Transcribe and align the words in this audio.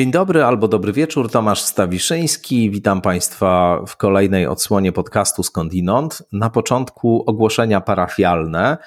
Dzień 0.00 0.10
dobry 0.10 0.44
albo 0.44 0.68
dobry 0.68 0.92
wieczór, 0.92 1.30
Tomasz 1.30 1.62
Stawiszyński. 1.62 2.70
Witam 2.70 3.00
Państwa 3.00 3.80
w 3.86 3.96
kolejnej 3.96 4.46
odsłonie 4.46 4.92
podcastu 4.92 5.42
Skądinąd. 5.42 6.22
Na 6.32 6.50
początku 6.50 7.24
ogłoszenia 7.26 7.80
parafialne. 7.80 8.78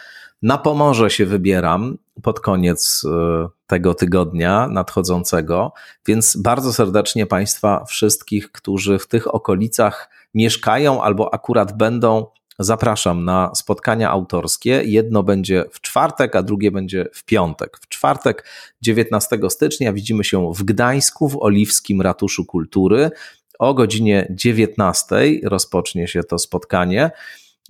Na 0.41 0.57
Pomorze 0.57 1.09
się 1.09 1.26
wybieram 1.26 1.98
pod 2.23 2.39
koniec 2.39 3.02
e, 3.05 3.48
tego 3.68 3.94
tygodnia 3.94 4.68
nadchodzącego, 4.68 5.73
więc 6.07 6.38
bardzo 6.38 6.73
serdecznie 6.73 7.26
Państwa 7.26 7.85
wszystkich, 7.85 8.52
którzy 8.52 8.99
w 8.99 9.07
tych 9.07 9.35
okolicach 9.35 10.09
mieszkają 10.34 11.04
albo 11.04 11.34
akurat 11.34 11.77
będą, 11.77 12.26
zapraszam 12.59 13.26
na 13.26 13.52
spotkania 13.55 14.09
autorskie. 14.09 14.82
Jedno 14.85 15.23
będzie 15.23 15.66
w 15.71 15.82
czwartek, 15.82 16.35
a 16.35 16.43
drugie 16.43 16.71
będzie 16.71 17.05
w 17.13 17.26
piątek. 17.26 17.77
W 17.77 17.88
czwartek, 18.03 18.45
19 18.81 19.39
stycznia, 19.49 19.93
widzimy 19.93 20.23
się 20.23 20.53
w 20.53 20.63
Gdańsku, 20.63 21.30
w 21.30 21.38
Oliwskim 21.41 22.02
Ratuszu 22.02 22.45
Kultury. 22.45 23.12
O 23.59 23.73
godzinie 23.73 24.27
19 24.35 25.16
rozpocznie 25.43 26.07
się 26.07 26.23
to 26.23 26.39
spotkanie 26.39 27.12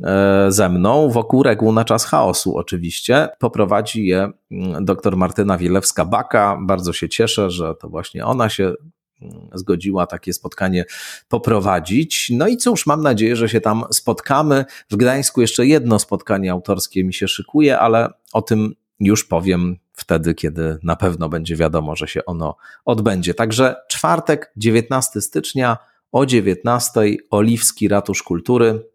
e, 0.03 0.45
ze 0.49 0.69
mną 0.69 1.09
wokół 1.09 1.43
reguł 1.43 1.71
na 1.71 1.85
czas 1.85 2.05
chaosu 2.05 2.57
oczywiście. 2.57 3.27
Poprowadzi 3.39 4.05
je 4.05 4.29
mm, 4.51 4.85
dr 4.85 5.17
Martyna 5.17 5.57
Wielewska-Baka. 5.57 6.65
Bardzo 6.65 6.93
się 6.93 7.09
cieszę, 7.09 7.51
że 7.51 7.75
to 7.75 7.89
właśnie 7.89 8.25
ona 8.25 8.49
się 8.49 8.73
zgodziła 9.53 10.07
takie 10.07 10.33
spotkanie 10.33 10.85
poprowadzić. 11.27 12.29
No 12.29 12.47
i 12.47 12.57
cóż, 12.57 12.85
mam 12.85 13.01
nadzieję, 13.01 13.35
że 13.35 13.49
się 13.49 13.61
tam 13.61 13.83
spotkamy. 13.91 14.65
W 14.89 14.95
Gdańsku 14.95 15.41
jeszcze 15.41 15.65
jedno 15.65 15.99
spotkanie 15.99 16.51
autorskie 16.51 17.03
mi 17.03 17.13
się 17.13 17.27
szykuje, 17.27 17.79
ale 17.79 18.09
o 18.33 18.41
tym 18.41 18.75
już 18.99 19.25
powiem 19.25 19.77
wtedy, 19.93 20.33
kiedy 20.33 20.77
na 20.83 20.95
pewno 20.95 21.29
będzie 21.29 21.55
wiadomo, 21.55 21.95
że 21.95 22.07
się 22.07 22.25
ono 22.25 22.55
odbędzie. 22.85 23.33
Także 23.33 23.75
czwartek, 23.89 24.51
19 24.57 25.21
stycznia 25.21 25.77
o 26.11 26.25
19 26.25 27.01
Oliwski 27.29 27.87
Ratusz 27.87 28.23
Kultury. 28.23 28.93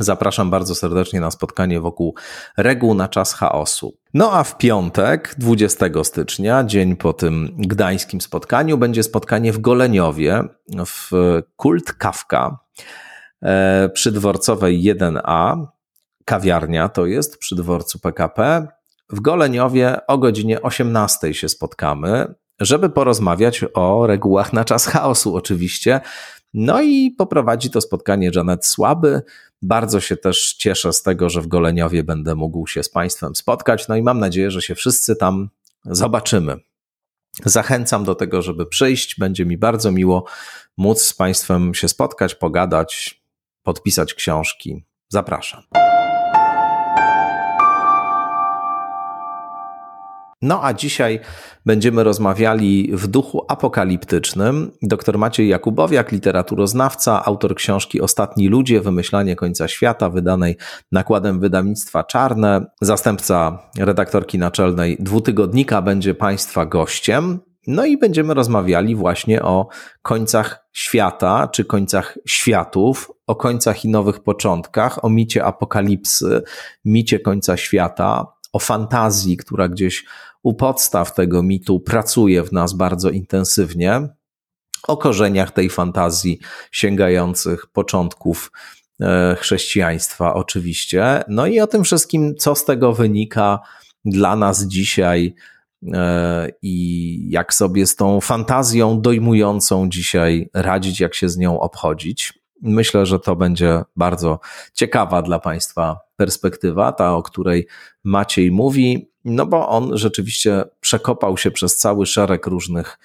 Zapraszam 0.00 0.50
bardzo 0.50 0.74
serdecznie 0.74 1.20
na 1.20 1.30
spotkanie 1.30 1.80
wokół 1.80 2.14
reguł 2.56 2.94
na 2.94 3.08
czas 3.08 3.34
chaosu. 3.34 3.98
No 4.14 4.32
a 4.32 4.44
w 4.44 4.58
piątek, 4.58 5.34
20 5.38 5.86
stycznia, 6.02 6.64
dzień 6.64 6.96
po 6.96 7.12
tym 7.12 7.56
gdańskim 7.58 8.20
spotkaniu, 8.20 8.78
będzie 8.78 9.02
spotkanie 9.02 9.52
w 9.52 9.58
Goleniowie 9.58 10.42
w 10.86 11.10
Kult 11.56 11.92
Kawka 11.92 12.58
e, 13.42 13.88
przy 13.94 14.12
dworcowej 14.12 14.94
1A. 14.94 15.66
Kawiarnia 16.24 16.88
to 16.88 17.06
jest 17.06 17.38
przy 17.38 17.56
dworcu 17.56 17.98
PKP. 17.98 18.66
W 19.08 19.20
Goleniowie 19.20 20.06
o 20.06 20.18
godzinie 20.18 20.62
18 20.62 21.34
się 21.34 21.48
spotkamy, 21.48 22.34
żeby 22.60 22.90
porozmawiać 22.90 23.64
o 23.74 24.06
regułach 24.06 24.52
na 24.52 24.64
czas 24.64 24.86
chaosu, 24.86 25.36
oczywiście. 25.36 26.00
No 26.54 26.82
i 26.82 27.10
poprowadzi 27.10 27.70
to 27.70 27.80
spotkanie 27.80 28.30
Janet 28.34 28.66
Słaby. 28.66 29.22
Bardzo 29.62 30.00
się 30.00 30.16
też 30.16 30.54
cieszę 30.54 30.92
z 30.92 31.02
tego, 31.02 31.30
że 31.30 31.40
w 31.40 31.46
Goleniowie 31.46 32.04
będę 32.04 32.34
mógł 32.34 32.66
się 32.66 32.82
z 32.82 32.88
Państwem 32.88 33.34
spotkać. 33.34 33.88
No 33.88 33.96
i 33.96 34.02
mam 34.02 34.18
nadzieję, 34.18 34.50
że 34.50 34.62
się 34.62 34.74
wszyscy 34.74 35.16
tam 35.16 35.48
zobaczymy. 35.84 36.56
Zachęcam 37.44 38.04
do 38.04 38.14
tego, 38.14 38.42
żeby 38.42 38.66
przyjść. 38.66 39.18
Będzie 39.18 39.46
mi 39.46 39.58
bardzo 39.58 39.92
miło 39.92 40.24
móc 40.76 41.02
z 41.02 41.14
Państwem 41.14 41.74
się 41.74 41.88
spotkać, 41.88 42.34
pogadać, 42.34 43.22
podpisać 43.62 44.14
książki. 44.14 44.84
Zapraszam. 45.08 45.85
No 50.42 50.64
a 50.64 50.74
dzisiaj 50.74 51.20
będziemy 51.66 52.04
rozmawiali 52.04 52.90
w 52.92 53.06
duchu 53.06 53.44
apokaliptycznym. 53.48 54.72
Dr 54.82 55.18
Maciej 55.18 55.48
Jakubowiak, 55.48 56.12
literaturoznawca, 56.12 57.24
autor 57.24 57.54
książki 57.54 58.00
Ostatni 58.00 58.48
ludzie, 58.48 58.80
wymyślanie 58.80 59.36
końca 59.36 59.68
świata, 59.68 60.10
wydanej 60.10 60.56
nakładem 60.92 61.40
wydawnictwa 61.40 62.04
Czarne, 62.04 62.66
zastępca 62.80 63.58
redaktorki 63.78 64.38
naczelnej 64.38 64.96
dwutygodnika 65.00 65.82
będzie 65.82 66.14
Państwa 66.14 66.66
gościem. 66.66 67.38
No 67.66 67.84
i 67.84 67.98
będziemy 67.98 68.34
rozmawiali 68.34 68.94
właśnie 68.94 69.42
o 69.42 69.68
końcach 70.02 70.68
świata, 70.72 71.48
czy 71.48 71.64
końcach 71.64 72.18
światów, 72.26 73.12
o 73.26 73.36
końcach 73.36 73.84
i 73.84 73.88
nowych 73.88 74.22
początkach, 74.22 75.04
o 75.04 75.08
micie 75.08 75.44
apokalipsy, 75.44 76.42
micie 76.84 77.20
końca 77.20 77.56
świata, 77.56 78.26
o 78.52 78.58
fantazji, 78.58 79.36
która 79.36 79.68
gdzieś 79.68 80.04
u 80.42 80.54
podstaw 80.54 81.14
tego 81.14 81.42
mitu 81.42 81.80
pracuje 81.80 82.42
w 82.42 82.52
nas 82.52 82.72
bardzo 82.72 83.10
intensywnie, 83.10 84.08
o 84.88 84.96
korzeniach 84.96 85.50
tej 85.50 85.70
fantazji 85.70 86.38
sięgających 86.72 87.66
początków 87.66 88.52
e, 89.00 89.36
chrześcijaństwa, 89.40 90.34
oczywiście. 90.34 91.24
No 91.28 91.46
i 91.46 91.60
o 91.60 91.66
tym 91.66 91.84
wszystkim, 91.84 92.34
co 92.36 92.54
z 92.54 92.64
tego 92.64 92.92
wynika 92.92 93.58
dla 94.04 94.36
nas 94.36 94.62
dzisiaj 94.62 95.34
e, 95.92 96.48
i 96.62 97.30
jak 97.30 97.54
sobie 97.54 97.86
z 97.86 97.96
tą 97.96 98.20
fantazją 98.20 99.00
dojmującą 99.00 99.88
dzisiaj 99.88 100.50
radzić, 100.54 101.00
jak 101.00 101.14
się 101.14 101.28
z 101.28 101.36
nią 101.36 101.60
obchodzić. 101.60 102.32
Myślę, 102.62 103.06
że 103.06 103.18
to 103.18 103.36
będzie 103.36 103.82
bardzo 103.96 104.40
ciekawa 104.74 105.22
dla 105.22 105.38
Państwa 105.38 106.00
perspektywa, 106.16 106.92
ta, 106.92 107.14
o 107.14 107.22
której 107.22 107.66
Maciej 108.04 108.50
mówi, 108.50 109.10
no 109.26 109.46
bo 109.46 109.68
on 109.68 109.98
rzeczywiście 109.98 110.64
przekopał 110.80 111.36
się 111.36 111.50
przez 111.50 111.76
cały 111.76 112.06
szereg 112.06 112.46
różnych 112.46 112.98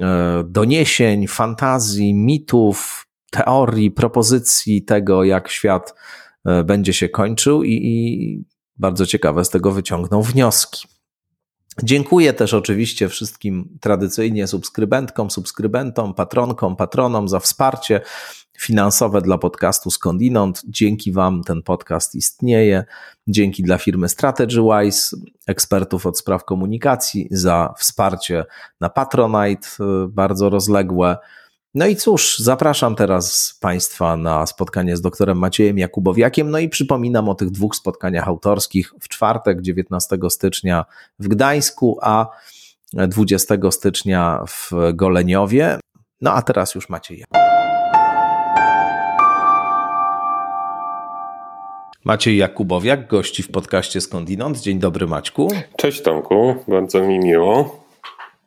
e, 0.00 0.44
doniesień, 0.46 1.26
fantazji, 1.26 2.14
mitów, 2.14 3.06
teorii, 3.30 3.90
propozycji 3.90 4.82
tego, 4.82 5.24
jak 5.24 5.48
świat 5.48 5.94
e, 6.44 6.64
będzie 6.64 6.92
się 6.92 7.08
kończył 7.08 7.62
i, 7.62 7.72
i 7.72 8.44
bardzo 8.76 9.06
ciekawe 9.06 9.44
z 9.44 9.50
tego 9.50 9.72
wyciągnął 9.72 10.22
wnioski. 10.22 10.88
Dziękuję 11.82 12.32
też 12.32 12.54
oczywiście 12.54 13.08
wszystkim 13.08 13.78
tradycyjnie 13.80 14.46
subskrybentkom, 14.46 15.30
subskrybentom, 15.30 16.14
patronkom, 16.14 16.76
patronom 16.76 17.28
za 17.28 17.40
wsparcie 17.40 18.00
finansowe 18.58 19.20
dla 19.22 19.38
podcastu 19.38 19.90
Skądinąd. 19.90 20.62
Dzięki 20.68 21.12
Wam 21.12 21.42
ten 21.44 21.62
podcast 21.62 22.14
istnieje. 22.14 22.84
Dzięki 23.28 23.62
dla 23.62 23.78
firmy 23.78 24.08
StrategyWise, 24.08 25.16
ekspertów 25.46 26.06
od 26.06 26.18
spraw 26.18 26.44
komunikacji 26.44 27.28
za 27.30 27.74
wsparcie 27.78 28.44
na 28.80 28.88
Patronite, 28.88 29.68
y, 29.80 30.08
bardzo 30.08 30.50
rozległe. 30.50 31.16
No 31.74 31.86
i 31.86 31.96
cóż, 31.96 32.38
zapraszam 32.38 32.94
teraz 32.96 33.54
Państwa 33.60 34.16
na 34.16 34.46
spotkanie 34.46 34.96
z 34.96 35.00
doktorem 35.00 35.38
Maciejem 35.38 35.78
Jakubowiakiem. 35.78 36.50
No 36.50 36.58
i 36.58 36.68
przypominam 36.68 37.28
o 37.28 37.34
tych 37.34 37.50
dwóch 37.50 37.76
spotkaniach 37.76 38.28
autorskich 38.28 38.92
w 39.00 39.08
czwartek, 39.08 39.60
19 39.60 40.18
stycznia 40.28 40.84
w 41.18 41.28
Gdańsku, 41.28 41.98
a 42.02 42.26
20 42.92 43.54
stycznia 43.70 44.44
w 44.48 44.72
Goleniowie. 44.94 45.78
No 46.20 46.32
a 46.32 46.42
teraz 46.42 46.74
już 46.74 46.88
Maciej. 46.88 47.24
Maciej 52.04 52.36
Jakubowiak, 52.36 53.06
gości 53.06 53.42
w 53.42 53.50
podcaście 53.50 54.00
Skądinąd. 54.00 54.60
Dzień 54.60 54.78
dobry 54.78 55.06
Maćku. 55.06 55.48
Cześć 55.76 56.02
Tomku, 56.02 56.54
bardzo 56.68 57.02
mi 57.02 57.18
miło. 57.18 57.80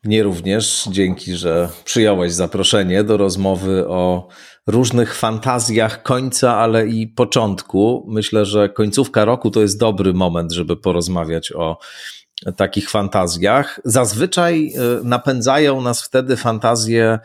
Mnie 0.04 0.24
również 0.24 0.88
dzięki, 0.92 1.36
że 1.36 1.70
przyjąłeś 1.86 2.34
zaproszenie 2.34 3.04
do 3.04 3.18
rozmowy 3.18 3.88
o 3.88 4.28
różnych 4.68 5.16
fantazjach 5.16 6.04
końca, 6.04 6.58
ale 6.58 6.88
i 6.88 7.08
początku. 7.08 8.06
Myślę, 8.08 8.46
że 8.46 8.70
końcówka 8.70 9.26
roku 9.26 9.52
to 9.52 9.62
jest 9.62 9.80
dobry 9.80 10.14
moment, 10.14 10.52
żeby 10.52 10.78
porozmawiać 10.78 11.52
o 11.52 11.78
takich 12.56 12.90
fantazjach. 12.90 13.80
Zazwyczaj 13.86 14.74
y, 15.02 15.04
napędzają 15.04 15.82
nas 15.82 16.04
wtedy 16.04 16.38
fantazje 16.38 17.20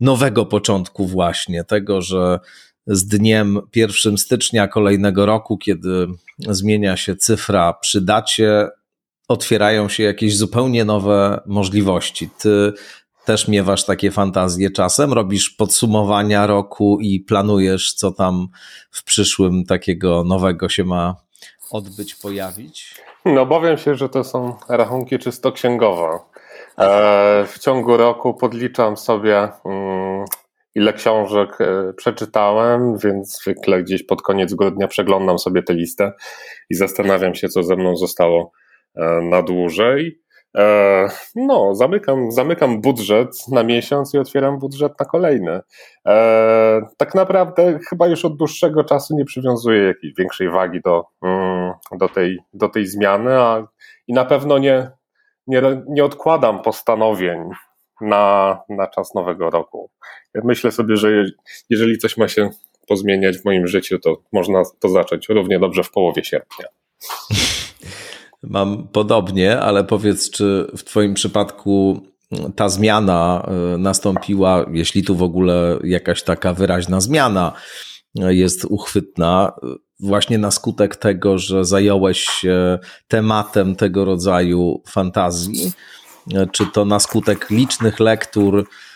nowego 0.00 0.46
początku, 0.46 1.06
właśnie 1.06 1.64
tego, 1.64 2.02
że 2.02 2.40
z 2.86 3.06
dniem 3.06 3.60
1 3.76 4.18
stycznia 4.18 4.68
kolejnego 4.68 5.26
roku, 5.26 5.58
kiedy 5.58 6.06
zmienia 6.38 6.96
się 6.96 7.16
cyfra 7.16 7.72
przy 7.72 8.00
dacie, 8.00 8.68
otwierają 9.28 9.88
się 9.88 10.02
jakieś 10.02 10.36
zupełnie 10.36 10.84
nowe 10.84 11.40
możliwości. 11.46 12.30
Ty 12.38 12.72
też 13.24 13.48
miewasz 13.48 13.84
takie 13.84 14.10
fantazje 14.10 14.70
czasem, 14.70 15.12
robisz 15.12 15.50
podsumowania 15.50 16.46
roku 16.46 16.98
i 17.00 17.20
planujesz, 17.20 17.94
co 17.94 18.12
tam 18.12 18.48
w 18.90 19.04
przyszłym 19.04 19.64
takiego 19.64 20.24
nowego 20.24 20.68
się 20.68 20.84
ma 20.84 21.16
odbyć, 21.70 22.14
pojawić? 22.14 22.94
No, 23.24 23.40
obawiam 23.40 23.78
się, 23.78 23.94
że 23.94 24.08
to 24.08 24.24
są 24.24 24.56
rachunki 24.68 25.18
czysto 25.18 25.52
księgowe. 25.52 26.18
E, 26.78 27.46
w 27.46 27.58
ciągu 27.58 27.96
roku 27.96 28.34
podliczam 28.34 28.96
sobie 28.96 29.48
mm, 29.64 30.24
ile 30.74 30.92
książek 30.92 31.60
e, 31.60 31.92
przeczytałem, 31.92 32.98
więc 32.98 33.40
zwykle 33.40 33.82
gdzieś 33.82 34.02
pod 34.02 34.22
koniec 34.22 34.54
grudnia 34.54 34.88
przeglądam 34.88 35.38
sobie 35.38 35.62
tę 35.62 35.74
listę 35.74 36.12
i 36.70 36.74
zastanawiam 36.74 37.34
się, 37.34 37.48
co 37.48 37.62
ze 37.62 37.76
mną 37.76 37.96
zostało 37.96 38.52
na 39.22 39.42
dłużej. 39.42 40.22
E, 40.56 41.08
no, 41.34 41.74
zamykam, 41.74 42.32
zamykam 42.32 42.80
budżet 42.80 43.48
na 43.48 43.62
miesiąc 43.62 44.14
i 44.14 44.18
otwieram 44.18 44.58
budżet 44.58 44.92
na 45.00 45.06
kolejny. 45.06 45.60
E, 46.06 46.80
tak 46.96 47.14
naprawdę 47.14 47.78
chyba 47.88 48.06
już 48.06 48.24
od 48.24 48.36
dłuższego 48.36 48.84
czasu 48.84 49.16
nie 49.16 49.24
przywiązuję 49.24 49.82
jakiejś 49.82 50.14
większej 50.14 50.50
wagi 50.50 50.80
do, 50.84 51.04
mm, 51.22 51.72
do, 51.92 52.08
tej, 52.08 52.38
do 52.52 52.68
tej 52.68 52.86
zmiany, 52.86 53.40
a 53.40 53.66
i 54.06 54.12
na 54.12 54.24
pewno 54.24 54.58
nie, 54.58 54.90
nie, 55.46 55.62
nie 55.88 56.04
odkładam 56.04 56.62
postanowień 56.62 57.38
na, 58.00 58.58
na 58.68 58.86
czas 58.86 59.14
nowego 59.14 59.50
roku. 59.50 59.90
Myślę 60.34 60.72
sobie, 60.72 60.96
że 60.96 61.24
jeżeli 61.70 61.98
coś 61.98 62.16
ma 62.16 62.28
się 62.28 62.50
pozmieniać 62.88 63.38
w 63.38 63.44
moim 63.44 63.66
życiu, 63.66 63.98
to 63.98 64.16
można 64.32 64.62
to 64.80 64.88
zacząć 64.88 65.28
równie 65.28 65.58
dobrze 65.58 65.82
w 65.82 65.90
połowie 65.90 66.24
sierpnia. 66.24 66.66
Mam 68.42 68.88
podobnie, 68.88 69.60
ale 69.60 69.84
powiedz, 69.84 70.30
czy 70.30 70.70
w 70.76 70.84
Twoim 70.84 71.14
przypadku 71.14 72.00
ta 72.56 72.68
zmiana 72.68 73.46
e, 73.74 73.78
nastąpiła, 73.78 74.66
jeśli 74.72 75.02
tu 75.02 75.16
w 75.16 75.22
ogóle 75.22 75.78
jakaś 75.84 76.22
taka 76.22 76.54
wyraźna 76.54 77.00
zmiana 77.00 77.52
e, 78.20 78.34
jest 78.34 78.64
uchwytna, 78.64 79.52
właśnie 80.00 80.38
na 80.38 80.50
skutek 80.50 80.96
tego, 80.96 81.38
że 81.38 81.64
zająłeś 81.64 82.20
się 82.20 82.78
tematem 83.08 83.76
tego 83.76 84.04
rodzaju 84.04 84.82
fantazji, 84.86 85.72
e, 86.34 86.46
czy 86.52 86.66
to 86.66 86.84
na 86.84 87.00
skutek 87.00 87.50
licznych 87.50 88.00
lektur, 88.00 88.64
E, 88.64 88.87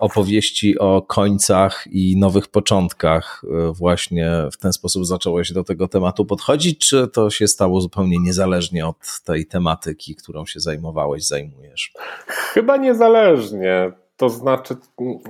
opowieści 0.00 0.78
o 0.78 1.02
końcach 1.02 1.84
i 1.90 2.16
nowych 2.16 2.48
początkach. 2.48 3.42
E, 3.44 3.72
właśnie 3.72 4.30
w 4.52 4.56
ten 4.56 4.72
sposób 4.72 5.06
zacząłeś 5.06 5.52
do 5.52 5.64
tego 5.64 5.88
tematu 5.88 6.26
podchodzić, 6.26 6.88
czy 6.88 7.08
to 7.08 7.30
się 7.30 7.48
stało 7.48 7.80
zupełnie 7.80 8.18
niezależnie 8.18 8.86
od 8.86 9.20
tej 9.24 9.46
tematyki, 9.46 10.14
którą 10.14 10.46
się 10.46 10.60
zajmowałeś, 10.60 11.26
zajmujesz? 11.26 11.92
Chyba 12.26 12.76
niezależnie. 12.76 13.92
To 14.16 14.28
znaczy, 14.28 14.76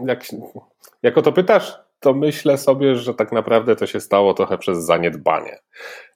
jak, 0.07 0.25
jak 1.03 1.19
o 1.19 1.23
to 1.23 1.33
pytasz, 1.33 1.79
to 2.01 2.15
myślę 2.15 2.59
sobie, 2.59 2.97
że 2.97 3.15
tak 3.15 3.33
naprawdę 3.33 3.77
to 3.77 3.87
się 3.87 4.01
stało 4.01 4.35
trochę 4.35 4.59
przez 4.59 4.85
zaniedbanie. 4.85 5.59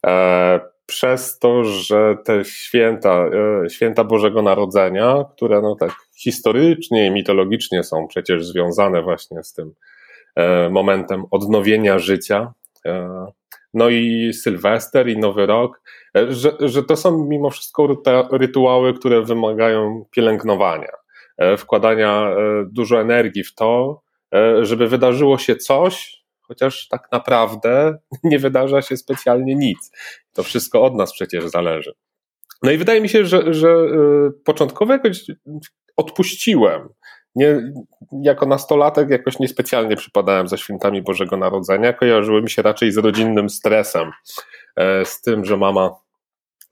E, 0.06 0.61
przez 0.87 1.38
to, 1.38 1.64
że 1.64 2.17
te 2.25 2.44
święta, 2.44 3.25
e, 3.64 3.70
święta 3.70 4.05
Bożego 4.05 4.43
Narodzenia, 4.43 5.25
które 5.37 5.61
no 5.61 5.76
tak 5.76 6.07
historycznie 6.18 7.06
i 7.06 7.10
mitologicznie 7.10 7.84
są 7.84 8.06
przecież 8.08 8.46
związane 8.46 9.02
właśnie 9.02 9.42
z 9.42 9.52
tym 9.52 9.74
e, 10.36 10.70
momentem 10.70 11.24
odnowienia 11.30 11.98
życia, 11.98 12.52
e, 12.86 13.26
no 13.74 13.88
i 13.88 14.32
Sylwester 14.32 15.08
i 15.08 15.18
Nowy 15.18 15.46
Rok, 15.46 15.82
że, 16.28 16.52
że 16.60 16.82
to 16.82 16.96
są 16.96 17.24
mimo 17.24 17.50
wszystko 17.50 17.96
rytuały, 18.32 18.94
które 18.94 19.22
wymagają 19.22 20.04
pielęgnowania, 20.10 20.92
wkładania 21.58 22.30
dużo 22.66 23.00
energii 23.00 23.44
w 23.44 23.54
to, 23.54 24.00
żeby 24.62 24.88
wydarzyło 24.88 25.38
się 25.38 25.56
coś, 25.56 26.22
chociaż 26.48 26.88
tak 26.88 27.08
naprawdę 27.12 27.98
nie 28.24 28.38
wydarza 28.38 28.82
się 28.82 28.96
specjalnie 28.96 29.54
nic. 29.54 29.92
To 30.32 30.42
wszystko 30.42 30.82
od 30.82 30.94
nas 30.94 31.12
przecież 31.12 31.44
zależy. 31.44 31.92
No 32.62 32.70
i 32.70 32.78
wydaje 32.78 33.00
mi 33.00 33.08
się, 33.08 33.25
że, 33.25 33.55
że 33.55 33.69
y, 33.69 34.31
początkowo 34.44 34.93
jakoś 34.93 35.25
odpuściłem. 35.96 36.88
Nie, 37.34 37.72
jako 38.22 38.46
nastolatek 38.46 39.10
jakoś 39.10 39.38
niespecjalnie 39.38 39.96
przypadałem 39.96 40.49
za 40.49 40.56
świętami 40.56 41.02
Bożego 41.02 41.37
Narodzenia. 41.37 41.93
Kojarzyły 41.93 42.43
mi 42.43 42.50
się 42.50 42.62
raczej 42.62 42.93
z 42.93 42.96
rodzinnym 42.96 43.50
stresem, 43.50 44.10
e, 44.76 45.05
z 45.05 45.20
tym, 45.20 45.44
że 45.44 45.56
mama 45.56 45.90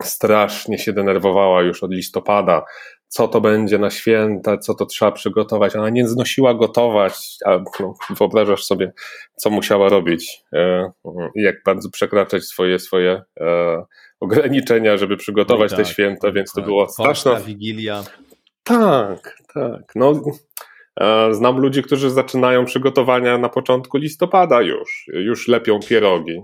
strasznie 0.02 0.78
się 0.78 0.92
denerwowała 0.92 1.62
już 1.62 1.82
od 1.82 1.92
listopada, 1.92 2.64
co 3.08 3.28
to 3.28 3.40
będzie 3.40 3.78
na 3.78 3.90
święta, 3.90 4.58
co 4.58 4.74
to 4.74 4.86
trzeba 4.86 5.12
przygotować. 5.12 5.76
Ona 5.76 5.90
nie 5.90 6.08
znosiła 6.08 6.54
gotować, 6.54 7.36
a 7.44 7.58
no, 7.80 7.94
wyobrażasz 8.10 8.64
sobie, 8.64 8.92
co 9.36 9.50
musiała 9.50 9.88
robić 9.88 10.42
e, 10.52 10.92
jak 11.34 11.54
bardzo 11.66 11.90
przekraczać 11.90 12.44
swoje, 12.44 12.78
swoje 12.78 13.22
e, 13.40 13.84
ograniczenia, 14.20 14.96
żeby 14.96 15.16
przygotować 15.16 15.70
no 15.70 15.76
tak, 15.76 15.86
te 15.86 15.92
święta, 15.92 16.32
więc 16.32 16.52
to 16.52 16.62
było 16.62 16.88
straszna... 16.88 17.40
Wigilia. 17.40 18.04
Tak, 18.62 19.38
tak. 19.54 19.92
No, 19.94 20.22
znam 21.30 21.58
ludzi, 21.58 21.82
którzy 21.82 22.10
zaczynają 22.10 22.64
przygotowania 22.64 23.38
na 23.38 23.48
początku 23.48 23.98
listopada 23.98 24.62
już, 24.62 25.06
już 25.08 25.48
lepią 25.48 25.80
pierogi. 25.88 26.42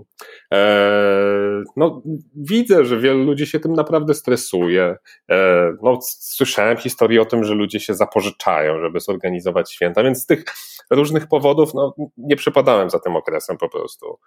E, 0.53 1.63
no, 1.75 2.01
widzę, 2.35 2.85
że 2.85 2.99
wielu 2.99 3.23
ludzi 3.23 3.47
się 3.47 3.59
tym 3.59 3.73
naprawdę 3.73 4.13
stresuje. 4.13 4.95
E, 5.31 5.71
no, 5.83 5.99
słyszałem 6.19 6.77
historię 6.77 7.21
o 7.21 7.25
tym, 7.25 7.43
że 7.43 7.53
ludzie 7.53 7.79
się 7.79 7.93
zapożyczają, 7.93 8.79
żeby 8.81 8.99
zorganizować 8.99 9.71
święta, 9.71 10.03
więc 10.03 10.23
z 10.23 10.25
tych 10.25 10.43
różnych 10.91 11.27
powodów 11.27 11.73
no, 11.73 11.95
nie 12.17 12.35
przepadałem 12.35 12.89
za 12.89 12.99
tym 12.99 13.15
okresem 13.15 13.57
po 13.57 13.69
prostu. 13.69 14.19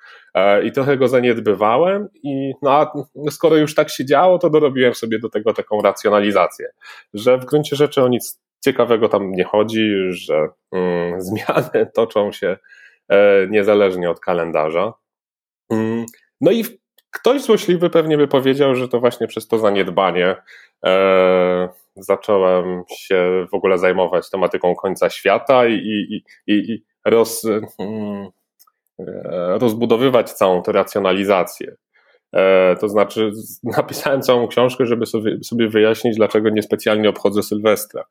I 0.64 0.72
trochę 0.72 0.96
go 0.96 1.08
zaniedbywałem 1.08 2.08
i 2.22 2.52
no, 2.62 2.70
a 2.70 2.92
skoro 3.30 3.56
już 3.56 3.74
tak 3.74 3.90
się 3.90 4.04
działo, 4.04 4.38
to 4.38 4.50
dorobiłem 4.50 4.94
sobie 4.94 5.18
do 5.18 5.28
tego 5.28 5.52
taką 5.54 5.82
racjonalizację, 5.82 6.68
że 7.14 7.38
w 7.38 7.44
gruncie 7.44 7.76
rzeczy 7.76 8.02
o 8.02 8.08
nic 8.08 8.45
ciekawego 8.64 9.08
tam 9.08 9.32
nie 9.32 9.44
chodzi, 9.44 9.90
że 10.08 10.48
mm, 10.72 11.20
zmiany 11.26 11.90
toczą 11.94 12.32
się 12.32 12.56
e, 13.08 13.46
niezależnie 13.50 14.10
od 14.10 14.20
kalendarza. 14.20 14.92
Mm, 15.70 16.06
no 16.40 16.50
i 16.50 16.64
ktoś 17.10 17.42
złośliwy 17.42 17.90
pewnie 17.90 18.16
by 18.16 18.28
powiedział, 18.28 18.74
że 18.74 18.88
to 18.88 19.00
właśnie 19.00 19.26
przez 19.26 19.48
to 19.48 19.58
zaniedbanie 19.58 20.36
e, 20.86 21.68
zacząłem 21.96 22.82
się 22.88 23.46
w 23.50 23.54
ogóle 23.54 23.78
zajmować 23.78 24.30
tematyką 24.30 24.74
końca 24.74 25.10
świata 25.10 25.66
i, 25.66 25.74
i, 25.76 26.22
i, 26.46 26.84
roz, 27.04 27.44
mm, 27.78 28.28
e, 28.98 29.58
rozbudowywać 29.58 30.32
całą 30.32 30.62
tę 30.62 30.72
racjonalizację. 30.72 31.76
E, 32.32 32.76
to 32.80 32.88
znaczy, 32.88 33.30
napisałem 33.76 34.22
całą 34.22 34.48
książkę, 34.48 34.86
żeby 34.86 35.06
sobie, 35.42 35.68
wyjaśnić, 35.68 36.16
dlaczego 36.16 36.50
niespecjalnie 36.50 37.08
obchodzę 37.08 37.42
Sylwestra. 37.42 38.04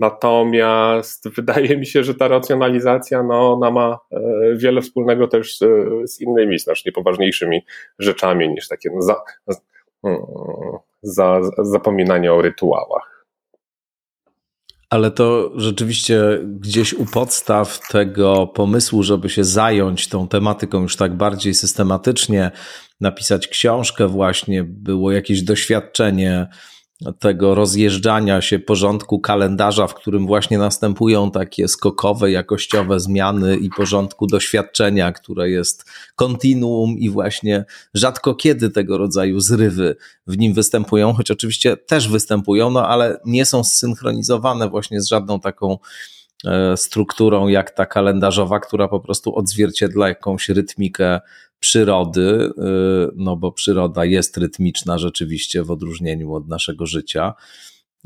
Natomiast 0.00 1.28
wydaje 1.28 1.78
mi 1.78 1.86
się, 1.86 2.04
że 2.04 2.14
ta 2.14 2.28
racjonalizacja 2.28 3.22
no, 3.22 3.52
ona 3.52 3.70
ma 3.70 3.98
e, 4.10 4.20
wiele 4.56 4.80
wspólnego 4.80 5.28
też 5.28 5.58
z, 5.58 5.64
z 6.10 6.20
innymi, 6.20 6.58
znacznie 6.58 6.92
poważniejszymi 6.92 7.64
rzeczami 7.98 8.48
niż 8.48 8.68
takie 8.68 8.90
no, 8.94 9.02
za, 9.02 9.16
za, 9.46 11.42
za 11.42 11.50
zapominanie 11.58 12.32
o 12.32 12.42
rytuałach. 12.42 13.19
Ale 14.90 15.10
to 15.10 15.52
rzeczywiście 15.56 16.38
gdzieś 16.44 16.94
u 16.94 17.06
podstaw 17.06 17.80
tego 17.88 18.46
pomysłu, 18.46 19.02
żeby 19.02 19.28
się 19.28 19.44
zająć 19.44 20.08
tą 20.08 20.28
tematyką 20.28 20.82
już 20.82 20.96
tak 20.96 21.16
bardziej 21.16 21.54
systematycznie, 21.54 22.50
napisać 23.00 23.48
książkę, 23.48 24.08
właśnie 24.08 24.64
było 24.64 25.12
jakieś 25.12 25.42
doświadczenie 25.42 26.48
tego 27.18 27.54
rozjeżdżania 27.54 28.40
się 28.40 28.58
porządku 28.58 29.20
kalendarza, 29.20 29.86
w 29.86 29.94
którym 29.94 30.26
właśnie 30.26 30.58
następują 30.58 31.30
takie 31.30 31.68
skokowe, 31.68 32.30
jakościowe 32.30 33.00
zmiany 33.00 33.56
i 33.56 33.70
porządku 33.70 34.26
doświadczenia, 34.26 35.12
które 35.12 35.50
jest 35.50 35.90
kontinuum 36.16 36.98
i 36.98 37.10
właśnie 37.10 37.64
rzadko 37.94 38.34
kiedy 38.34 38.70
tego 38.70 38.98
rodzaju 38.98 39.40
zrywy 39.40 39.96
w 40.26 40.38
nim 40.38 40.54
występują, 40.54 41.12
choć 41.12 41.30
oczywiście 41.30 41.76
też 41.76 42.08
występują, 42.08 42.70
no 42.70 42.88
ale 42.88 43.20
nie 43.26 43.44
są 43.44 43.64
zsynchronizowane 43.64 44.68
właśnie 44.68 45.00
z 45.00 45.08
żadną 45.08 45.40
taką 45.40 45.78
e, 46.44 46.76
strukturą 46.76 47.48
jak 47.48 47.70
ta 47.70 47.86
kalendarzowa, 47.86 48.60
która 48.60 48.88
po 48.88 49.00
prostu 49.00 49.36
odzwierciedla 49.36 50.08
jakąś 50.08 50.48
rytmikę 50.48 51.20
przyrody, 51.60 52.20
y, 52.20 52.52
no 53.16 53.36
bo 53.36 53.52
przyroda 53.52 54.04
jest 54.04 54.36
rytmiczna 54.36 54.98
rzeczywiście 54.98 55.62
w 55.62 55.70
odróżnieniu 55.70 56.34
od 56.34 56.48
naszego 56.48 56.86
życia. 56.86 57.34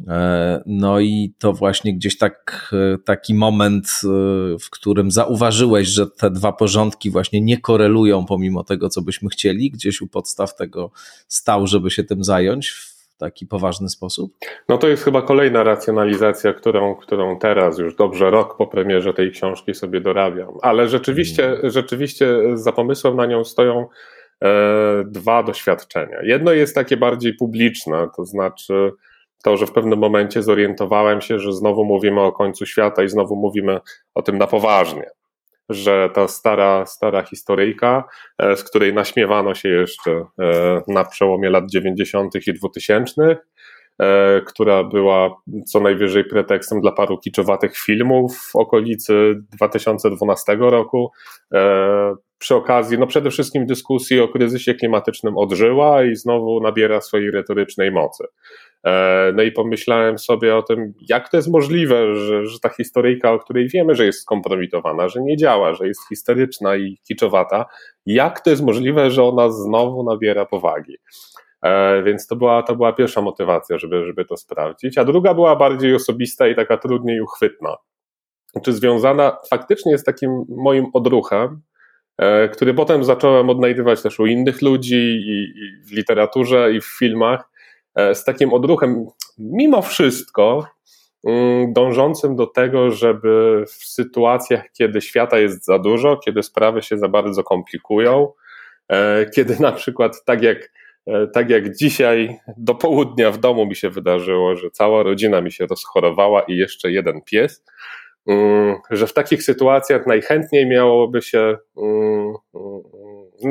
E, 0.08 0.62
no 0.66 1.00
i 1.00 1.34
to 1.38 1.52
właśnie 1.52 1.94
gdzieś 1.94 2.18
tak, 2.18 2.74
taki 3.04 3.34
moment, 3.34 3.86
y, 4.04 4.58
w 4.58 4.70
którym 4.70 5.10
zauważyłeś, 5.10 5.88
że 5.88 6.06
te 6.06 6.30
dwa 6.30 6.52
porządki 6.52 7.10
właśnie 7.10 7.40
nie 7.40 7.60
korelują 7.60 8.26
pomimo 8.26 8.64
tego, 8.64 8.88
co 8.88 9.02
byśmy 9.02 9.28
chcieli, 9.28 9.70
gdzieś 9.70 10.00
u 10.00 10.06
podstaw 10.06 10.56
tego 10.56 10.90
stał, 11.28 11.66
żeby 11.66 11.90
się 11.90 12.04
tym 12.04 12.24
zająć 12.24 12.93
taki 13.18 13.46
poważny 13.46 13.88
sposób? 13.88 14.32
No 14.68 14.78
to 14.78 14.88
jest 14.88 15.04
chyba 15.04 15.22
kolejna 15.22 15.62
racjonalizacja, 15.62 16.52
którą, 16.52 16.94
którą 16.94 17.38
teraz 17.38 17.78
już 17.78 17.96
dobrze 17.96 18.30
rok 18.30 18.56
po 18.56 18.66
premierze 18.66 19.14
tej 19.14 19.30
książki 19.30 19.74
sobie 19.74 20.00
dorabiam. 20.00 20.48
Ale 20.62 20.88
rzeczywiście, 20.88 21.42
hmm. 21.42 21.70
rzeczywiście 21.70 22.26
za 22.54 22.72
pomysłem 22.72 23.16
na 23.16 23.26
nią 23.26 23.44
stoją 23.44 23.86
e, 24.42 25.04
dwa 25.06 25.42
doświadczenia. 25.42 26.18
Jedno 26.22 26.52
jest 26.52 26.74
takie 26.74 26.96
bardziej 26.96 27.34
publiczne, 27.34 28.08
to 28.16 28.24
znaczy 28.24 28.92
to, 29.44 29.56
że 29.56 29.66
w 29.66 29.72
pewnym 29.72 29.98
momencie 29.98 30.42
zorientowałem 30.42 31.20
się, 31.20 31.38
że 31.38 31.52
znowu 31.52 31.84
mówimy 31.84 32.20
o 32.20 32.32
końcu 32.32 32.66
świata 32.66 33.02
i 33.02 33.08
znowu 33.08 33.36
mówimy 33.36 33.80
o 34.14 34.22
tym 34.22 34.38
na 34.38 34.46
poważnie. 34.46 35.10
Że 35.68 36.10
ta 36.14 36.28
stara, 36.28 36.86
stara 36.86 37.22
historyjka, 37.22 38.04
e, 38.38 38.56
z 38.56 38.64
której 38.64 38.94
naśmiewano 38.94 39.54
się 39.54 39.68
jeszcze 39.68 40.10
e, 40.10 40.82
na 40.88 41.04
przełomie 41.04 41.50
lat 41.50 41.64
90. 41.70 42.34
i 42.46 42.52
2000, 42.52 43.36
e, 43.98 44.40
która 44.46 44.84
była 44.84 45.36
co 45.66 45.80
najwyżej 45.80 46.24
pretekstem 46.24 46.80
dla 46.80 46.92
paru 46.92 47.18
kiczowatych 47.18 47.76
filmów 47.76 48.36
w 48.52 48.56
okolicy 48.56 49.34
2012 49.52 50.56
roku. 50.60 51.10
Przy 52.38 52.54
okazji, 52.54 52.98
no 52.98 53.06
przede 53.06 53.30
wszystkim 53.30 53.66
dyskusji 53.66 54.20
o 54.20 54.28
kryzysie 54.28 54.74
klimatycznym 54.74 55.36
odżyła 55.36 56.04
i 56.04 56.16
znowu 56.16 56.60
nabiera 56.60 57.00
swojej 57.00 57.30
retorycznej 57.30 57.92
mocy. 57.92 58.24
E, 58.84 59.32
no 59.34 59.42
i 59.42 59.52
pomyślałem 59.52 60.18
sobie 60.18 60.56
o 60.56 60.62
tym, 60.62 60.94
jak 61.08 61.28
to 61.28 61.36
jest 61.36 61.48
możliwe, 61.52 62.16
że, 62.16 62.46
że 62.46 62.60
ta 62.60 62.68
historyjka, 62.68 63.32
o 63.32 63.38
której 63.38 63.68
wiemy, 63.68 63.94
że 63.94 64.06
jest 64.06 64.22
skompromitowana, 64.22 65.08
że 65.08 65.20
nie 65.22 65.36
działa, 65.36 65.74
że 65.74 65.86
jest 65.86 66.08
historyczna 66.08 66.76
i 66.76 66.98
kiczowata, 67.08 67.66
jak 68.06 68.40
to 68.40 68.50
jest 68.50 68.62
możliwe, 68.62 69.10
że 69.10 69.24
ona 69.24 69.50
znowu 69.50 70.04
nabiera 70.04 70.46
powagi. 70.46 70.96
E, 71.62 72.02
więc 72.02 72.26
to 72.26 72.36
była, 72.36 72.62
to 72.62 72.76
była 72.76 72.92
pierwsza 72.92 73.20
motywacja, 73.20 73.78
żeby, 73.78 74.06
żeby 74.06 74.24
to 74.24 74.36
sprawdzić. 74.36 74.98
A 74.98 75.04
druga 75.04 75.34
była 75.34 75.56
bardziej 75.56 75.94
osobista 75.94 76.48
i 76.48 76.54
taka 76.54 76.76
trudniej 76.76 77.20
uchwytna. 77.20 77.76
Czy 78.62 78.72
związana 78.72 79.36
faktycznie 79.50 79.98
z 79.98 80.04
takim 80.04 80.44
moim 80.48 80.86
odruchem, 80.92 81.62
e, 82.18 82.48
który 82.48 82.74
potem 82.74 83.04
zacząłem 83.04 83.50
odnajdywać 83.50 84.02
też 84.02 84.20
u 84.20 84.26
innych 84.26 84.62
ludzi 84.62 84.96
i, 84.96 85.60
i 85.60 85.84
w 85.88 85.92
literaturze 85.92 86.72
i 86.72 86.80
w 86.80 86.98
filmach, 86.98 87.53
z 87.96 88.24
takim 88.24 88.52
odruchem, 88.52 89.06
mimo 89.38 89.82
wszystko, 89.82 90.66
mm, 91.26 91.72
dążącym 91.72 92.36
do 92.36 92.46
tego, 92.46 92.90
żeby 92.90 93.64
w 93.66 93.84
sytuacjach, 93.84 94.72
kiedy 94.72 95.00
świata 95.00 95.38
jest 95.38 95.64
za 95.64 95.78
dużo, 95.78 96.16
kiedy 96.16 96.42
sprawy 96.42 96.82
się 96.82 96.98
za 96.98 97.08
bardzo 97.08 97.44
komplikują, 97.44 98.32
e, 98.88 99.26
kiedy 99.34 99.56
na 99.60 99.72
przykład 99.72 100.24
tak 100.24 100.42
jak, 100.42 100.72
e, 101.06 101.26
tak 101.26 101.50
jak 101.50 101.76
dzisiaj 101.76 102.38
do 102.56 102.74
południa 102.74 103.30
w 103.30 103.38
domu 103.38 103.66
mi 103.66 103.76
się 103.76 103.90
wydarzyło, 103.90 104.56
że 104.56 104.70
cała 104.70 105.02
rodzina 105.02 105.40
mi 105.40 105.52
się 105.52 105.66
rozchorowała 105.66 106.42
i 106.42 106.56
jeszcze 106.56 106.90
jeden 106.90 107.22
pies, 107.22 107.64
mm, 108.26 108.76
że 108.90 109.06
w 109.06 109.12
takich 109.12 109.42
sytuacjach 109.42 110.06
najchętniej 110.06 110.66
miałoby 110.66 111.22
się 111.22 111.56
mm, 111.76 112.34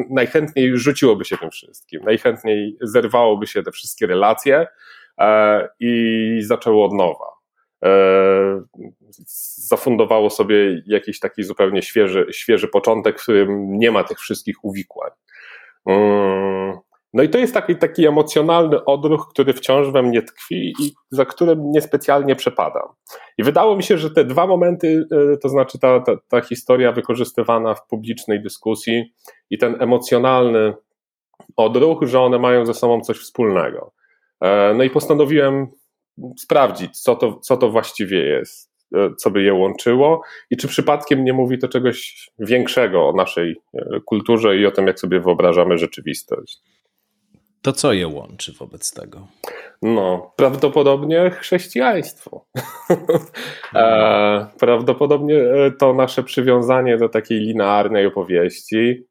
najchętniej 0.09 0.77
rzuciłoby 0.77 1.25
się 1.25 1.37
tym 1.37 1.51
wszystkim, 1.51 2.01
najchętniej 2.03 2.77
zerwałoby 2.81 3.47
się 3.47 3.63
te 3.63 3.71
wszystkie 3.71 4.07
relacje 4.07 4.67
e, 5.19 5.69
i 5.79 6.39
zaczęło 6.41 6.85
od 6.85 6.93
nowa. 6.93 7.33
E, 7.85 8.63
zafundowało 9.67 10.29
sobie 10.29 10.83
jakiś 10.85 11.19
taki 11.19 11.43
zupełnie 11.43 11.81
świeży, 11.81 12.25
świeży 12.31 12.67
początek, 12.67 13.19
w 13.19 13.23
którym 13.23 13.77
nie 13.77 13.91
ma 13.91 14.03
tych 14.03 14.19
wszystkich 14.19 14.63
uwikłań. 14.63 15.11
No 17.13 17.23
i 17.23 17.29
to 17.29 17.37
jest 17.37 17.53
taki, 17.53 17.75
taki 17.75 18.07
emocjonalny 18.07 18.85
odruch, 18.85 19.27
który 19.29 19.53
wciąż 19.53 19.91
we 19.91 20.03
mnie 20.03 20.21
tkwi 20.21 20.73
i 20.79 20.91
za 21.11 21.25
którym 21.25 21.71
niespecjalnie 21.71 22.35
przepadam. 22.35 22.87
I 23.37 23.43
wydało 23.43 23.75
mi 23.75 23.83
się, 23.83 23.97
że 23.97 24.11
te 24.11 24.25
dwa 24.25 24.47
momenty, 24.47 25.05
e, 25.33 25.37
to 25.37 25.49
znaczy 25.49 25.79
ta, 25.79 25.99
ta, 25.99 26.11
ta 26.27 26.41
historia 26.41 26.91
wykorzystywana 26.91 27.75
w 27.75 27.87
publicznej 27.87 28.41
dyskusji 28.41 29.13
i 29.49 29.57
ten 29.57 29.81
emocjonalny 29.81 30.73
odruch, 31.55 32.03
że 32.03 32.21
one 32.21 32.39
mają 32.39 32.65
ze 32.65 32.73
sobą 32.73 33.01
coś 33.01 33.17
wspólnego. 33.17 33.91
E, 34.41 34.73
no 34.73 34.83
i 34.83 34.89
postanowiłem 34.89 35.67
sprawdzić, 36.39 37.01
co 37.01 37.15
to, 37.15 37.39
co 37.39 37.57
to 37.57 37.69
właściwie 37.69 38.25
jest, 38.25 38.71
e, 38.95 39.09
co 39.17 39.31
by 39.31 39.43
je 39.43 39.53
łączyło 39.53 40.21
i 40.49 40.57
czy 40.57 40.67
przypadkiem 40.67 41.23
nie 41.23 41.33
mówi 41.33 41.57
to 41.57 41.67
czegoś 41.67 42.29
większego 42.39 43.09
o 43.09 43.13
naszej 43.13 43.55
kulturze 44.05 44.57
i 44.57 44.65
o 44.65 44.71
tym, 44.71 44.87
jak 44.87 44.99
sobie 44.99 45.19
wyobrażamy 45.19 45.77
rzeczywistość. 45.77 46.61
To 47.63 47.73
co 47.73 47.93
je 47.93 48.07
łączy 48.07 48.53
wobec 48.59 48.93
tego? 48.93 49.27
No, 49.81 50.33
prawdopodobnie 50.35 51.31
chrześcijaństwo. 51.31 52.45
e, 53.75 54.47
prawdopodobnie 54.59 55.35
e, 55.35 55.71
to 55.71 55.93
nasze 55.93 56.23
przywiązanie 56.23 56.97
do 56.97 57.09
takiej 57.09 57.39
linearnej 57.39 58.05
opowieści, 58.05 59.07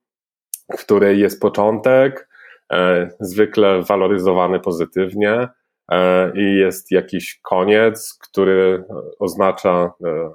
w 0.78 0.85
której 0.85 1.21
jest 1.21 1.40
początek, 1.40 2.28
e, 2.73 3.11
zwykle 3.21 3.82
waloryzowany 3.82 4.61
pozytywnie, 4.61 5.49
e, 5.92 6.32
i 6.35 6.56
jest 6.56 6.90
jakiś 6.90 7.40
koniec, 7.42 8.18
który 8.23 8.85
oznacza 9.18 9.92
e, 10.04 10.30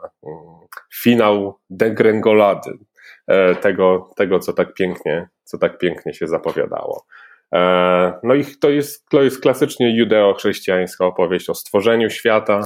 finał 0.93 1.59
degrengolady 1.69 2.77
e, 3.27 3.55
tego, 3.55 4.09
tego 4.15 4.39
co, 4.39 4.53
tak 4.53 4.73
pięknie, 4.73 5.29
co 5.43 5.57
tak 5.57 5.77
pięknie 5.77 6.13
się 6.13 6.27
zapowiadało. 6.27 7.05
E, 7.55 8.19
no 8.23 8.35
i 8.35 8.45
to 8.45 8.69
jest, 8.69 9.09
to 9.09 9.21
jest 9.21 9.41
klasycznie 9.41 9.97
judeo-chrześcijańska 9.97 11.05
opowieść 11.05 11.49
o 11.49 11.53
stworzeniu 11.53 12.09
świata 12.09 12.61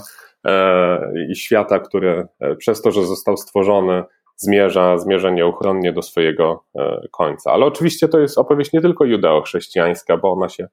e, 0.48 1.00
i 1.30 1.36
świata, 1.36 1.80
który 1.80 2.28
e, 2.40 2.56
przez 2.56 2.82
to, 2.82 2.92
że 2.92 3.06
został 3.06 3.38
stworzony, 3.38 4.04
zmierza, 4.38 4.98
zmierza 4.98 5.30
nieuchronnie 5.30 5.94
do 5.94 6.02
swojego 6.02 6.64
końca. 7.12 7.52
Ale 7.52 7.66
oczywiście 7.66 8.08
to 8.08 8.20
jest 8.20 8.38
opowieść 8.38 8.74
nie 8.74 8.82
tylko 8.82 9.06
judeo-chrześcijańska, 9.06 10.18
bo 10.18 10.32
ona 10.32 10.50
się 10.50 10.68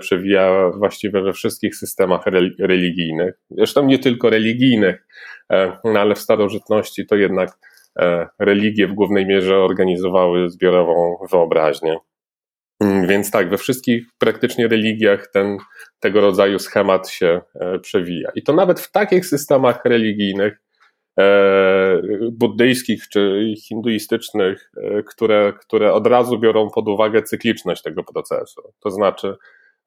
przewija 0.00 0.70
właściwie 0.70 1.22
we 1.22 1.32
wszystkich 1.32 1.76
systemach 1.76 2.24
religijnych. 2.58 3.34
Zresztą 3.50 3.84
nie 3.84 3.98
tylko 3.98 4.30
religijnych, 4.30 5.06
no 5.84 6.00
ale 6.00 6.14
w 6.14 6.18
starożytności 6.18 7.06
to 7.06 7.16
jednak 7.16 7.58
religie 8.38 8.86
w 8.86 8.94
głównej 8.94 9.26
mierze 9.26 9.58
organizowały 9.58 10.50
zbiorową 10.50 11.16
wyobraźnię. 11.32 11.96
Mm, 12.80 13.06
więc 13.06 13.30
tak, 13.30 13.50
we 13.50 13.58
wszystkich 13.58 14.06
praktycznie 14.18 14.68
religiach 14.68 15.26
ten, 15.32 15.56
tego 16.00 16.20
rodzaju 16.20 16.58
schemat 16.58 17.08
się 17.08 17.40
e, 17.54 17.78
przewija. 17.78 18.30
I 18.34 18.42
to 18.42 18.52
nawet 18.52 18.80
w 18.80 18.90
takich 18.90 19.26
systemach 19.26 19.84
religijnych, 19.84 20.60
e, 21.20 22.02
buddyjskich 22.32 23.08
czy 23.08 23.54
hinduistycznych, 23.68 24.70
e, 24.76 25.02
które, 25.02 25.52
które 25.60 25.92
od 25.92 26.06
razu 26.06 26.38
biorą 26.38 26.68
pod 26.74 26.88
uwagę 26.88 27.22
cykliczność 27.22 27.82
tego 27.82 28.04
procesu. 28.04 28.62
To 28.80 28.90
znaczy, 28.90 29.36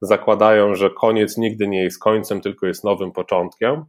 zakładają, 0.00 0.74
że 0.74 0.90
koniec 0.90 1.36
nigdy 1.36 1.68
nie 1.68 1.82
jest 1.82 1.98
końcem, 2.02 2.40
tylko 2.40 2.66
jest 2.66 2.84
nowym 2.84 3.12
początkiem. 3.12 3.84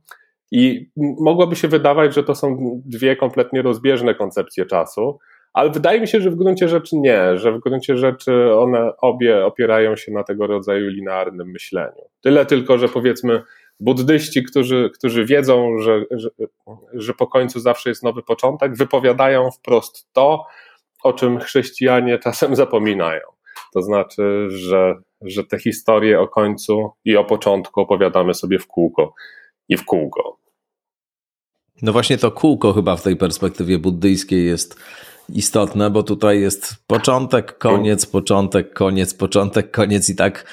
I 0.51 0.91
mogłoby 1.19 1.55
się 1.55 1.67
wydawać, 1.67 2.13
że 2.13 2.23
to 2.23 2.35
są 2.35 2.57
dwie 2.85 3.15
kompletnie 3.15 3.61
rozbieżne 3.61 4.15
koncepcje 4.15 4.65
czasu, 4.65 5.19
ale 5.53 5.69
wydaje 5.69 6.01
mi 6.01 6.07
się, 6.07 6.21
że 6.21 6.31
w 6.31 6.35
gruncie 6.35 6.69
rzeczy 6.69 6.95
nie, 6.95 7.37
że 7.37 7.51
w 7.51 7.59
gruncie 7.59 7.97
rzeczy 7.97 8.55
one 8.55 8.97
obie 8.97 9.45
opierają 9.45 9.95
się 9.95 10.11
na 10.11 10.23
tego 10.23 10.47
rodzaju 10.47 10.89
linearnym 10.89 11.51
myśleniu. 11.51 12.01
Tyle 12.21 12.45
tylko, 12.45 12.77
że 12.77 12.89
powiedzmy, 12.89 13.41
buddyści, 13.79 14.43
którzy, 14.43 14.89
którzy 14.93 15.25
wiedzą, 15.25 15.79
że, 15.79 16.05
że, 16.11 16.29
że 16.93 17.13
po 17.13 17.27
końcu 17.27 17.59
zawsze 17.59 17.89
jest 17.89 18.03
nowy 18.03 18.23
początek, 18.23 18.75
wypowiadają 18.75 19.51
wprost 19.51 20.07
to, 20.13 20.45
o 21.03 21.13
czym 21.13 21.39
chrześcijanie 21.39 22.19
czasem 22.19 22.55
zapominają. 22.55 23.21
To 23.73 23.81
znaczy, 23.81 24.47
że, 24.49 24.95
że 25.21 25.43
te 25.43 25.59
historie 25.59 26.19
o 26.19 26.27
końcu 26.27 26.91
i 27.05 27.17
o 27.17 27.23
początku 27.23 27.81
opowiadamy 27.81 28.33
sobie 28.33 28.59
w 28.59 28.67
kółko 28.67 29.13
i 29.69 29.77
w 29.77 29.85
kółko. 29.85 30.37
No 31.81 31.91
właśnie 31.91 32.17
to 32.17 32.31
kółko 32.31 32.73
chyba 32.73 32.95
w 32.95 33.01
tej 33.01 33.15
perspektywie 33.15 33.79
buddyjskiej 33.79 34.45
jest 34.45 34.79
istotne, 35.29 35.89
bo 35.89 36.03
tutaj 36.03 36.41
jest 36.41 36.75
początek, 36.87 37.57
koniec, 37.57 38.05
początek, 38.05 38.73
koniec, 38.73 39.13
początek, 39.13 39.71
koniec 39.71 40.09
i 40.09 40.15
tak 40.15 40.45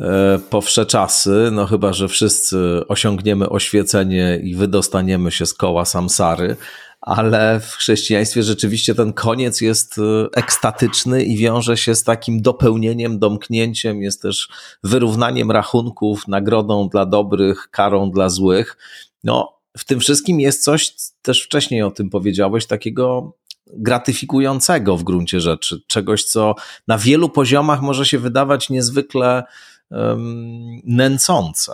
e, 0.00 0.38
po 0.50 0.62
czasy, 0.88 1.48
no 1.52 1.66
chyba, 1.66 1.92
że 1.92 2.08
wszyscy 2.08 2.58
osiągniemy 2.88 3.48
oświecenie 3.48 4.40
i 4.42 4.54
wydostaniemy 4.54 5.30
się 5.30 5.46
z 5.46 5.54
koła 5.54 5.84
samsary, 5.84 6.56
ale 7.00 7.60
w 7.60 7.70
chrześcijaństwie 7.70 8.42
rzeczywiście 8.42 8.94
ten 8.94 9.12
koniec 9.12 9.60
jest 9.60 9.98
e, 9.98 10.02
ekstatyczny 10.32 11.24
i 11.24 11.36
wiąże 11.36 11.76
się 11.76 11.94
z 11.94 12.04
takim 12.04 12.42
dopełnieniem, 12.42 13.18
domknięciem, 13.18 14.02
jest 14.02 14.22
też 14.22 14.48
wyrównaniem 14.84 15.50
rachunków, 15.50 16.28
nagrodą 16.28 16.88
dla 16.88 17.06
dobrych, 17.06 17.68
karą 17.70 18.10
dla 18.10 18.28
złych. 18.28 18.76
No, 19.24 19.56
w 19.78 19.84
tym 19.84 20.00
wszystkim 20.00 20.40
jest 20.40 20.64
coś, 20.64 20.94
też 21.22 21.42
wcześniej 21.42 21.82
o 21.82 21.90
tym 21.90 22.10
powiedziałeś, 22.10 22.66
takiego 22.66 23.32
gratyfikującego 23.66 24.96
w 24.96 25.02
gruncie 25.02 25.40
rzeczy, 25.40 25.80
czegoś, 25.86 26.24
co 26.24 26.54
na 26.88 26.98
wielu 26.98 27.28
poziomach 27.28 27.82
może 27.82 28.06
się 28.06 28.18
wydawać 28.18 28.70
niezwykle 28.70 29.44
um, 29.90 30.80
nęcące. 30.84 31.72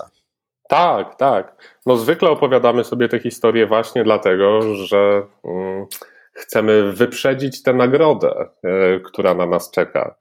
Tak, 0.68 1.16
tak. 1.16 1.76
No 1.86 1.96
zwykle 1.96 2.30
opowiadamy 2.30 2.84
sobie 2.84 3.08
te 3.08 3.18
historie 3.18 3.66
właśnie 3.66 4.04
dlatego, 4.04 4.74
że 4.74 5.22
um, 5.42 5.86
chcemy 6.32 6.92
wyprzedzić 6.92 7.62
tę 7.62 7.72
nagrodę, 7.72 8.48
y, 8.64 9.00
która 9.00 9.34
na 9.34 9.46
nas 9.46 9.70
czeka. 9.70 10.14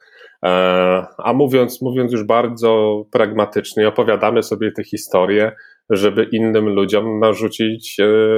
A 1.17 1.33
mówiąc, 1.33 1.81
mówiąc 1.81 2.11
już 2.11 2.23
bardzo 2.23 3.03
pragmatycznie, 3.11 3.87
opowiadamy 3.87 4.43
sobie 4.43 4.71
te 4.71 4.83
historie, 4.83 5.51
żeby 5.91 6.24
innym 6.31 6.69
ludziom 6.69 7.19
narzucić 7.19 7.98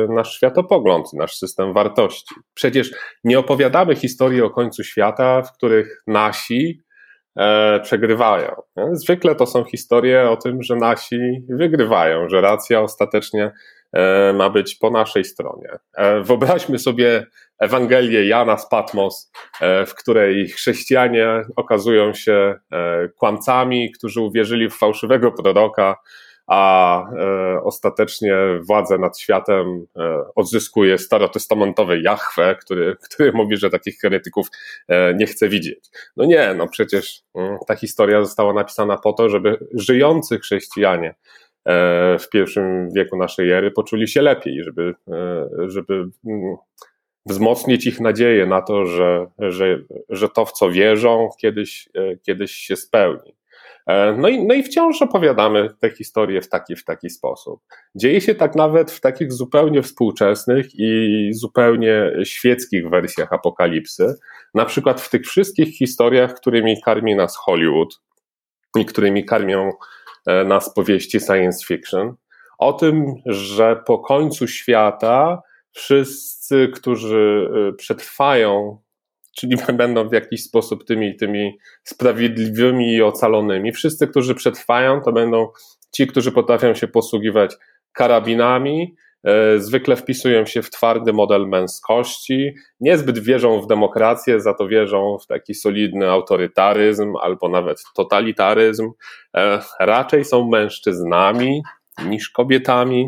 nasz 0.10 0.36
światopogląd, 0.36 1.14
nasz 1.14 1.36
system 1.36 1.74
wartości. 1.74 2.36
Przecież 2.54 2.92
nie 3.24 3.40
opowiadamy 3.40 3.96
historii 3.96 4.42
o 4.42 4.50
końcu 4.50 4.84
świata, 4.84 5.42
w 5.42 5.54
których 5.54 6.04
nasi 6.08 6.84
e, 7.36 7.80
przegrywają. 7.80 8.56
Zwykle 8.92 9.36
to 9.36 9.46
są 9.46 9.64
historie 9.64 10.30
o 10.30 10.38
tym, 10.38 10.64
że 10.64 10.76
nasi 10.76 11.20
wygrywają, 11.50 12.30
że 12.30 12.42
racja 12.42 12.82
ostatecznie 12.82 13.52
e, 13.94 14.34
ma 14.34 14.50
być 14.50 14.76
po 14.76 14.90
naszej 14.90 15.26
stronie. 15.26 15.70
E, 15.98 16.22
wyobraźmy 16.22 16.80
sobie 16.80 17.26
Ewangelię 17.60 18.28
Jana 18.28 18.58
z 18.58 18.70
Patmos, 18.70 19.32
e, 19.62 19.86
w 19.86 19.96
której 19.96 20.48
chrześcijanie 20.48 21.28
okazują 21.56 22.14
się 22.14 22.56
e, 22.72 23.10
kłamcami, 23.10 23.92
którzy 23.92 24.22
uwierzyli 24.22 24.70
w 24.70 24.78
fałszywego 24.78 25.32
proroka, 25.32 25.96
a 26.48 27.04
e, 27.12 27.64
ostatecznie 27.64 28.36
władzę 28.62 28.98
nad 28.98 29.20
światem 29.20 29.86
e, 29.98 30.24
odzyskuje 30.36 30.98
starotestamentowy 30.98 32.02
Jahwe, 32.02 32.56
który, 32.56 32.96
który 33.10 33.32
mówi, 33.32 33.58
że 33.58 33.70
takich 33.70 34.00
heretyków 34.00 34.48
e, 34.88 35.14
nie 35.14 35.26
chce 35.26 35.50
widzieć. 35.50 35.90
No 36.18 36.26
nie, 36.26 36.54
no 36.54 36.68
przecież 36.68 37.22
mm, 37.36 37.58
ta 37.68 37.76
historia 37.76 38.24
została 38.24 38.54
napisana 38.54 38.98
po 38.98 39.14
to, 39.14 39.30
żeby 39.30 39.58
żyjący 39.74 40.40
chrześcijanie 40.40 41.16
w 42.20 42.30
pierwszym 42.32 42.90
wieku 42.96 43.18
naszej 43.18 43.52
ery 43.52 43.72
poczuli 43.72 44.08
się 44.08 44.22
lepiej, 44.22 44.64
żeby, 44.64 44.94
żeby 45.68 45.94
mm, 46.26 46.56
wzmocnić 47.26 47.88
ich 47.88 48.00
nadzieję 48.00 48.46
na 48.46 48.62
to, 48.62 48.86
że, 48.86 49.28
że, 49.40 49.80
że 50.10 50.30
to, 50.30 50.46
w 50.46 50.52
co 50.52 50.72
wierzą, 50.72 51.30
kiedyś, 51.42 51.90
kiedyś 52.22 52.52
się 52.52 52.76
spełni. 52.76 53.36
E, 53.88 54.16
no 54.18 54.30
i, 54.30 54.46
no 54.46 54.54
i 54.54 54.64
wciąż 54.64 55.02
opowiadamy 55.02 55.70
te 55.80 55.90
historie 55.90 56.42
w 56.42 56.50
taki, 56.50 56.76
w 56.76 56.86
taki 56.86 57.10
sposób. 57.10 57.62
Dzieje 57.96 58.22
się 58.22 58.36
tak 58.36 58.56
nawet 58.56 58.92
w 58.92 59.00
takich 59.00 59.34
zupełnie 59.34 59.82
współczesnych 59.82 60.68
i 60.74 61.30
zupełnie 61.34 62.12
świeckich 62.24 62.90
wersjach 62.90 63.34
apokalipsy. 63.34 64.16
Na 64.54 64.66
przykład 64.66 65.02
w 65.02 65.10
tych 65.10 65.26
wszystkich 65.26 65.78
historiach, 65.78 66.34
którymi 66.34 66.82
karmi 66.82 67.16
nas 67.16 67.38
Hollywood 67.38 68.02
i 68.78 68.86
którymi 68.86 69.26
karmią 69.26 69.72
e, 70.28 70.44
nas 70.44 70.74
powieści 70.74 71.20
science 71.20 71.66
fiction. 71.66 72.16
O 72.58 72.74
tym, 72.74 73.06
że 73.26 73.84
po 73.86 74.00
końcu 74.00 74.48
świata 74.48 75.42
wszyscy, 75.72 76.70
którzy 76.74 77.50
e, 77.70 77.74
przetrwają 77.74 78.78
czyli 79.36 79.56
będą 79.74 80.10
w 80.10 80.14
jakiś 80.14 80.44
sposób 80.44 80.86
tymi, 80.86 81.16
tymi 81.16 81.58
sprawiedliwymi 81.84 82.94
i 82.94 83.04
ocalonymi. 83.04 83.72
Wszyscy, 83.72 84.08
którzy 84.08 84.36
przetrwają, 84.36 85.02
to 85.02 85.12
będą 85.12 85.48
ci, 85.92 86.08
którzy 86.08 86.32
potrafią 86.32 86.74
się 86.74 86.88
posługiwać 86.88 87.56
karabinami, 87.94 88.96
e, 89.24 89.60
zwykle 89.60 89.96
wpisują 89.96 90.46
się 90.46 90.62
w 90.62 90.70
twardy 90.70 91.14
model 91.14 91.48
męskości, 91.48 92.54
niezbyt 92.80 93.20
wierzą 93.20 93.62
w 93.62 93.68
demokrację, 93.68 94.40
za 94.42 94.54
to 94.54 94.68
wierzą 94.68 95.18
w 95.24 95.28
taki 95.28 95.54
solidny 95.54 96.10
autorytaryzm 96.10 97.14
albo 97.22 97.50
nawet 97.50 97.84
totalitaryzm. 97.96 98.92
E, 99.38 99.60
raczej 99.80 100.26
są 100.26 100.50
mężczyznami 100.50 101.62
niż 102.06 102.30
kobietami. 102.30 103.08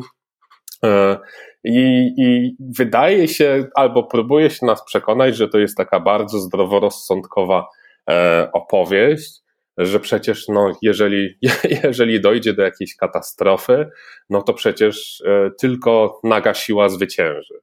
I, 1.66 2.14
I 2.18 2.56
wydaje 2.78 3.28
się, 3.28 3.68
albo 3.76 4.04
próbuje 4.04 4.50
się 4.50 4.66
nas 4.66 4.86
przekonać, 4.86 5.36
że 5.36 5.48
to 5.48 5.60
jest 5.60 5.78
taka 5.78 6.00
bardzo 6.00 6.40
zdroworozsądkowa 6.40 7.68
e, 8.10 8.50
opowieść, 8.54 9.42
że 9.78 10.00
przecież 10.00 10.48
no, 10.48 10.72
jeżeli, 10.82 11.30
jeżeli 11.84 12.22
dojdzie 12.22 12.54
do 12.54 12.64
jakiejś 12.64 12.96
katastrofy, 12.96 13.90
no 14.30 14.42
to 14.42 14.54
przecież 14.54 15.24
e, 15.26 15.52
tylko 15.60 16.20
naga 16.24 16.54
siła 16.54 16.90
zwycięży. 16.90 17.54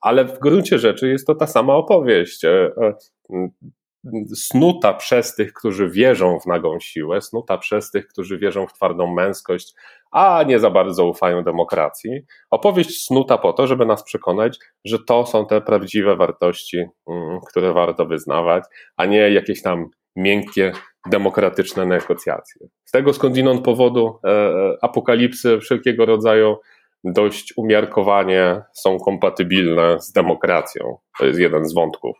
Ale 0.00 0.24
w 0.24 0.38
gruncie 0.38 0.78
rzeczy 0.78 1.08
jest 1.08 1.26
to 1.26 1.34
ta 1.34 1.46
sama 1.46 1.74
opowieść. 1.74 2.44
E, 2.44 2.50
e, 2.50 2.94
snuta 4.34 4.94
przez 4.94 5.34
tych, 5.34 5.52
którzy 5.52 5.90
wierzą 5.90 6.40
w 6.40 6.46
nagą 6.46 6.80
siłę, 6.80 7.20
snuta 7.22 7.58
przez 7.58 7.90
tych, 7.90 8.06
którzy 8.06 8.38
wierzą 8.38 8.66
w 8.66 8.72
twardą 8.72 9.14
męskość, 9.14 9.74
a 10.10 10.42
nie 10.42 10.58
za 10.58 10.70
bardzo 10.70 11.06
ufają 11.06 11.44
demokracji. 11.44 12.10
Opowieść 12.50 13.06
snuta 13.06 13.38
po 13.38 13.52
to, 13.52 13.66
żeby 13.66 13.86
nas 13.86 14.02
przekonać, 14.02 14.58
że 14.84 14.98
to 14.98 15.26
są 15.26 15.46
te 15.46 15.60
prawdziwe 15.60 16.16
wartości, 16.16 16.84
mm, 17.08 17.40
które 17.48 17.72
warto 17.72 18.06
wyznawać, 18.06 18.64
a 18.96 19.06
nie 19.06 19.30
jakieś 19.30 19.62
tam 19.62 19.90
miękkie, 20.16 20.72
demokratyczne 21.10 21.86
negocjacje. 21.86 22.68
Z 22.84 22.90
tego 22.90 23.12
skądinąd 23.12 23.64
powodu 23.64 24.18
e, 24.24 24.30
e, 24.30 24.78
apokalipsy 24.82 25.58
wszelkiego 25.58 26.06
rodzaju 26.06 26.56
dość 27.04 27.54
umiarkowanie 27.56 28.62
są 28.74 28.98
kompatybilne 28.98 30.00
z 30.00 30.12
demokracją. 30.12 30.98
To 31.18 31.26
jest 31.26 31.40
jeden 31.40 31.64
z 31.68 31.74
wątków, 31.74 32.16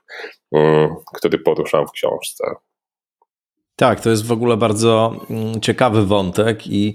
mm, 0.53 0.95
który 1.15 1.39
poruszam 1.39 1.87
w 1.87 1.93
książce. 1.93 2.45
Tak, 3.77 4.01
to 4.01 4.11
jest 4.11 4.27
w 4.27 4.33
ogóle 4.33 4.57
bardzo 4.57 5.15
mm, 5.31 5.61
ciekawy 5.61 6.07
wątek 6.07 6.67
i 6.67 6.95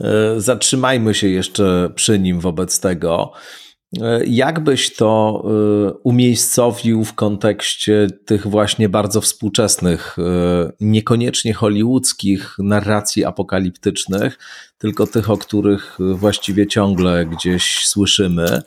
e, 0.00 0.40
zatrzymajmy 0.40 1.14
się 1.14 1.28
jeszcze 1.28 1.90
przy 1.94 2.18
nim 2.18 2.40
wobec 2.40 2.80
tego. 2.80 3.32
E, 3.98 4.24
jak 4.26 4.64
byś 4.64 4.94
to 4.94 5.42
e, 5.44 5.92
umiejscowił 5.92 7.04
w 7.04 7.14
kontekście 7.14 8.06
tych 8.24 8.46
właśnie 8.46 8.88
bardzo 8.88 9.20
współczesnych, 9.20 10.16
niekoniecznie 10.80 11.54
hollywoodzkich 11.54 12.56
narracji 12.58 13.24
apokaliptycznych, 13.24 14.38
tylko 14.78 15.06
tych, 15.06 15.30
o 15.30 15.38
których 15.38 15.98
właściwie 16.14 16.66
ciągle 16.66 17.26
gdzieś 17.26 17.86
słyszymy? 17.86 18.62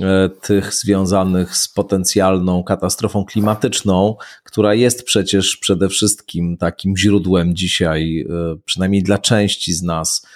E, 0.00 0.28
tych 0.28 0.74
związanych 0.74 1.56
z 1.56 1.68
potencjalną 1.68 2.64
katastrofą 2.64 3.24
klimatyczną, 3.24 4.16
która 4.44 4.74
jest 4.74 5.04
przecież 5.04 5.56
przede 5.56 5.88
wszystkim 5.88 6.56
takim 6.56 6.96
źródłem 6.96 7.56
dzisiaj, 7.56 8.20
e, 8.20 8.56
przynajmniej 8.64 9.02
dla 9.02 9.18
części 9.18 9.72
z 9.72 9.82
nas, 9.82 10.26
e, 10.26 10.28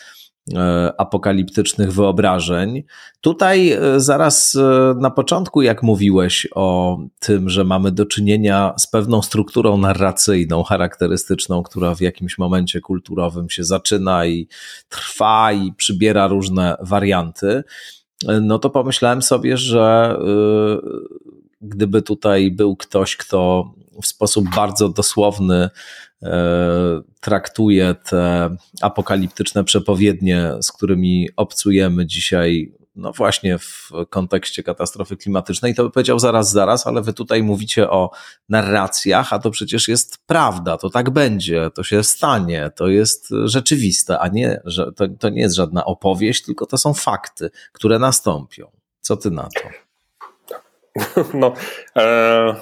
apokaliptycznych 0.99 1.93
wyobrażeń. 1.93 2.83
Tutaj 3.21 3.79
zaraz 3.97 4.59
na 4.97 5.11
początku, 5.11 5.63
jak 5.63 5.83
mówiłeś 5.83 6.49
o 6.55 6.99
tym, 7.19 7.49
że 7.49 7.65
mamy 7.65 7.93
do 7.93 8.07
czynienia 8.07 8.75
z 8.79 8.87
pewną 8.87 9.23
strukturą 9.23 9.79
narracyjną, 9.79 10.63
charakterystyczną, 10.63 11.63
która 11.63 11.95
w 11.95 12.01
jakimś 12.01 12.39
momencie 12.39 12.81
kulturowym 12.81 13.51
się 13.51 13.65
zaczyna 13.65 14.27
i 14.27 14.49
trwa 14.89 15.53
i 15.53 15.73
przybiera 15.73 16.27
różne 16.27 16.77
warianty 16.81 17.65
no 18.41 18.59
to 18.59 18.71
pomyślałem 18.71 19.23
sobie, 19.23 19.57
że 19.57 20.17
gdyby 21.61 22.03
tutaj 22.03 22.51
był 22.51 22.77
ktoś, 22.77 23.17
kto 23.17 23.71
w 24.03 24.07
sposób 24.07 24.45
bardzo 24.57 24.89
dosłowny 24.89 25.69
traktuje 27.21 27.95
te 27.95 28.57
apokaliptyczne 28.81 29.65
przepowiednie, 29.65 30.53
z 30.61 30.73
którymi 30.73 31.29
obcujemy 31.37 32.07
dzisiaj 32.07 32.73
no 32.99 33.13
właśnie 33.13 33.59
w 33.59 33.91
kontekście 34.11 34.63
katastrofy 34.63 35.17
klimatycznej, 35.17 35.75
to 35.75 35.85
by 35.85 35.91
powiedział 35.91 36.19
zaraz, 36.19 36.51
zaraz, 36.51 36.87
ale 36.87 37.03
wy 37.03 37.13
tutaj 37.13 37.43
mówicie 37.43 37.91
o 37.91 38.11
narracjach, 38.49 39.33
a 39.33 39.39
to 39.39 39.51
przecież 39.51 39.89
jest 39.89 40.19
prawda, 40.27 40.77
to 40.77 40.91
tak 40.91 41.11
będzie, 41.11 41.71
to 41.75 41.83
się 41.83 42.05
stanie, 42.05 42.71
to 42.77 42.89
jest 42.89 43.29
rzeczywiste, 43.45 44.19
a 44.19 44.29
nie, 44.29 44.61
że 44.65 44.93
to, 44.93 45.09
to 45.09 45.29
nie 45.29 45.41
jest 45.41 45.57
żadna 45.57 45.85
opowieść, 45.85 46.45
tylko 46.45 46.67
to 46.67 46.79
są 46.79 46.95
fakty, 46.95 47.51
które 47.73 47.99
nastąpią. 47.99 48.71
Co 49.01 49.17
ty 49.17 49.31
na 49.31 49.43
to? 49.63 49.69
No, 51.35 51.55
e, 51.97 52.55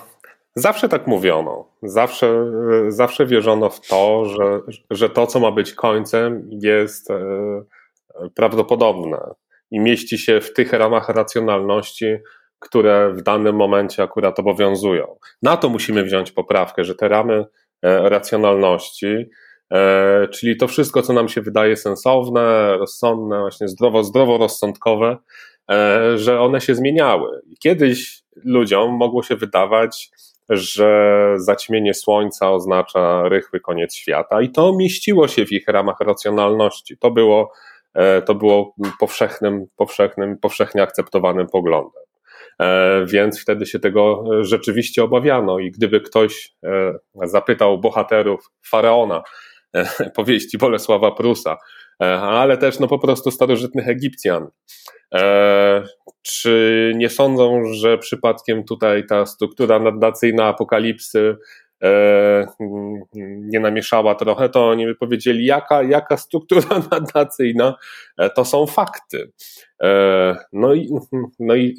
zawsze 0.56 0.88
tak 0.88 1.06
mówiono. 1.06 1.68
Zawsze, 1.82 2.52
zawsze 2.88 3.26
wierzono 3.26 3.70
w 3.70 3.80
to, 3.88 4.24
że, 4.24 4.60
że 4.90 5.10
to, 5.10 5.26
co 5.26 5.40
ma 5.40 5.52
być 5.52 5.74
końcem, 5.74 6.48
jest 6.62 7.10
e, 7.10 7.16
prawdopodobne 8.34 9.34
i 9.70 9.80
mieści 9.80 10.18
się 10.18 10.40
w 10.40 10.52
tych 10.52 10.72
ramach 10.72 11.08
racjonalności, 11.08 12.16
które 12.58 13.12
w 13.12 13.22
danym 13.22 13.56
momencie 13.56 14.02
akurat 14.02 14.38
obowiązują. 14.38 15.16
Na 15.42 15.56
to 15.56 15.68
musimy 15.68 16.04
wziąć 16.04 16.32
poprawkę, 16.32 16.84
że 16.84 16.94
te 16.94 17.08
ramy 17.08 17.44
e, 17.82 18.08
racjonalności, 18.08 19.26
e, 19.72 20.28
czyli 20.28 20.56
to 20.56 20.68
wszystko, 20.68 21.02
co 21.02 21.12
nam 21.12 21.28
się 21.28 21.40
wydaje 21.40 21.76
sensowne, 21.76 22.76
rozsądne, 22.78 23.40
właśnie 23.40 23.68
zdrowo, 23.68 24.04
zdroworozsądkowe, 24.04 25.16
że 26.16 26.40
one 26.40 26.60
się 26.60 26.74
zmieniały. 26.74 27.40
Kiedyś 27.60 28.22
ludziom 28.44 28.90
mogło 28.90 29.22
się 29.22 29.36
wydawać, 29.36 30.10
że 30.48 31.32
zaćmienie 31.36 31.94
słońca 31.94 32.52
oznacza 32.52 33.28
rychły 33.28 33.60
koniec 33.60 33.94
świata, 33.94 34.42
i 34.42 34.50
to 34.50 34.72
mieściło 34.72 35.28
się 35.28 35.46
w 35.46 35.52
ich 35.52 35.68
ramach 35.68 36.00
racjonalności. 36.00 36.98
To 36.98 37.10
było 37.10 37.52
E, 37.96 38.22
to 38.22 38.34
było 38.34 38.74
powszechnym, 39.00 39.66
powszechnym, 39.76 40.38
powszechnie 40.38 40.82
akceptowanym 40.82 41.46
poglądem. 41.46 42.02
więc 43.06 43.40
wtedy 43.40 43.66
się 43.66 43.78
tego 43.78 44.24
rzeczywiście 44.40 45.04
obawiano. 45.04 45.58
I 45.58 45.70
gdyby 45.70 46.00
ktoś 46.00 46.54
zapytał 47.22 47.78
bohaterów 47.78 48.50
faraona, 48.66 49.22
powieści 50.16 50.58
Bolesława 50.58 51.10
Prusa, 51.10 51.56
ale 51.98 52.58
też 52.58 52.80
no 52.80 52.88
po 52.88 52.98
prostu 52.98 53.30
starożytnych 53.30 53.88
Egipcjan, 53.88 54.48
czy 56.22 56.92
nie 56.96 57.10
sądzą, 57.10 57.62
że 57.64 57.98
przypadkiem 57.98 58.64
tutaj 58.64 59.06
ta 59.06 59.26
struktura 59.26 59.78
nadacyjna 59.78 60.44
apokalipsy 60.44 61.36
e, 61.82 62.46
nie 63.40 63.60
namieszała 63.60 64.14
trochę, 64.14 64.48
to 64.48 64.68
oni 64.68 64.86
by 64.86 64.94
powiedzieli, 64.94 65.44
jaka, 65.44 65.82
jaka 65.82 66.16
struktura 66.16 66.82
nadacyjna, 66.90 67.74
e, 68.18 68.30
to 68.30 68.44
są 68.44 68.66
fakty. 68.66 69.32
E, 69.82 70.36
no, 70.52 70.74
i, 70.74 70.90
no 71.38 71.56
i 71.56 71.76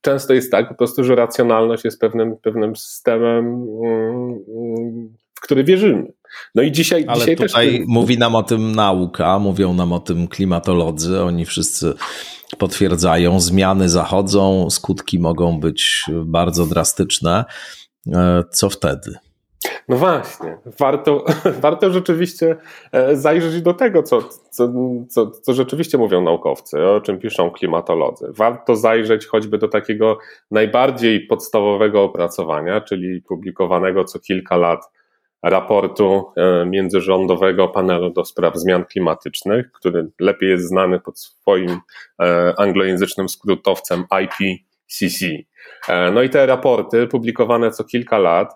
często 0.00 0.34
jest 0.34 0.50
tak 0.50 0.68
po 0.68 0.74
prostu, 0.74 1.04
że 1.04 1.14
racjonalność 1.14 1.84
jest 1.84 2.00
pewnym, 2.00 2.36
pewnym 2.42 2.76
systemem, 2.76 3.66
w 5.46 5.48
który 5.48 5.64
wierzymy. 5.64 6.12
No 6.54 6.62
i 6.62 6.72
dzisiaj, 6.72 7.04
Ale 7.08 7.18
dzisiaj 7.18 7.36
tutaj 7.36 7.78
też... 7.78 7.86
mówi 7.88 8.18
nam 8.18 8.34
o 8.34 8.42
tym 8.42 8.74
nauka, 8.74 9.38
mówią 9.38 9.74
nam 9.74 9.92
o 9.92 10.00
tym 10.00 10.28
klimatolodzy, 10.28 11.22
oni 11.22 11.44
wszyscy 11.44 11.94
potwierdzają, 12.58 13.40
zmiany 13.40 13.88
zachodzą, 13.88 14.70
skutki 14.70 15.18
mogą 15.18 15.60
być 15.60 16.04
bardzo 16.24 16.66
drastyczne. 16.66 17.44
E, 18.12 18.42
co 18.50 18.70
wtedy? 18.70 19.14
No 19.88 19.96
właśnie, 19.96 20.58
warto, 20.78 21.24
warto 21.60 21.90
rzeczywiście 21.90 22.56
e, 22.92 23.16
zajrzeć 23.16 23.62
do 23.62 23.74
tego, 23.74 24.02
co, 24.02 24.22
co, 24.50 24.72
co, 25.08 25.30
co 25.30 25.54
rzeczywiście 25.54 25.98
mówią 25.98 26.22
naukowcy, 26.22 26.84
o 26.84 27.00
czym 27.00 27.18
piszą 27.18 27.50
klimatolodzy. 27.50 28.26
Warto 28.36 28.76
zajrzeć 28.76 29.26
choćby 29.26 29.58
do 29.58 29.68
takiego 29.68 30.18
najbardziej 30.50 31.26
podstawowego 31.26 32.02
opracowania, 32.02 32.80
czyli 32.80 33.22
publikowanego 33.22 34.04
co 34.04 34.18
kilka 34.18 34.56
lat 34.56 34.95
raportu 35.42 36.32
e, 36.36 36.66
międzyrządowego 36.66 37.68
panelu 37.68 38.10
do 38.10 38.24
spraw 38.24 38.56
zmian 38.56 38.84
klimatycznych, 38.84 39.72
który 39.72 40.08
lepiej 40.20 40.50
jest 40.50 40.68
znany 40.68 41.00
pod 41.00 41.18
swoim 41.18 41.80
e, 42.22 42.54
anglojęzycznym 42.58 43.28
skrótowcem 43.28 44.04
IPCC. 44.22 45.26
E, 45.88 46.10
no 46.10 46.22
i 46.22 46.30
te 46.30 46.46
raporty 46.46 47.06
publikowane 47.06 47.70
co 47.70 47.84
kilka 47.84 48.18
lat, 48.18 48.52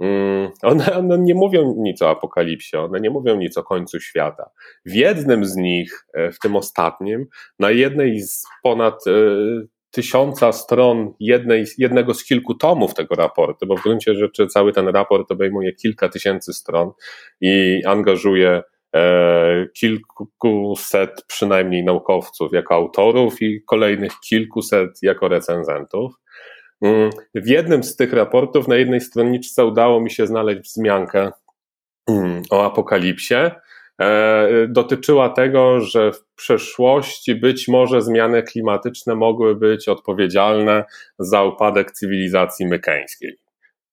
mm, 0.00 0.50
one, 0.62 0.92
one, 0.98 1.18
nie 1.18 1.34
mówią 1.34 1.74
nic 1.78 2.02
o 2.02 2.10
apokalipsie, 2.10 2.76
one 2.76 3.00
nie 3.00 3.10
mówią 3.10 3.36
nic 3.36 3.58
o 3.58 3.62
końcu 3.62 4.00
świata. 4.00 4.50
W 4.84 4.94
jednym 4.94 5.44
z 5.44 5.56
nich, 5.56 6.06
w 6.14 6.38
tym 6.38 6.56
ostatnim, 6.56 7.26
na 7.58 7.70
jednej 7.70 8.20
z 8.20 8.44
ponad 8.62 9.04
tysiąca 9.90 10.52
stron 10.52 11.14
jednej, 11.20 11.64
jednego 11.78 12.14
z 12.14 12.24
kilku 12.24 12.54
tomów 12.54 12.94
tego 12.94 13.14
raportu, 13.14 13.66
bo 13.66 13.76
w 13.76 13.82
gruncie 13.82 14.14
rzeczy 14.14 14.46
cały 14.46 14.72
ten 14.72 14.88
raport 14.88 15.30
obejmuje 15.30 15.72
kilka 15.72 16.08
tysięcy 16.08 16.52
stron 16.52 16.90
i 17.40 17.82
angażuje 17.86 18.62
e, 18.96 19.66
kilkuset 19.74 21.24
przynajmniej 21.26 21.84
naukowców 21.84 22.52
jako 22.52 22.74
autorów 22.74 23.42
i 23.42 23.62
kolejnych 23.66 24.12
kilkuset 24.28 24.90
jako 25.02 25.28
recenzentów. 25.28 26.12
Mm, 26.82 27.10
w 27.34 27.48
jednym 27.48 27.82
z 27.82 27.96
tych 27.96 28.12
raportów 28.12 28.68
na 28.68 28.76
jednej 28.76 29.00
stronniczce 29.00 29.64
udało 29.64 30.00
mi 30.00 30.10
się 30.10 30.26
znaleźć 30.26 30.60
wzmiankę 30.60 31.30
mm, 32.08 32.42
o 32.50 32.64
apokalipsie, 32.64 33.34
dotyczyła 34.68 35.28
tego, 35.28 35.80
że 35.80 36.12
w 36.12 36.24
przeszłości 36.34 37.34
być 37.34 37.68
może 37.68 38.02
zmiany 38.02 38.42
klimatyczne 38.42 39.14
mogły 39.14 39.54
być 39.54 39.88
odpowiedzialne 39.88 40.84
za 41.18 41.42
upadek 41.42 41.92
cywilizacji 41.92 42.66
mykeńskiej. 42.66 43.38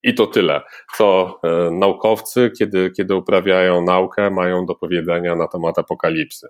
I 0.04 0.13
to 0.13 0.28
tyle, 0.28 0.62
co 0.98 1.39
e, 1.43 1.72
naukowcy, 1.72 2.52
kiedy, 2.60 2.91
kiedy 2.91 3.15
uprawiają 3.15 3.82
naukę, 3.82 4.30
mają 4.30 4.65
do 4.65 4.76
powiedzenia 4.76 5.36
na 5.36 5.48
temat 5.48 5.80
apokalipsy. 5.80 6.48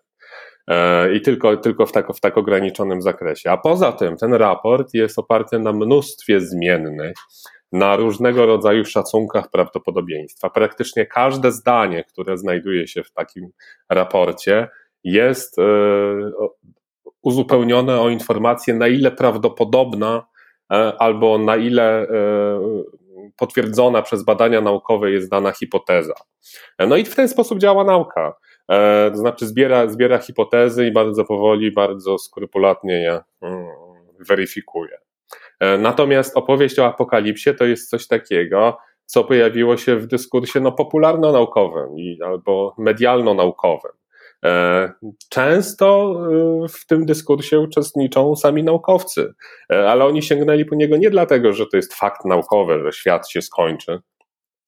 E, 0.67 1.13
I 1.13 1.21
tylko, 1.21 1.57
tylko 1.57 1.85
w, 1.85 1.91
tak, 1.91 2.15
w 2.15 2.19
tak 2.19 2.37
ograniczonym 2.37 3.01
zakresie. 3.01 3.51
A 3.51 3.57
poza 3.57 3.91
tym 3.91 4.17
ten 4.17 4.33
raport 4.33 4.93
jest 4.93 5.19
oparty 5.19 5.59
na 5.59 5.73
mnóstwie 5.73 6.41
zmiennych, 6.41 7.15
na 7.71 7.95
różnego 7.95 8.45
rodzaju 8.45 8.85
szacunkach 8.85 9.49
prawdopodobieństwa. 9.51 10.49
Praktycznie 10.49 11.05
każde 11.05 11.51
zdanie, 11.51 12.03
które 12.03 12.37
znajduje 12.37 12.87
się 12.87 13.03
w 13.03 13.11
takim 13.11 13.49
raporcie, 13.89 14.67
jest 15.03 15.59
e, 15.59 15.63
uzupełnione 17.21 18.01
o 18.01 18.09
informację, 18.09 18.73
na 18.73 18.87
ile 18.87 19.11
prawdopodobna 19.11 20.25
e, 20.73 20.75
albo 20.99 21.37
na 21.37 21.55
ile 21.55 22.01
e, 22.01 22.07
potwierdzona 23.37 24.01
przez 24.01 24.23
badania 24.23 24.61
naukowe 24.61 25.11
jest 25.11 25.29
dana 25.29 25.51
hipoteza. 25.51 26.13
No 26.79 26.97
i 26.97 27.05
w 27.05 27.15
ten 27.15 27.29
sposób 27.29 27.59
działa 27.59 27.83
nauka. 27.83 28.33
To 29.11 29.17
znaczy 29.17 29.47
zbiera, 29.47 29.87
zbiera 29.87 30.17
hipotezy 30.17 30.87
i 30.87 30.91
bardzo 30.91 31.25
powoli, 31.25 31.71
bardzo 31.71 32.17
skrupulatnie 32.17 32.93
je 32.93 33.19
mm, 33.41 33.67
weryfikuje. 34.19 34.97
E, 35.59 35.77
natomiast 35.77 36.37
opowieść 36.37 36.79
o 36.79 36.85
apokalipsie 36.85 37.53
to 37.53 37.65
jest 37.65 37.89
coś 37.89 38.07
takiego, 38.07 38.77
co 39.05 39.23
pojawiło 39.23 39.77
się 39.77 39.95
w 39.95 40.07
dyskursie 40.07 40.59
no, 40.59 40.71
popularno-naukowym 40.71 41.87
albo 42.25 42.75
medialno-naukowym. 42.77 43.91
E, 44.45 44.91
często 45.29 46.15
e, 46.65 46.67
w 46.67 46.85
tym 46.85 47.05
dyskursie 47.05 47.59
uczestniczą 47.59 48.35
sami 48.35 48.63
naukowcy, 48.63 49.33
ale 49.69 50.05
oni 50.05 50.23
sięgnęli 50.23 50.65
po 50.65 50.75
niego 50.75 50.97
nie 50.97 51.09
dlatego, 51.09 51.53
że 51.53 51.65
to 51.71 51.77
jest 51.77 51.93
fakt 51.93 52.25
naukowy, 52.25 52.79
że 52.83 52.91
świat 52.91 53.29
się 53.29 53.41
skończy 53.41 53.99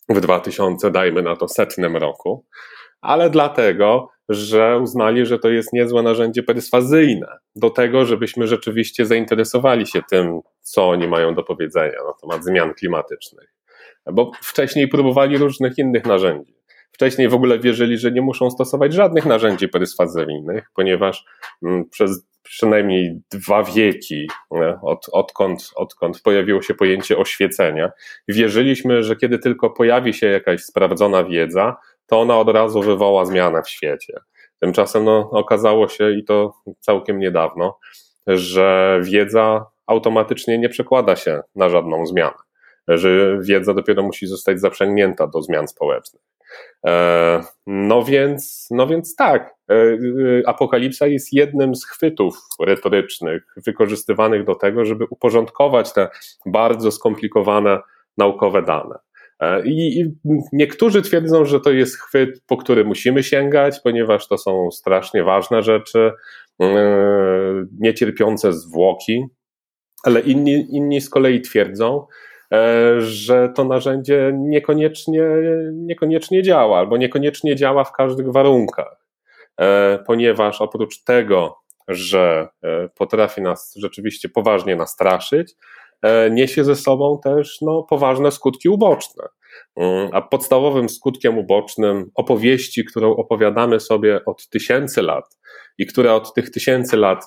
w 0.10 0.22
2000, 0.22 0.92
dajmy 0.92 1.22
na 1.22 1.36
to 1.36 1.48
setnym 1.48 1.98
roku, 1.98 2.46
ale 3.02 3.30
dlatego, 3.30 4.10
że 4.30 4.80
uznali, 4.84 5.26
że 5.26 5.40
to 5.40 5.50
jest 5.50 5.74
niezłe 5.74 6.04
narzędzie 6.04 6.44
perswazyjne 6.44 7.28
do 7.56 7.70
tego, 7.70 8.06
żebyśmy 8.06 8.48
rzeczywiście 8.48 9.06
zainteresowali 9.06 9.88
się 9.88 10.02
tym, 10.10 10.40
co 10.62 10.90
oni 10.90 11.08
mają 11.08 11.36
do 11.36 11.44
powiedzenia 11.44 11.98
na 12.08 12.14
temat 12.22 12.46
zmian 12.46 12.74
klimatycznych. 12.74 13.54
Bo 14.14 14.32
wcześniej 14.42 14.88
próbowali 14.88 15.38
różnych 15.38 15.78
innych 15.78 16.06
narzędzi. 16.06 16.60
Wcześniej 16.92 17.30
w 17.30 17.34
ogóle 17.34 17.60
wierzyli, 17.60 17.98
że 17.98 18.12
nie 18.12 18.22
muszą 18.22 18.52
stosować 18.52 18.94
żadnych 18.94 19.26
narzędzi 19.26 19.68
perswazyjnych, 19.68 20.72
ponieważ 20.76 21.26
mm, 21.64 21.90
przez 21.90 22.30
przynajmniej 22.44 23.22
dwa 23.32 23.64
wieki, 23.64 24.30
od, 24.82 25.06
odkąd, 25.12 25.72
odkąd 25.76 26.22
pojawiło 26.22 26.62
się 26.62 26.74
pojęcie 26.74 27.18
oświecenia, 27.18 27.92
wierzyliśmy, 28.28 29.04
że 29.04 29.16
kiedy 29.16 29.40
tylko 29.40 29.70
pojawi 29.70 30.14
się 30.14 30.28
jakaś 30.28 30.62
sprawdzona 30.64 31.24
wiedza, 31.24 31.76
to 32.10 32.22
ona 32.22 32.38
od 32.38 32.50
razu 32.50 32.82
wywoła 32.82 33.26
zmianę 33.26 33.64
w 33.64 33.70
świecie. 33.70 34.14
Tymczasem 34.60 35.04
no, 35.04 35.30
okazało 35.32 35.88
się, 35.88 36.12
i 36.12 36.24
to 36.24 36.54
całkiem 36.80 37.20
niedawno, 37.20 37.80
że 38.28 39.00
wiedza 39.04 39.66
automatycznie 39.88 40.58
nie 40.58 40.70
przekłada 40.70 41.16
się 41.16 41.42
na 41.56 41.70
żadną 41.70 42.06
zmianę, 42.06 42.38
że 42.88 43.40
wiedza 43.42 43.74
dopiero 43.74 44.04
musi 44.04 44.28
zostać 44.28 44.60
zaprzęgnięta 44.60 45.28
do 45.28 45.42
zmian 45.42 45.68
społecznych. 45.68 46.24
E, 46.88 47.44
no 47.68 48.04
więc, 48.04 48.68
no 48.72 48.88
więc 48.88 49.16
tak, 49.16 49.56
e, 49.70 49.74
e, 49.74 49.98
apokalipsa 50.46 51.08
jest 51.08 51.34
jednym 51.34 51.76
z 51.76 51.86
chwytów 51.86 52.38
retorycznych 52.60 53.44
wykorzystywanych 53.66 54.46
do 54.46 54.56
tego, 54.56 54.86
żeby 54.86 55.06
uporządkować 55.10 55.94
te 55.94 56.10
bardzo 56.46 56.92
skomplikowane 56.92 57.80
naukowe 58.18 58.62
dane. 58.62 58.96
E, 59.40 59.66
I, 59.66 60.00
I, 60.00 60.12
niektórzy 60.54 61.02
twierdzą, 61.02 61.46
że 61.46 61.60
to 61.60 61.72
jest 61.72 61.98
chwyt, 61.98 62.42
po 62.48 62.58
który 62.58 62.86
musimy 62.86 63.24
sięgać, 63.24 63.80
ponieważ 63.84 64.28
to 64.28 64.38
są 64.38 64.72
strasznie 64.72 65.24
ważne 65.24 65.64
rzeczy, 65.64 66.12
yy, 66.60 66.68
niecierpiące 67.80 68.54
zwłoki, 68.54 69.26
ale 70.04 70.20
inni, 70.20 70.76
inni 70.76 71.02
z 71.02 71.10
kolei 71.10 71.42
twierdzą, 71.42 72.06
yy, 72.52 72.58
że 73.02 73.50
to 73.56 73.64
narzędzie 73.64 74.34
niekoniecznie, 74.36 75.24
niekoniecznie 75.74 76.44
działa, 76.44 76.80
albo 76.80 76.98
niekoniecznie 76.98 77.56
działa 77.56 77.84
w 77.84 77.92
każdych 77.92 78.32
warunkach, 78.32 79.06
ponieważ 80.06 80.62
oprócz 80.62 81.04
tego, 81.04 81.56
że 81.88 82.48
potrafi 82.98 83.42
nas 83.42 83.76
rzeczywiście 83.78 84.30
poważnie 84.30 84.76
nastraszyć, 84.76 85.56
E, 85.89 85.89
niesie 86.32 86.64
ze 86.64 86.76
sobą 86.76 87.20
też 87.24 87.58
no, 87.62 87.84
poważne 87.84 88.32
skutki 88.32 88.70
uboczne. 88.70 89.24
Mm, 89.76 90.10
a 90.14 90.22
podstawowym 90.22 90.90
skutkiem 90.90 91.38
ubocznym 91.38 92.12
opowieści, 92.16 92.86
którą 92.86 93.16
opowiadamy 93.16 93.80
sobie 93.80 94.26
od 94.26 94.50
tysięcy 94.50 95.02
lat 95.02 95.40
i 95.78 95.86
która 95.86 96.14
od 96.14 96.34
tych 96.34 96.50
tysięcy 96.50 96.98
lat 96.98 97.26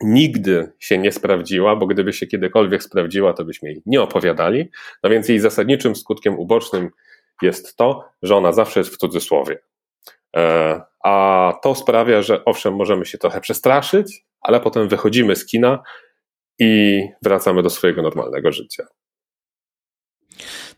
nigdy 0.00 0.72
się 0.78 0.98
nie 0.98 1.12
sprawdziła, 1.12 1.76
bo 1.76 1.86
gdyby 1.86 2.12
się 2.12 2.26
kiedykolwiek 2.26 2.82
sprawdziła, 2.82 3.32
to 3.32 3.44
byśmy 3.44 3.68
jej 3.68 3.82
nie 3.86 4.02
opowiadali. 4.02 4.70
No 5.02 5.10
więc 5.10 5.28
jej 5.28 5.38
zasadniczym 5.40 5.96
skutkiem 5.96 6.38
ubocznym 6.38 6.90
jest 7.42 7.76
to, 7.76 8.04
że 8.22 8.36
ona 8.36 8.52
zawsze 8.52 8.80
jest 8.80 8.94
w 8.94 8.96
cudzysłowie. 8.96 9.58
E, 10.36 10.80
a 11.04 11.52
to 11.62 11.74
sprawia, 11.74 12.22
że 12.22 12.44
owszem, 12.44 12.74
możemy 12.74 13.06
się 13.06 13.18
trochę 13.18 13.40
przestraszyć, 13.40 14.24
ale 14.40 14.60
potem 14.60 14.88
wychodzimy 14.88 15.36
z 15.36 15.46
kina 15.46 15.82
i 16.58 17.02
wracamy 17.22 17.62
do 17.62 17.70
swojego 17.70 18.02
normalnego 18.02 18.52
życia. 18.52 18.84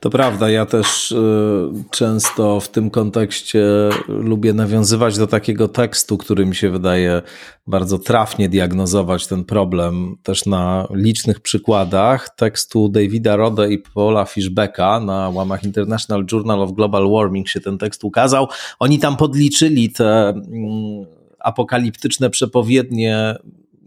To 0.00 0.10
prawda, 0.10 0.50
ja 0.50 0.66
też 0.66 1.12
y, 1.12 1.70
często 1.90 2.60
w 2.60 2.68
tym 2.68 2.90
kontekście 2.90 3.64
lubię 4.08 4.52
nawiązywać 4.52 5.18
do 5.18 5.26
takiego 5.26 5.68
tekstu, 5.68 6.18
który 6.18 6.46
mi 6.46 6.54
się 6.54 6.70
wydaje 6.70 7.22
bardzo 7.66 7.98
trafnie 7.98 8.48
diagnozować 8.48 9.26
ten 9.26 9.44
problem, 9.44 10.16
też 10.22 10.46
na 10.46 10.88
licznych 10.90 11.40
przykładach 11.40 12.34
tekstu 12.36 12.88
Davida 12.88 13.36
Rode 13.36 13.70
i 13.70 13.78
Paula 13.78 14.24
Fishbecka 14.24 15.00
na 15.00 15.28
łamach 15.28 15.64
International 15.64 16.26
Journal 16.32 16.62
of 16.62 16.72
Global 16.72 17.10
Warming 17.10 17.48
się 17.48 17.60
ten 17.60 17.78
tekst 17.78 18.04
ukazał. 18.04 18.48
Oni 18.78 18.98
tam 18.98 19.16
podliczyli 19.16 19.92
te 19.92 20.28
mm, 20.28 21.06
apokaliptyczne 21.38 22.30
przepowiednie 22.30 23.34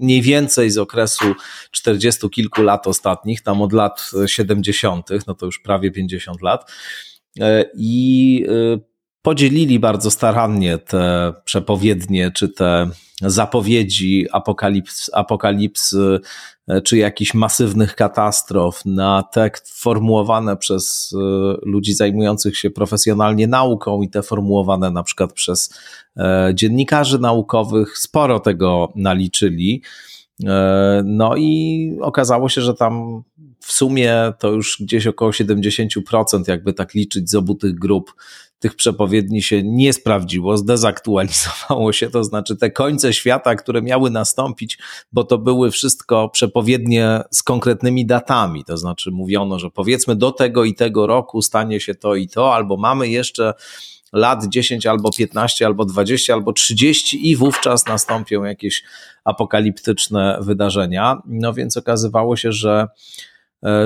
mniej 0.01 0.21
więcej 0.21 0.71
z 0.71 0.77
okresu 0.77 1.35
40 1.71 2.29
kilku 2.29 2.61
lat 2.61 2.87
ostatnich, 2.87 3.41
tam 3.41 3.61
od 3.61 3.73
lat 3.73 4.11
70., 4.25 5.09
no 5.27 5.33
to 5.33 5.45
już 5.45 5.59
prawie 5.59 5.91
50 5.91 6.41
lat. 6.41 6.71
E, 7.39 7.65
I 7.75 8.45
e, 8.49 8.90
podzielili 9.21 9.79
bardzo 9.79 10.11
starannie 10.11 10.77
te 10.77 11.33
przepowiednie, 11.45 12.31
czy 12.31 12.49
te 12.49 12.89
zapowiedzi 13.21 14.25
apokalips, 14.31 15.09
apokalipsy, 15.13 16.19
e, 16.67 16.81
czy 16.81 16.97
jakichś 16.97 17.33
masywnych 17.33 17.95
katastrof 17.95 18.85
na 18.85 19.23
te 19.23 19.51
formułowane 19.65 20.57
przez 20.57 21.15
ludzi 21.61 21.93
zajmujących 21.93 22.57
się 22.57 22.69
profesjonalnie 22.69 23.47
nauką 23.47 24.01
i 24.01 24.09
te 24.09 24.21
formułowane 24.21 24.91
na 24.91 25.03
przykład 25.03 25.33
przez 25.33 25.79
dziennikarzy 26.53 27.19
naukowych. 27.19 27.97
Sporo 27.97 28.39
tego 28.39 28.93
naliczyli. 28.95 29.81
E, 30.45 31.01
no 31.05 31.35
i 31.37 31.97
okazało 32.01 32.49
się, 32.49 32.61
że 32.61 32.73
tam 32.73 33.23
w 33.61 33.71
sumie 33.71 34.33
to 34.39 34.49
już 34.49 34.77
gdzieś 34.79 35.07
około 35.07 35.31
70%, 35.31 36.43
jakby 36.47 36.73
tak 36.73 36.93
liczyć 36.93 37.29
z 37.29 37.35
obu 37.35 37.55
tych 37.55 37.75
grup, 37.75 38.13
tych 38.59 38.75
przepowiedni 38.75 39.41
się 39.41 39.63
nie 39.63 39.93
sprawdziło, 39.93 40.57
zdezaktualizowało 40.57 41.93
się, 41.93 42.09
to 42.09 42.23
znaczy 42.23 42.55
te 42.55 42.71
końce 42.71 43.13
świata, 43.13 43.55
które 43.55 43.81
miały 43.81 44.09
nastąpić, 44.09 44.77
bo 45.11 45.23
to 45.23 45.37
były 45.37 45.71
wszystko 45.71 46.29
przepowiednie 46.29 47.21
z 47.31 47.43
konkretnymi 47.43 48.05
datami, 48.05 48.65
to 48.65 48.77
znaczy 48.77 49.11
mówiono, 49.11 49.59
że 49.59 49.69
powiedzmy 49.69 50.15
do 50.15 50.31
tego 50.31 50.63
i 50.63 50.75
tego 50.75 51.07
roku 51.07 51.41
stanie 51.41 51.79
się 51.79 51.95
to 51.95 52.15
i 52.15 52.27
to, 52.27 52.55
albo 52.55 52.77
mamy 52.77 53.07
jeszcze 53.07 53.53
lat 54.13 54.45
10 54.47 54.85
albo 54.85 55.11
15 55.11 55.65
albo 55.65 55.85
20 55.85 56.33
albo 56.33 56.53
30 56.53 57.29
i 57.29 57.35
wówczas 57.35 57.85
nastąpią 57.85 58.43
jakieś 58.43 58.83
apokaliptyczne 59.23 60.37
wydarzenia. 60.41 61.21
No 61.25 61.53
więc 61.53 61.77
okazywało 61.77 62.35
się, 62.35 62.51
że 62.51 62.87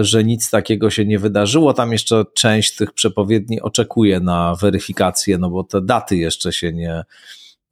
że 0.02 0.24
nic 0.24 0.50
takiego 0.50 0.90
się 0.90 1.06
nie 1.06 1.20
wydarzyło. 1.20 1.74
Tam 1.74 1.92
jeszcze 1.92 2.24
część 2.34 2.76
tych 2.76 2.94
przepowiedni 2.94 3.62
oczekuje 3.62 4.20
na 4.20 4.56
weryfikację, 4.56 5.38
no 5.38 5.50
bo 5.50 5.64
te 5.64 5.82
daty 5.82 6.18
jeszcze 6.18 6.54
się 6.54 6.74
nie, 6.74 7.04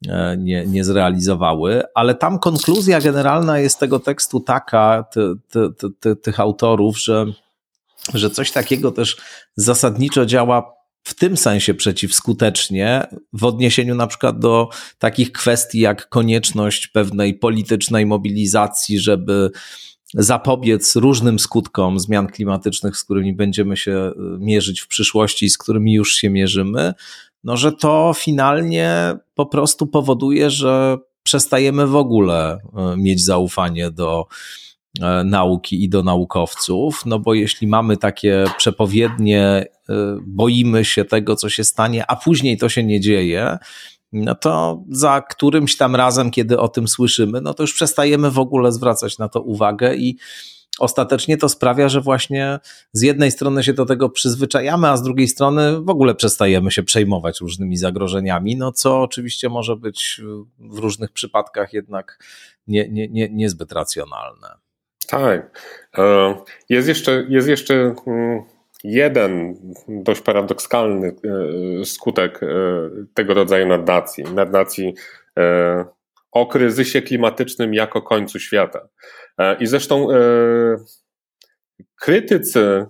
e, 0.08 0.36
nie, 0.38 0.66
nie 0.66 0.84
zrealizowały, 0.84 1.82
ale 1.94 2.14
tam 2.14 2.38
konkluzja 2.38 3.00
generalna 3.00 3.58
jest 3.58 3.78
tego 3.78 4.00
tekstu 4.00 4.40
taka, 4.40 5.04
ty, 5.12 5.20
ty, 5.50 5.88
ty, 6.00 6.16
tych 6.16 6.40
autorów, 6.40 6.98
że, 6.98 7.26
że 8.14 8.30
coś 8.30 8.52
takiego 8.52 8.92
też 8.92 9.16
zasadniczo 9.56 10.26
działa 10.26 10.74
w 11.04 11.14
tym 11.14 11.36
sensie 11.36 11.74
przeciwskutecznie 11.74 13.06
w 13.32 13.44
odniesieniu 13.44 13.94
na 13.94 14.06
przykład 14.06 14.38
do 14.38 14.68
takich 14.98 15.32
kwestii 15.32 15.80
jak 15.80 16.08
konieczność 16.08 16.86
pewnej 16.86 17.34
politycznej 17.34 18.06
mobilizacji, 18.06 18.98
żeby 18.98 19.50
zapobiec 20.14 20.96
różnym 20.96 21.38
skutkom 21.38 22.00
zmian 22.00 22.26
klimatycznych, 22.26 22.96
z 22.96 23.04
którymi 23.04 23.32
będziemy 23.32 23.76
się 23.76 23.92
e, 23.92 24.12
mierzyć 24.38 24.80
w 24.80 24.88
przyszłości 24.88 25.46
i 25.46 25.50
z 25.50 25.58
którymi 25.58 25.94
już 25.94 26.14
się 26.14 26.30
mierzymy, 26.30 26.94
no 27.44 27.56
że 27.56 27.72
to 27.72 28.12
finalnie 28.16 29.16
po 29.34 29.46
prostu 29.46 29.86
powoduje, 29.86 30.50
że 30.50 30.98
przestajemy 31.22 31.86
w 31.86 31.96
ogóle 31.96 32.58
e, 32.76 32.96
mieć 32.96 33.24
zaufanie 33.24 33.90
do, 33.90 34.26
E, 35.00 35.24
nauki 35.24 35.84
i 35.84 35.88
do 35.88 36.02
naukowców, 36.02 37.02
no 37.06 37.18
bo 37.18 37.34
jeśli 37.34 37.66
mamy 37.66 37.96
takie 37.96 38.44
przepowiednie, 38.56 39.66
boimy 40.26 40.84
się 40.84 41.04
tego, 41.04 41.36
co 41.36 41.48
się 41.48 41.64
stanie, 41.64 42.04
a 42.10 42.16
później 42.16 42.58
to 42.58 42.68
się 42.68 42.84
nie 42.84 43.00
dzieje, 43.00 43.58
no 44.14 44.34
to 44.34 44.82
za 44.88 45.20
którymś 45.20 45.76
tam 45.76 45.96
razem, 45.96 46.30
kiedy 46.30 46.58
o 46.58 46.68
tym 46.68 46.88
słyszymy, 46.88 47.40
no 47.40 47.54
to 47.54 47.62
już 47.62 47.74
przestajemy 47.74 48.30
w 48.30 48.38
ogóle 48.38 48.72
zwracać 48.72 49.18
na 49.18 49.28
to 49.28 49.40
uwagę 49.40 49.94
i 49.94 50.18
ostatecznie 50.78 51.36
to 51.36 51.48
sprawia, 51.48 51.88
że 51.88 52.00
właśnie 52.00 52.58
z 52.92 53.02
jednej 53.02 53.30
strony 53.30 53.64
się 53.64 53.72
do 53.72 53.86
tego 53.86 54.10
przyzwyczajamy, 54.10 54.88
a 54.88 54.96
z 54.96 55.02
drugiej 55.02 55.28
strony 55.28 55.80
w 55.80 55.88
ogóle 55.88 56.14
przestajemy 56.14 56.70
się 56.70 56.82
przejmować 56.82 57.40
różnymi 57.40 57.76
zagrożeniami, 57.76 58.56
no 58.56 58.72
co 58.72 59.02
oczywiście 59.02 59.48
może 59.48 59.76
być 59.76 60.20
w 60.58 60.78
różnych 60.78 61.10
przypadkach 61.10 61.72
jednak 61.72 62.24
nie, 62.66 62.88
nie, 62.88 63.08
nie, 63.08 63.28
niezbyt 63.28 63.72
racjonalne. 63.72 64.48
Tak. 65.08 65.60
E, 65.98 66.34
jest 66.68 66.88
jeszcze, 66.88 67.26
jest 67.28 67.48
jeszcze 67.48 67.94
mm, 68.06 68.42
jeden 68.84 69.54
dość 69.88 70.20
paradoksalny 70.20 71.08
e, 71.08 71.84
skutek 71.84 72.42
e, 72.42 72.46
tego 73.14 73.34
rodzaju 73.34 73.66
narracji. 73.66 74.24
Narracji 74.24 74.94
o 76.32 76.46
kryzysie 76.46 77.02
klimatycznym 77.02 77.74
jako 77.74 78.02
końcu 78.02 78.38
świata. 78.38 78.88
I 79.60 79.66
zresztą 79.66 80.08
krytycy 82.00 82.86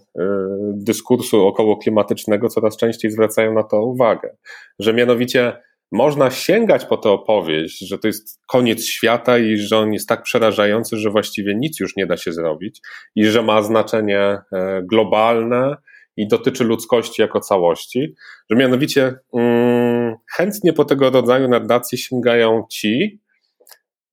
dyskursu 0.75 1.47
około 1.47 1.77
klimatycznego 1.77 2.49
coraz 2.49 2.77
częściej 2.77 3.11
zwracają 3.11 3.55
na 3.55 3.63
to 3.63 3.83
uwagę, 3.83 4.37
że 4.79 4.95
mianowicie 4.95 5.57
można 5.95 6.31
sięgać 6.31 6.85
po 6.85 6.97
tę 6.97 7.11
opowieść, 7.11 7.79
że 7.79 7.99
to 7.99 8.07
jest 8.07 8.41
koniec 8.47 8.85
świata 8.85 9.39
i 9.39 9.57
że 9.57 9.79
on 9.79 9.93
jest 9.93 10.09
tak 10.09 10.23
przerażający, 10.23 10.97
że 10.97 11.11
właściwie 11.11 11.55
nic 11.55 11.81
już 11.81 11.97
nie 11.97 12.07
da 12.07 12.17
się 12.17 12.33
zrobić 12.33 12.81
i 13.15 13.25
że 13.25 13.43
ma 13.43 13.63
znaczenie 13.63 14.19
e, 14.21 14.83
globalne 14.83 15.77
i 16.17 16.29
dotyczy 16.29 16.65
ludzkości 16.65 17.23
jako 17.23 17.41
całości, 17.41 18.15
że 18.51 18.57
mianowicie 18.57 19.15
mm, 19.35 20.15
chętnie 20.37 20.73
po 20.73 20.85
tego 20.85 21.11
rodzaju 21.11 21.49
narracje 21.49 21.99
sięgają 21.99 22.65
ci, 22.71 23.21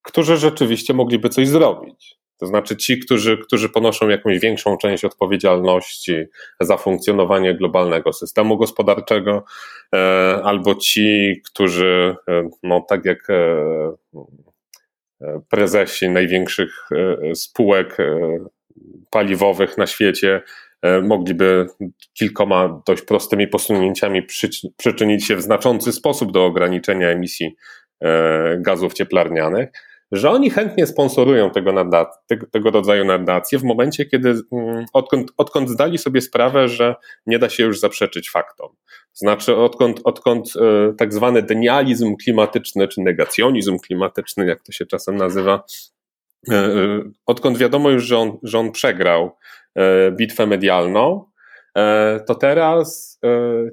którzy 0.02 0.38
rzeczywiście 0.38 0.94
mogliby 0.94 1.30
coś 1.30 1.48
zrobić. 1.48 2.21
To 2.42 2.48
znaczy 2.48 2.78
ci, 2.78 3.00
którzy, 3.00 3.38
którzy 3.38 3.70
ponoszą 3.70 4.10
jakąś 4.10 4.40
większą 4.40 4.78
część 4.78 5.06
odpowiedzialności 5.06 6.26
za 6.60 6.78
funkcjonowanie 6.78 7.54
globalnego 7.54 8.14
systemu 8.14 8.58
gospodarczego, 8.58 9.44
e, 9.96 9.98
albo 10.44 10.76
ci, 10.76 11.36
którzy, 11.46 12.16
e, 12.28 12.50
no 12.64 12.86
tak 12.90 13.06
jak 13.06 13.30
e, 13.30 13.94
prezesi 15.50 16.10
największych 16.10 16.90
spółek 17.34 17.98
paliwowych 19.10 19.78
na 19.78 19.88
świecie, 19.88 20.42
mogliby 21.04 21.68
kilkoma 22.14 22.82
dość 22.88 23.02
prostymi 23.02 23.48
posunięciami 23.48 24.24
przyczynić 24.78 25.26
się 25.26 25.36
w 25.36 25.42
znaczący 25.42 25.92
sposób 25.92 26.32
do 26.32 26.46
ograniczenia 26.46 27.08
emisji 27.10 27.56
gazów 28.58 28.94
cieplarnianych 28.94 29.70
że 30.12 30.30
oni 30.30 30.50
chętnie 30.50 30.88
sponsorują 30.88 31.50
tego, 31.50 31.74
tego, 32.52 32.72
rodzaju 32.72 33.06
nadacje 33.06 33.60
w 33.60 33.64
momencie, 33.64 34.06
kiedy 34.06 34.36
mm, 34.52 34.86
odkąd, 34.94 35.32
odkąd 35.38 35.70
zdali 35.70 35.98
sobie 35.98 36.22
sprawę, 36.22 36.68
że 36.68 36.96
nie 37.26 37.40
da 37.40 37.50
się 37.50 37.64
już 37.64 37.80
zaprzeczyć 37.80 38.30
faktom. 38.30 38.70
Znaczy, 39.14 39.56
odkąd, 39.56 40.02
odkąd 40.04 40.54
e, 40.56 40.94
tak 40.98 41.14
zwany 41.14 41.42
denializm 41.42 42.16
klimatyczny, 42.16 42.88
czy 42.88 43.02
negacjonizm 43.02 43.80
klimatyczny, 43.80 44.46
jak 44.46 44.64
to 44.64 44.72
się 44.72 44.86
czasem 44.86 45.18
nazywa, 45.18 45.64
e, 46.52 46.56
e, 46.56 47.02
odkąd 47.26 47.58
wiadomo 47.58 47.90
już, 47.90 48.04
że 48.04 48.18
on, 48.18 48.38
że 48.44 48.60
on 48.60 48.72
przegrał 48.72 49.32
bitwę 50.12 50.48
medialną, 50.48 51.26
to 52.28 52.36
teraz 52.36 53.20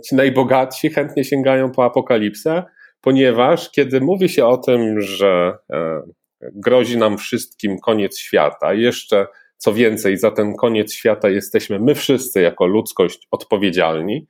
ci 0.08 0.14
najbogatsi 0.14 0.90
chętnie 0.90 1.24
sięgają 1.24 1.70
po 1.70 1.84
apokalipsę, 1.84 2.62
ponieważ 3.00 3.70
kiedy 3.70 4.00
mówi 4.00 4.28
się 4.28 4.46
o 4.46 4.56
tym, 4.56 5.00
że 5.00 5.58
grozi 6.40 6.98
nam 6.98 7.18
wszystkim 7.18 7.78
koniec 7.78 8.18
świata. 8.18 8.74
Jeszcze 8.74 9.26
co 9.56 9.72
więcej, 9.72 10.18
za 10.18 10.30
ten 10.30 10.56
koniec 10.56 10.92
świata 10.92 11.28
jesteśmy 11.28 11.78
my 11.78 11.94
wszyscy 11.94 12.40
jako 12.40 12.66
ludzkość 12.66 13.28
odpowiedzialni, 13.30 14.26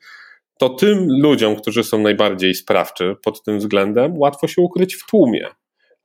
to 0.59 0.69
tym 0.69 1.07
ludziom, 1.23 1.57
którzy 1.57 1.85
są 1.85 1.99
najbardziej 1.99 2.55
sprawczy 2.55 3.17
pod 3.25 3.43
tym 3.43 3.59
względem, 3.59 4.19
łatwo 4.19 4.49
się 4.49 4.63
ukryć 4.63 4.95
w 4.95 5.07
tłumie. 5.07 5.49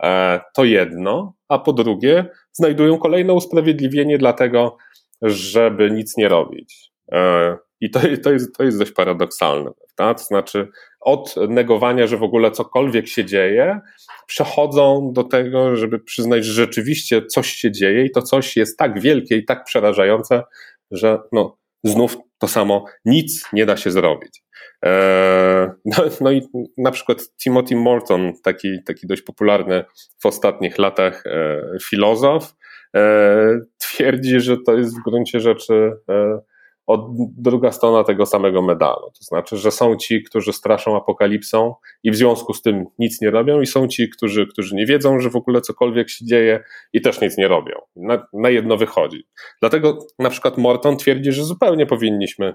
E, 0.03 0.41
to 0.53 0.63
jedno, 0.63 1.33
a 1.47 1.59
po 1.59 1.73
drugie, 1.73 2.25
znajdują 2.51 2.97
kolejne 2.97 3.33
usprawiedliwienie 3.33 4.17
dla 4.17 4.33
tego, 4.33 4.77
żeby 5.21 5.91
nic 5.91 6.17
nie 6.17 6.29
robić. 6.29 6.91
E, 7.11 7.57
I 7.81 7.89
to, 7.89 7.99
to, 8.23 8.31
jest, 8.31 8.55
to 8.57 8.63
jest 8.63 8.79
dość 8.79 8.91
paradoksalne. 8.91 9.71
Tak? 9.95 10.17
To 10.17 10.23
znaczy 10.23 10.67
od 11.03 11.35
negowania, 11.49 12.07
że 12.07 12.17
w 12.17 12.23
ogóle 12.23 12.51
cokolwiek 12.51 13.07
się 13.07 13.25
dzieje, 13.25 13.79
przechodzą 14.27 15.11
do 15.13 15.23
tego, 15.23 15.75
żeby 15.75 15.99
przyznać, 15.99 16.45
że 16.45 16.53
rzeczywiście 16.53 17.25
coś 17.25 17.47
się 17.47 17.71
dzieje 17.71 18.05
i 18.05 18.11
to 18.11 18.21
coś 18.21 18.57
jest 18.57 18.77
tak 18.77 18.99
wielkie 18.99 19.37
i 19.37 19.45
tak 19.45 19.63
przerażające, 19.63 20.43
że 20.91 21.19
no, 21.31 21.57
znów 21.83 22.17
to 22.37 22.47
samo, 22.47 22.85
nic 23.05 23.45
nie 23.53 23.65
da 23.65 23.77
się 23.77 23.91
zrobić. 23.91 24.43
Eee, 24.81 25.69
no, 25.85 26.03
no, 26.21 26.31
i 26.31 26.41
na 26.77 26.91
przykład 26.91 27.17
Timothy 27.43 27.75
Morton, 27.75 28.33
taki, 28.43 28.83
taki 28.85 29.07
dość 29.07 29.21
popularny 29.21 29.83
w 30.19 30.25
ostatnich 30.25 30.77
latach 30.77 31.23
e, 31.25 31.61
filozof, 31.83 32.55
e, 32.95 33.59
twierdzi, 33.77 34.39
że 34.39 34.57
to 34.65 34.77
jest 34.77 34.99
w 34.99 35.03
gruncie 35.03 35.39
rzeczy 35.39 35.91
e, 36.09 36.39
od, 36.87 37.01
druga 37.37 37.71
strona 37.71 38.03
tego 38.03 38.25
samego 38.25 38.61
medalu. 38.61 39.11
To 39.19 39.23
znaczy, 39.23 39.57
że 39.57 39.71
są 39.71 39.95
ci, 39.95 40.23
którzy 40.23 40.53
straszą 40.53 40.97
apokalipsą 40.97 41.75
i 42.03 42.11
w 42.11 42.15
związku 42.15 42.53
z 42.53 42.61
tym 42.61 42.85
nic 42.99 43.21
nie 43.21 43.31
robią, 43.31 43.61
i 43.61 43.65
są 43.65 43.87
ci, 43.87 44.09
którzy, 44.09 44.47
którzy 44.47 44.75
nie 44.75 44.85
wiedzą, 44.85 45.19
że 45.19 45.29
w 45.29 45.35
ogóle 45.35 45.61
cokolwiek 45.61 46.09
się 46.09 46.25
dzieje 46.25 46.63
i 46.93 47.01
też 47.01 47.21
nic 47.21 47.37
nie 47.37 47.47
robią. 47.47 47.75
Na, 47.95 48.27
na 48.33 48.49
jedno 48.49 48.77
wychodzi. 48.77 49.27
Dlatego 49.61 49.97
na 50.19 50.29
przykład 50.29 50.57
Morton 50.57 50.97
twierdzi, 50.97 51.31
że 51.31 51.43
zupełnie 51.43 51.85
powinniśmy, 51.85 52.53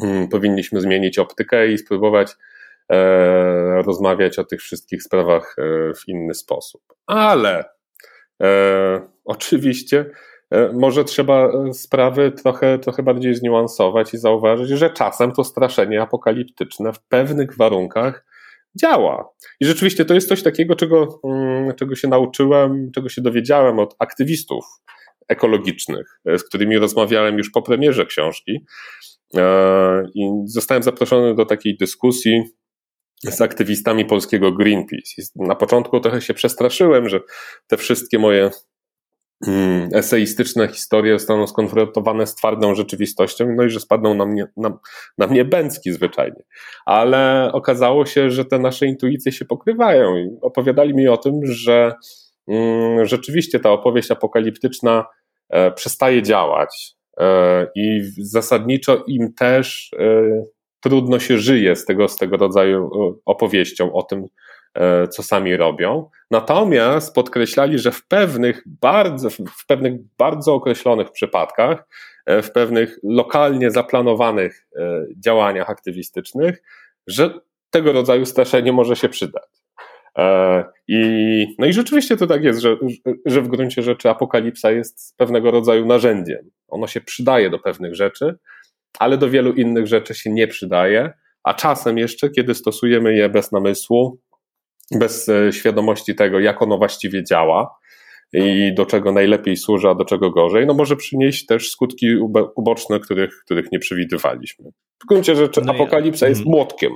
hmm, 0.00 0.28
powinniśmy 0.28 0.80
zmienić 0.80 1.18
optykę 1.18 1.72
i 1.72 1.78
spróbować 1.78 2.32
e, 2.92 3.82
rozmawiać 3.82 4.38
o 4.38 4.44
tych 4.44 4.60
wszystkich 4.60 5.02
sprawach 5.02 5.56
e, 5.58 5.62
w 5.94 6.08
inny 6.08 6.34
sposób. 6.34 6.82
Ale 7.06 7.64
e, 8.42 9.08
oczywiście 9.24 10.10
może 10.72 11.04
trzeba 11.04 11.48
e, 11.48 11.74
sprawy 11.74 12.32
trochę, 12.32 12.78
trochę 12.78 13.02
bardziej 13.02 13.34
zniuansować 13.34 14.14
i 14.14 14.18
zauważyć, 14.18 14.68
że 14.68 14.90
czasem 14.90 15.32
to 15.32 15.44
straszenie 15.44 16.02
apokaliptyczne 16.02 16.92
w 16.92 17.00
pewnych 17.00 17.56
warunkach 17.56 18.26
działa. 18.80 19.28
I 19.60 19.66
rzeczywiście 19.66 20.04
to 20.04 20.14
jest 20.14 20.28
coś 20.28 20.42
takiego, 20.42 20.76
czego, 20.76 21.20
mm, 21.24 21.74
czego 21.74 21.94
się 21.96 22.08
nauczyłem, 22.08 22.90
czego 22.94 23.08
się 23.08 23.22
dowiedziałem 23.22 23.78
od 23.78 23.96
aktywistów 23.98 24.64
ekologicznych, 25.28 26.20
e, 26.24 26.38
z 26.38 26.44
którymi 26.44 26.78
rozmawiałem 26.78 27.38
już 27.38 27.50
po 27.50 27.62
premierze 27.62 28.06
książki. 28.06 28.64
I 30.14 30.30
zostałem 30.44 30.82
zaproszony 30.82 31.34
do 31.34 31.46
takiej 31.46 31.76
dyskusji 31.76 32.42
z 33.24 33.40
aktywistami 33.40 34.04
polskiego 34.04 34.52
Greenpeace. 34.52 35.22
Na 35.36 35.54
początku 35.54 36.00
trochę 36.00 36.20
się 36.20 36.34
przestraszyłem, 36.34 37.08
że 37.08 37.20
te 37.66 37.76
wszystkie 37.76 38.18
moje 38.18 38.50
eseistyczne 39.94 40.68
historie 40.68 41.18
zostaną 41.18 41.46
skonfrontowane 41.46 42.26
z 42.26 42.34
twardą 42.34 42.74
rzeczywistością, 42.74 43.54
no 43.56 43.64
i 43.64 43.70
że 43.70 43.80
spadną 43.80 44.14
na 44.14 44.26
mnie, 44.26 44.46
na, 44.56 44.78
na 45.18 45.26
mnie 45.26 45.44
bęcki 45.44 45.92
zwyczajnie. 45.92 46.42
Ale 46.86 47.50
okazało 47.52 48.06
się, 48.06 48.30
że 48.30 48.44
te 48.44 48.58
nasze 48.58 48.86
intuicje 48.86 49.32
się 49.32 49.44
pokrywają 49.44 50.16
i 50.16 50.28
opowiadali 50.40 50.94
mi 50.94 51.08
o 51.08 51.16
tym, 51.16 51.40
że 51.42 51.92
mm, 52.48 53.06
rzeczywiście 53.06 53.60
ta 53.60 53.70
opowieść 53.70 54.10
apokaliptyczna 54.10 55.04
e, 55.50 55.72
przestaje 55.72 56.22
działać 56.22 56.94
e, 57.20 57.66
i 57.74 58.00
zasadniczo 58.18 59.04
im 59.06 59.34
też 59.34 59.90
e, 59.98 60.22
trudno 60.80 61.18
się 61.18 61.38
żyje 61.38 61.76
z 61.76 61.84
tego, 61.84 62.08
z 62.08 62.16
tego 62.16 62.36
rodzaju 62.36 62.86
e, 62.86 63.14
opowieścią 63.24 63.92
o 63.92 64.02
tym, 64.02 64.26
co 65.10 65.22
sami 65.22 65.56
robią. 65.56 66.10
Natomiast 66.30 67.14
podkreślali, 67.14 67.78
że 67.78 67.90
w 67.90 68.06
pewnych 68.06 68.62
bardzo, 68.66 69.30
w 69.30 69.66
pewnych 69.66 69.92
bardzo 70.18 70.54
określonych 70.54 71.10
przypadkach, 71.10 71.88
e, 72.26 72.42
w 72.42 72.52
pewnych 72.52 72.98
lokalnie 73.02 73.70
zaplanowanych 73.70 74.66
e, 74.76 75.04
działaniach 75.18 75.70
aktywistycznych, 75.70 76.62
że 77.06 77.30
tego 77.70 77.92
rodzaju 77.92 78.26
straszenie 78.26 78.72
może 78.72 78.96
się 78.96 79.08
przydać. 79.08 79.62
I, 80.88 81.46
no 81.58 81.66
i 81.66 81.72
rzeczywiście 81.72 82.16
to 82.16 82.26
tak 82.26 82.44
jest, 82.44 82.60
że, 82.60 82.76
że 83.26 83.40
w 83.40 83.48
gruncie 83.48 83.82
rzeczy 83.82 84.10
apokalipsa 84.10 84.70
jest 84.70 85.16
pewnego 85.16 85.50
rodzaju 85.50 85.86
narzędziem. 85.86 86.50
Ono 86.68 86.86
się 86.86 87.00
przydaje 87.00 87.50
do 87.50 87.58
pewnych 87.58 87.94
rzeczy, 87.94 88.38
ale 88.98 89.18
do 89.18 89.30
wielu 89.30 89.52
innych 89.52 89.86
rzeczy 89.86 90.14
się 90.14 90.30
nie 90.30 90.48
przydaje, 90.48 91.12
a 91.42 91.54
czasem 91.54 91.98
jeszcze, 91.98 92.30
kiedy 92.30 92.54
stosujemy 92.54 93.14
je 93.14 93.28
bez 93.28 93.52
namysłu, 93.52 94.18
bez 94.98 95.28
e, 95.28 95.52
świadomości 95.52 96.14
tego, 96.14 96.40
jak 96.40 96.62
ono 96.62 96.78
właściwie 96.78 97.24
działa 97.24 97.78
i 98.32 98.74
do 98.74 98.86
czego 98.86 99.12
najlepiej 99.12 99.56
służy, 99.56 99.88
a 99.88 99.94
do 99.94 100.04
czego 100.04 100.30
gorzej, 100.30 100.66
no 100.66 100.74
może 100.74 100.96
przynieść 100.96 101.46
też 101.46 101.70
skutki 101.70 102.16
uboczne, 102.56 103.00
których, 103.00 103.42
których 103.44 103.72
nie 103.72 103.78
przewidywaliśmy. 103.78 104.64
W 105.04 105.06
gruncie 105.06 105.36
rzeczy 105.36 105.60
no 105.64 105.72
apokalipsa 105.72 106.26
ja. 106.26 106.30
jest 106.30 106.40
mhm. 106.40 106.56
młotkiem. 106.56 106.92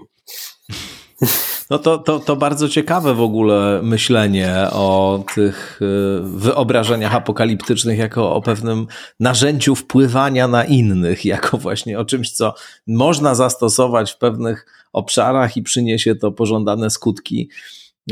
No 1.70 1.78
to, 1.78 1.98
to, 1.98 2.20
to 2.20 2.37
bardzo 2.37 2.68
ciekawe 2.68 3.14
w 3.14 3.20
ogóle 3.20 3.80
myślenie 3.82 4.54
o 4.72 5.24
tych 5.35 5.80
e, 5.82 5.87
wyobrażeniach 6.22 7.14
apokaliptycznych 7.14 7.98
jako 7.98 8.35
o 8.35 8.42
pewnym 8.42 8.87
narzędziu 9.20 9.74
wpływania 9.74 10.48
na 10.48 10.64
innych, 10.64 11.24
jako 11.35 11.59
właśnie 11.59 11.98
o 11.98 12.04
czymś, 12.04 12.32
co 12.32 12.54
można 12.87 13.35
zastosować 13.35 14.12
w 14.12 14.18
pewnych 14.18 14.66
obszarach 14.92 15.56
i 15.56 15.62
przyniesie 15.62 16.14
to 16.14 16.32
pożądane 16.32 16.90
skutki. 16.90 17.50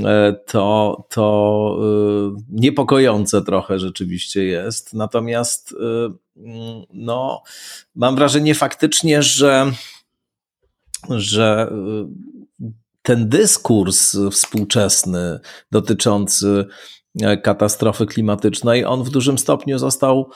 E, 0.01 0.33
to, 0.47 1.07
to 1.11 1.79
e, 1.81 2.43
niepokojące 2.51 3.43
trochę 3.43 3.79
rzeczywiście 3.79 4.45
jest. 4.45 4.95
Natomiast 4.95 5.73
e, 5.73 6.15
no, 6.93 7.43
mam 7.95 8.17
wrażenie 8.17 8.55
faktycznie, 8.55 9.23
że, 9.23 9.73
że 11.11 11.73
ten 13.03 13.29
dyskurs 13.29 14.17
współczesny 14.31 15.41
dotyczący 15.71 16.65
katastrofy 17.43 18.07
klimatycznej, 18.07 18.85
on 18.85 19.05
w 19.05 19.11
dużym 19.11 19.39
stopniu 19.39 19.79
został 19.79 20.31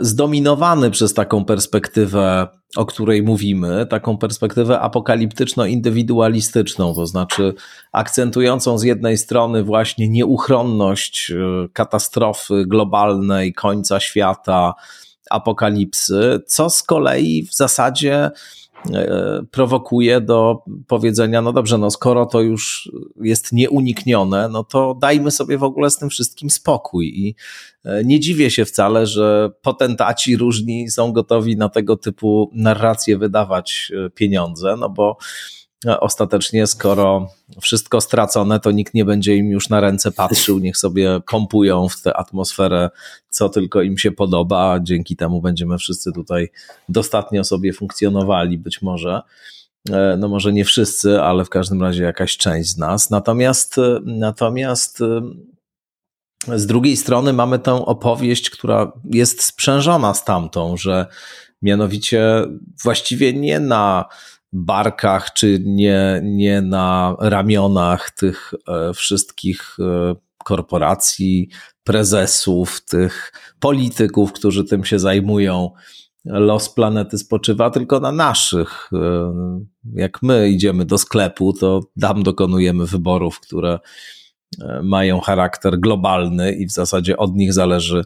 zdominowany 0.00 0.90
przez 0.90 1.14
taką 1.14 1.44
perspektywę, 1.44 2.48
o 2.76 2.86
której 2.86 3.22
mówimy, 3.22 3.86
taką 3.86 4.18
perspektywę 4.18 4.80
apokaliptyczno-indywidualistyczną, 4.80 6.94
to 6.94 7.06
znaczy 7.06 7.54
akcentującą 7.92 8.78
z 8.78 8.82
jednej 8.82 9.18
strony 9.18 9.64
właśnie 9.64 10.08
nieuchronność 10.08 11.30
e, 11.30 11.34
katastrofy 11.72 12.66
globalnej, 12.66 13.52
końca 13.52 14.00
świata, 14.00 14.74
apokalipsy, 15.30 16.40
co 16.46 16.70
z 16.70 16.82
kolei 16.82 17.46
w 17.50 17.54
zasadzie 17.54 18.30
prowokuje 19.50 20.20
do 20.20 20.58
powiedzenia, 20.86 21.42
no 21.42 21.52
dobrze, 21.52 21.78
no 21.78 21.90
skoro 21.90 22.26
to 22.26 22.40
już 22.40 22.90
jest 23.20 23.52
nieuniknione, 23.52 24.48
no 24.48 24.64
to 24.64 24.96
dajmy 25.00 25.30
sobie 25.30 25.58
w 25.58 25.62
ogóle 25.62 25.90
z 25.90 25.98
tym 25.98 26.10
wszystkim 26.10 26.50
spokój. 26.50 27.06
I 27.06 27.34
e, 27.84 28.04
nie 28.04 28.20
dziwię 28.20 28.50
się 28.50 28.64
wcale, 28.64 29.06
że 29.06 29.50
potentaci 29.62 30.36
różni 30.36 30.90
są 30.90 31.12
gotowi 31.12 31.56
na 31.56 31.68
tego 31.68 31.96
typu 31.96 32.50
narracje 32.54 33.18
wydawać 33.18 33.92
e, 34.06 34.10
pieniądze, 34.10 34.76
no 34.78 34.88
bo 34.88 35.16
ostatecznie, 35.86 36.66
skoro 36.66 37.28
wszystko 37.60 38.00
stracone, 38.00 38.60
to 38.60 38.70
nikt 38.70 38.94
nie 38.94 39.04
będzie 39.04 39.36
im 39.36 39.50
już 39.50 39.68
na 39.68 39.80
ręce 39.80 40.12
patrzył, 40.12 40.58
niech 40.58 40.76
sobie 40.76 41.20
pompują 41.30 41.88
w 41.88 42.00
tę 42.00 42.16
atmosferę, 42.16 42.90
co 43.30 43.48
tylko 43.48 43.82
im 43.82 43.98
się 43.98 44.12
podoba. 44.12 44.80
Dzięki 44.82 45.16
temu 45.16 45.40
będziemy 45.40 45.78
wszyscy 45.78 46.12
tutaj 46.12 46.50
dostatnio 46.88 47.44
sobie 47.44 47.72
funkcjonowali, 47.72 48.58
być 48.58 48.82
może. 48.82 49.22
E, 49.90 50.16
no 50.18 50.28
może 50.28 50.52
nie 50.52 50.64
wszyscy, 50.64 51.20
ale 51.20 51.44
w 51.44 51.50
każdym 51.50 51.82
razie 51.82 52.04
jakaś 52.04 52.36
część 52.36 52.70
z 52.70 52.78
nas. 52.78 53.10
Natomiast, 53.10 53.76
natomiast 54.04 55.00
e, 55.00 56.58
z 56.58 56.66
drugiej 56.66 56.96
strony 56.96 57.32
mamy 57.32 57.58
tę 57.58 57.72
opowieść, 57.86 58.50
która 58.50 58.92
jest 59.04 59.42
sprzężona 59.42 60.14
z 60.14 60.24
tamtą, 60.24 60.76
że 60.76 61.06
mianowicie 61.62 62.46
właściwie 62.82 63.32
nie 63.32 63.60
na 63.60 64.04
barkach, 64.52 65.32
czy 65.32 65.62
nie, 65.64 66.20
nie 66.24 66.62
na 66.62 67.16
ramionach 67.18 68.10
tych 68.10 68.54
e, 68.68 68.94
wszystkich 68.94 69.76
e, 69.80 70.14
korporacji, 70.44 71.48
prezesów, 71.84 72.84
tych 72.84 73.32
polityków, 73.60 74.32
którzy 74.32 74.64
tym 74.64 74.84
się 74.84 74.98
zajmują, 74.98 75.70
los 76.24 76.68
planety 76.74 77.18
spoczywa 77.18 77.70
tylko 77.70 78.00
na 78.00 78.12
naszych. 78.12 78.90
E, 78.92 79.32
jak 79.94 80.22
my 80.22 80.50
idziemy 80.50 80.84
do 80.84 80.98
sklepu, 80.98 81.52
to 81.52 81.80
tam 82.00 82.22
dokonujemy 82.22 82.86
wyborów, 82.86 83.40
które 83.40 83.78
mają 84.82 85.20
charakter 85.20 85.80
globalny 85.80 86.52
i 86.52 86.66
w 86.66 86.70
zasadzie 86.70 87.16
od 87.16 87.34
nich 87.34 87.52
zależy 87.52 88.04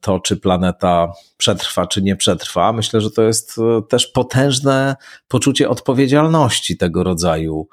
to, 0.00 0.20
czy 0.20 0.36
planeta 0.36 1.12
przetrwa, 1.36 1.86
czy 1.86 2.02
nie 2.02 2.16
przetrwa. 2.16 2.72
Myślę, 2.72 3.00
że 3.00 3.10
to 3.10 3.22
jest 3.22 3.58
e, 3.58 3.82
też 3.88 4.06
potężne 4.06 4.96
poczucie 5.28 5.68
odpowiedzialności 5.68 6.76
tego 6.76 7.04
rodzaju, 7.04 7.68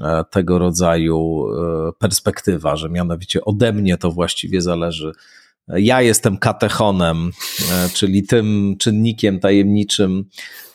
e, 0.00 0.24
tego 0.30 0.58
rodzaju 0.58 1.46
e, 1.46 1.92
perspektywa, 1.98 2.76
że 2.76 2.88
mianowicie 2.88 3.44
ode 3.44 3.72
mnie 3.72 3.96
to 3.96 4.10
właściwie 4.10 4.62
zależy, 4.62 5.12
ja 5.68 6.02
jestem 6.02 6.38
katechonem, 6.38 7.30
czyli 7.94 8.26
tym 8.26 8.76
czynnikiem 8.78 9.40
tajemniczym 9.40 10.24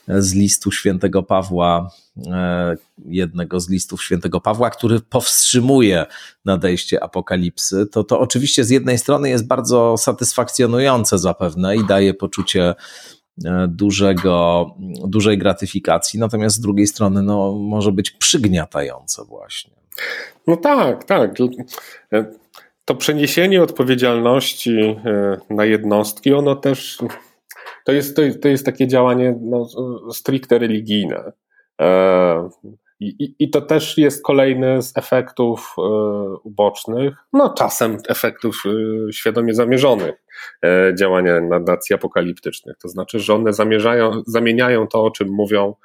z 0.09 0.33
listu 0.33 0.71
świętego 0.71 1.23
Pawła, 1.23 1.91
jednego 3.05 3.59
z 3.59 3.69
listów 3.69 4.03
świętego 4.03 4.41
Pawła, 4.41 4.69
który 4.69 4.99
powstrzymuje 4.99 6.05
nadejście 6.45 7.03
apokalipsy, 7.03 7.87
to 7.87 8.03
to 8.03 8.19
oczywiście 8.19 8.63
z 8.63 8.69
jednej 8.69 8.97
strony 8.97 9.29
jest 9.29 9.47
bardzo 9.47 9.97
satysfakcjonujące 9.97 11.17
zapewne 11.17 11.77
i 11.77 11.85
daje 11.85 12.13
poczucie 12.13 12.75
E, 13.45 13.67
dużego, 13.67 14.65
dużej 15.07 15.37
gratyfikacji, 15.37 16.19
natomiast 16.19 16.55
z 16.55 16.59
drugiej 16.59 16.87
strony 16.87 17.23
no, 17.23 17.51
może 17.51 17.91
być 17.91 18.11
przygniatające 18.11 19.23
właśnie. 19.25 19.73
No 20.47 20.57
tak, 20.57 21.03
tak. 21.03 21.31
E, 22.13 22.25
to 22.85 22.95
przeniesienie 22.95 23.63
odpowiedzialności 23.63 24.79
e, 24.79 25.37
na 25.49 25.65
jednostki, 25.65 26.33
ono 26.33 26.55
też 26.55 26.97
to 27.89 28.21
jest, 28.21 28.41
to 28.41 28.47
jest 28.47 28.65
takie 28.65 28.87
działanie 28.87 29.39
no, 29.41 29.67
stricte 30.11 30.59
religijne. 30.59 31.31
I, 32.99 33.35
I, 33.39 33.49
to 33.49 33.61
też 33.61 33.97
jest 33.97 34.23
kolejny 34.23 34.81
z 34.81 34.97
efektów 34.97 35.75
e, 35.77 35.81
ubocznych, 36.43 37.15
no 37.33 37.53
czasem 37.53 37.97
efektów 38.09 38.63
e, 38.65 39.13
świadomie 39.13 39.53
zamierzonych 39.53 40.15
e, 40.65 40.95
działania 40.99 41.41
narracji 41.41 41.95
apokaliptycznych. 41.95 42.77
To 42.77 42.89
znaczy, 42.89 43.19
że 43.19 43.35
one 43.35 43.53
zamierzają, 43.53 44.21
zamieniają 44.27 44.87
to, 44.87 45.03
o 45.03 45.11
czym 45.11 45.29
mówią, 45.31 45.75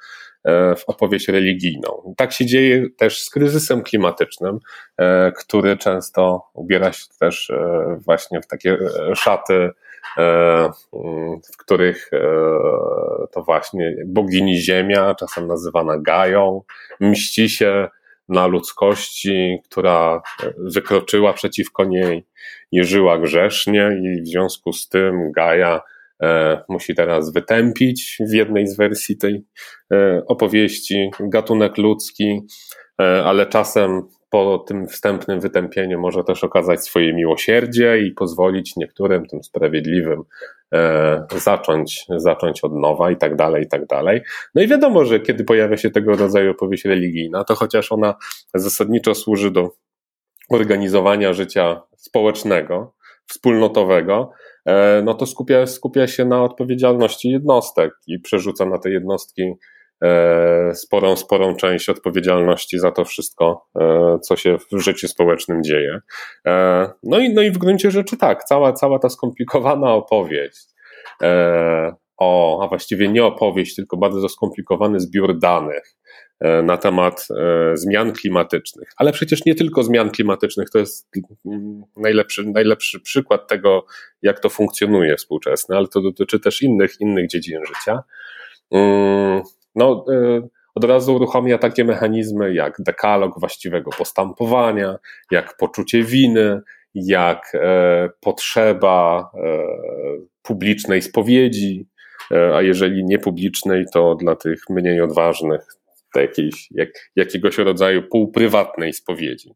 w 0.77 0.83
opowieść 0.87 1.27
religijną. 1.27 2.13
Tak 2.17 2.31
się 2.31 2.45
dzieje 2.45 2.89
też 2.97 3.21
z 3.21 3.29
kryzysem 3.29 3.83
klimatycznym, 3.83 4.59
który 5.37 5.77
często 5.77 6.41
ubiera 6.53 6.93
się 6.93 7.05
też 7.19 7.51
właśnie 8.05 8.41
w 8.41 8.47
takie 8.47 8.77
szaty 9.15 9.53
E, 9.53 9.71
w 11.53 11.57
których 11.57 12.09
e, 12.13 12.19
to 13.31 13.43
właśnie 13.43 13.95
bogini 14.07 14.57
Ziemia, 14.57 15.15
czasem 15.15 15.47
nazywana 15.47 15.97
Gają, 15.97 16.61
mści 16.99 17.49
się 17.49 17.87
na 18.29 18.47
ludzkości, 18.47 19.57
która 19.69 20.21
wykroczyła 20.57 21.33
przeciwko 21.33 21.85
niej 21.85 22.25
i 22.71 22.83
żyła 22.83 23.17
grzesznie, 23.17 23.99
i 24.03 24.21
w 24.21 24.27
związku 24.27 24.73
z 24.73 24.89
tym 24.89 25.31
Gaja 25.31 25.81
e, 26.23 26.61
musi 26.69 26.95
teraz 26.95 27.33
wytępić 27.33 28.17
w 28.29 28.33
jednej 28.33 28.67
z 28.67 28.77
wersji 28.77 29.17
tej 29.17 29.45
opowieści 30.27 31.09
gatunek 31.19 31.77
ludzki, 31.77 32.41
ale 32.97 33.45
czasem 33.45 34.01
po 34.35 34.59
tym 34.59 34.87
wstępnym 34.87 35.39
wytępieniu 35.39 35.99
może 35.99 36.23
też 36.23 36.43
okazać 36.43 36.83
swoje 36.83 37.13
miłosierdzie 37.13 37.99
i 37.99 38.11
pozwolić 38.11 38.75
niektórym 38.75 39.25
tym 39.25 39.43
sprawiedliwym 39.43 40.23
e, 40.73 41.25
zacząć, 41.37 42.05
zacząć 42.17 42.63
od 42.63 42.73
nowa 42.73 43.11
i 43.11 43.17
tak 43.17 43.35
dalej, 43.35 43.63
i 43.63 43.67
tak 43.67 43.85
dalej. 43.85 44.21
No 44.55 44.61
i 44.61 44.67
wiadomo, 44.67 45.05
że 45.05 45.19
kiedy 45.19 45.43
pojawia 45.43 45.77
się 45.77 45.89
tego 45.89 46.15
rodzaju 46.15 46.51
opowieść 46.51 46.85
religijna, 46.85 47.43
to 47.43 47.55
chociaż 47.55 47.91
ona 47.91 48.15
zasadniczo 48.53 49.15
służy 49.15 49.51
do 49.51 49.69
organizowania 50.49 51.33
życia 51.33 51.81
społecznego, 51.97 52.93
wspólnotowego, 53.27 54.31
e, 54.65 55.01
no 55.05 55.13
to 55.13 55.25
skupia, 55.25 55.65
skupia 55.65 56.07
się 56.07 56.25
na 56.25 56.43
odpowiedzialności 56.43 57.29
jednostek 57.29 57.93
i 58.07 58.19
przerzuca 58.19 58.65
na 58.65 58.77
te 58.77 58.89
jednostki 58.89 59.53
sporą, 60.73 61.15
sporą 61.15 61.55
część 61.55 61.89
odpowiedzialności 61.89 62.79
za 62.79 62.91
to 62.91 63.05
wszystko, 63.05 63.67
e, 63.79 64.19
co 64.21 64.35
się 64.35 64.57
w 64.71 64.79
życiu 64.79 65.07
społecznym 65.07 65.63
dzieje. 65.63 65.99
E, 66.47 66.89
no 67.03 67.19
i, 67.19 67.33
no 67.33 67.41
i 67.41 67.51
w 67.51 67.57
gruncie 67.57 67.91
rzeczy 67.91 68.17
tak, 68.17 68.43
cała, 68.43 68.73
cała 68.73 68.99
ta 68.99 69.09
skomplikowana 69.09 69.93
opowieść, 69.93 70.65
o, 72.17 72.63
a 72.63 72.67
właściwie 72.67 73.07
nie 73.07 73.25
opowieść, 73.25 73.75
tylko 73.75 73.97
bardzo 73.97 74.29
skomplikowany 74.29 74.99
zbiór 74.99 75.39
danych 75.39 75.95
na 76.63 76.77
temat 76.77 77.27
zmian 77.73 78.13
klimatycznych. 78.13 78.89
Ale 78.97 79.11
przecież 79.11 79.45
nie 79.45 79.55
tylko 79.55 79.83
zmian 79.83 80.09
klimatycznych, 80.09 80.69
to 80.69 80.79
jest 80.79 81.09
mm, 81.45 81.81
najlepszy, 81.97 82.43
najlepszy 82.43 82.99
przykład 82.99 83.47
tego, 83.47 83.85
jak 84.21 84.39
to 84.39 84.49
funkcjonuje 84.49 85.15
współczesne, 85.15 85.77
ale 85.77 85.87
to 85.87 86.01
dotyczy 86.01 86.39
też 86.39 86.61
innych, 86.61 87.01
innych 87.01 87.27
dziedzin 87.27 87.59
życia. 87.65 88.03
No, 89.75 90.05
y, 90.09 90.49
od 90.75 90.83
razu 90.83 91.15
uruchamia 91.15 91.57
takie 91.57 91.85
mechanizmy 91.85 92.53
jak 92.53 92.75
dekalog 92.79 93.39
właściwego 93.39 93.91
postępowania, 93.97 94.97
jak 95.31 95.57
poczucie 95.57 96.03
winy, 96.03 96.61
jak 96.95 97.51
e, 97.53 98.09
potrzeba 98.21 99.29
e, 99.33 99.67
publicznej 100.41 101.01
spowiedzi, 101.01 101.87
e, 102.31 102.55
a 102.55 102.61
jeżeli 102.61 103.05
nie 103.05 103.19
publicznej, 103.19 103.85
to 103.93 104.15
dla 104.15 104.35
tych 104.35 104.59
mniej 104.69 105.01
odważnych 105.01 105.61
jakiejś, 106.15 106.67
jak, 106.71 106.89
jakiegoś 107.15 107.57
rodzaju 107.57 108.03
półprywatnej 108.11 108.93
spowiedzi, 108.93 109.51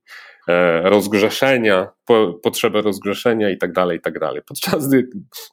rozgrzeszenia, 0.83 1.87
po, 2.05 2.33
potrzebę 2.43 2.81
rozgrzeszenia 2.81 3.49
i 3.49 3.57
tak 3.57 3.71
dalej, 3.71 3.97
i 3.97 4.01
tak 4.01 4.19
dalej. 4.19 4.41
Podczas 4.47 4.87
gdy, 4.87 5.09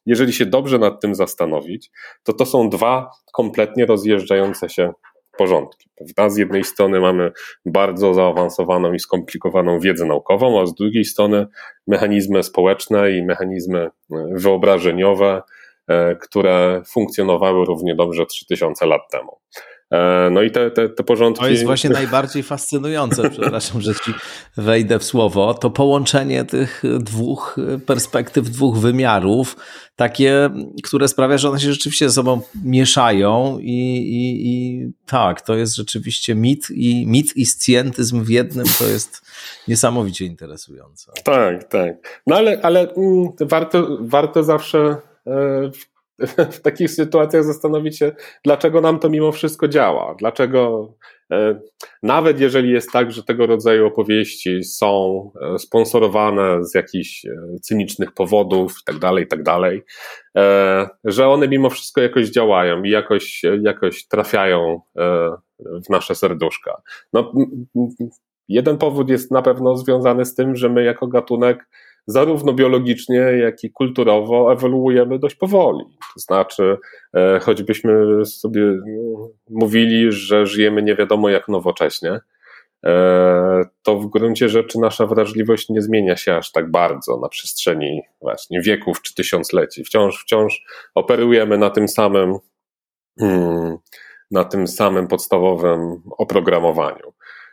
jeżeli 0.07 0.33
się 0.33 0.47
dobrze 0.47 0.79
nad 0.79 1.01
tym 1.01 1.15
zastanowić, 1.15 1.91
to 2.23 2.33
to 2.33 2.47
są 2.47 2.69
dwa 2.69 3.11
kompletnie 3.33 3.87
rozjeżdżające 3.87 4.69
się 4.69 4.93
porządki. 5.37 5.91
Prawda? 5.97 6.31
Z 6.31 6.37
jednej 6.37 6.65
strony 6.65 7.01
mamy 7.01 7.33
bardzo 7.67 8.15
zaawansowaną 8.15 8.93
i 8.93 8.99
skomplikowaną 8.99 9.81
wiedzę 9.81 10.07
naukową, 10.07 10.61
a 10.61 10.67
z 10.67 10.75
drugiej 10.75 11.05
strony 11.05 11.47
mechanizmy 11.87 12.43
społeczne 12.43 13.11
i 13.11 13.23
mechanizmy 13.23 13.79
e, 13.81 13.91
wyobrażeniowe, 14.31 15.43
e, 15.89 16.17
które 16.17 16.83
funkcjonowały 16.87 17.65
równie 17.65 17.95
dobrze 17.95 18.27
3000 18.27 18.87
lat 18.87 19.01
temu. 19.11 19.39
E, 19.91 20.31
no 20.31 20.43
i 20.43 20.51
te, 20.51 20.71
te, 20.71 20.89
te 20.89 21.05
porządki. 21.05 21.45
To 21.45 21.49
jest 21.49 21.65
właśnie 21.65 21.91
najbardziej 21.91 22.43
fascynujące, 22.43 23.31
przepraszam, 23.31 23.81
że 23.81 23.95
ci 23.95 24.13
wejdę 24.57 24.99
w 24.99 25.05
słowo. 25.05 25.55
To 25.55 25.71
połączenie 25.71 26.45
tych 26.45 26.83
dwóch 27.01 27.57
perspektyw, 27.87 28.51
dwóch 28.51 28.79
wymiarów, 28.79 29.57
takie, 29.97 30.51
które 30.85 31.09
sprawia, 31.09 31.39
że 31.39 31.49
one 31.49 31.61
się 31.61 31.73
rzeczywiście 31.73 32.09
ze 32.09 32.15
sobą 32.15 32.41
mieszają 32.65 33.59
i, 33.59 33.97
i, 33.97 34.49
i 34.49 34.87
tak, 35.07 35.41
to 35.41 35.55
jest 35.55 35.77
rzeczywiście 35.77 36.35
mit 36.35 36.71
i 36.71 37.07
mit 37.07 37.37
i 37.37 37.47
scjentyzm 37.47 38.25
w 38.25 38.31
jednym 38.31 38.67
to 38.79 38.85
jest 38.85 39.23
niesamowicie 39.69 40.25
interesujące. 40.25 41.13
Tak, 41.25 41.65
tak. 41.65 42.23
No 42.27 42.37
ale, 42.37 42.61
ale 42.63 42.95
mm, 42.95 43.29
warto, 43.41 43.99
warto 44.01 44.43
zawsze 44.43 44.97
e, 45.27 45.71
w 46.57 46.61
takich 46.61 46.91
sytuacjach 46.91 47.45
zastanowić 47.45 47.99
się, 47.99 48.13
dlaczego 48.45 48.81
nam 48.81 48.99
to 48.99 49.09
mimo 49.09 49.33
wszystko 49.33 49.69
działa. 49.69 50.15
Dlaczego, 50.19 50.95
e, 51.33 51.61
nawet 52.03 52.41
jeżeli 52.41 52.71
jest 52.71 52.93
tak, 52.93 53.13
że 53.13 53.23
tego 53.23 53.47
rodzaju 53.47 53.87
opowieści 53.87 54.65
są 54.65 55.31
e, 55.43 55.59
sponsorowane 55.59 56.65
z 56.65 56.75
jakichś 56.75 57.25
e, 57.25 57.31
cynicznych 57.63 58.13
powodów 58.13 58.73
i 58.83 58.85
tak 58.85 58.99
dalej, 58.99 59.25
i 59.25 59.29
tak 59.29 59.43
że 61.05 61.29
one 61.29 61.49
mimo 61.49 61.71
wszystko 61.71 62.01
jakoś 62.01 62.29
działają 62.29 62.83
i 62.83 62.91
jakoś, 62.91 63.43
jakoś 63.63 64.07
trafiają 64.07 64.81
w 65.59 65.91
nasze 65.91 66.15
serduszka. 66.15 66.83
No, 67.13 67.33
jeden 68.49 68.79
powód 68.79 69.11
jest 69.11 69.31
na 69.31 69.43
pewno 69.43 69.77
związany 69.77 70.25
z 70.25 70.35
tym, 70.35 70.57
że 70.57 70.69
my 70.69 70.85
jako 70.85 71.07
gatunek 71.07 71.69
zarówno 72.07 72.53
biologicznie, 72.53 73.17
jak 73.17 73.65
i 73.65 73.71
kulturowo 73.71 74.53
ewoluujemy 74.53 75.19
dość 75.19 75.35
powoli. 75.35 75.85
To 76.15 76.21
znaczy, 76.21 76.77
e, 77.15 77.41
choćbyśmy 77.43 78.25
sobie 78.25 78.63
mm, 78.63 78.83
mówili, 79.51 80.13
że 80.13 80.47
żyjemy 80.47 80.83
nie 80.83 80.97
wiadomo 80.97 81.29
jak 81.29 81.49
nowocześnie, 81.49 82.21
e, 82.87 83.63
to 83.83 83.99
w 83.99 84.07
gruncie 84.11 84.49
rzeczy 84.49 84.79
nasza 84.79 85.07
wrażliwość 85.07 85.69
nie 85.69 85.83
zmienia 85.83 86.17
się 86.17 86.37
aż 86.37 86.53
tak 86.53 86.71
bardzo 86.71 87.21
na 87.21 87.29
przestrzeni 87.29 88.03
właśnie 88.21 88.61
wieków 88.61 89.03
czy 89.03 89.15
tysiącleci. 89.15 89.85
Wciąż, 89.85 90.23
wciąż 90.23 90.63
operujemy 90.95 91.59
na 91.59 91.71
tym 91.71 91.89
samym, 91.89 92.35
hmm, 93.19 93.77
na 94.31 94.45
tym 94.45 94.69
samym 94.69 95.09
podstawowym 95.09 96.03
oprogramowaniu. 96.19 97.13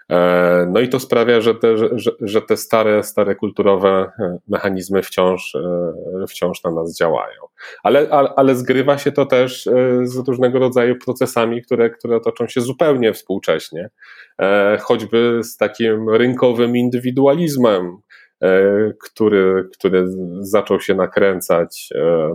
E, 0.09 0.67
no 0.71 0.79
i 0.79 0.89
to 0.89 0.99
sprawia, 0.99 1.41
że 1.41 1.55
te, 1.55 1.77
że, 1.77 2.11
że 2.21 2.41
te 2.41 2.57
stare, 2.57 3.03
stare 3.03 3.35
kulturowe 3.35 4.11
e, 4.19 4.37
mechanizmy 4.47 5.03
wciąż, 5.03 5.55
e, 5.55 6.27
wciąż 6.27 6.63
na 6.63 6.71
nas 6.71 6.97
działają. 6.97 7.41
Ale, 7.83 8.09
ale, 8.35 8.55
zgrywa 8.55 8.97
się 8.97 9.11
to 9.11 9.25
też 9.25 9.63
z 10.03 10.27
różnego 10.27 10.59
rodzaju 10.59 10.95
procesami, 11.05 11.61
które, 11.61 11.89
które 11.89 12.19
toczą 12.19 12.47
się 12.47 12.61
zupełnie 12.61 13.13
współcześnie, 13.13 13.89
choćby 14.81 15.39
z 15.43 15.57
takim 15.57 16.09
rynkowym 16.09 16.77
indywidualizmem, 16.77 17.97
który, 19.03 19.69
który 19.73 20.05
zaczął 20.39 20.79
się 20.79 20.95
nakręcać 20.95 21.89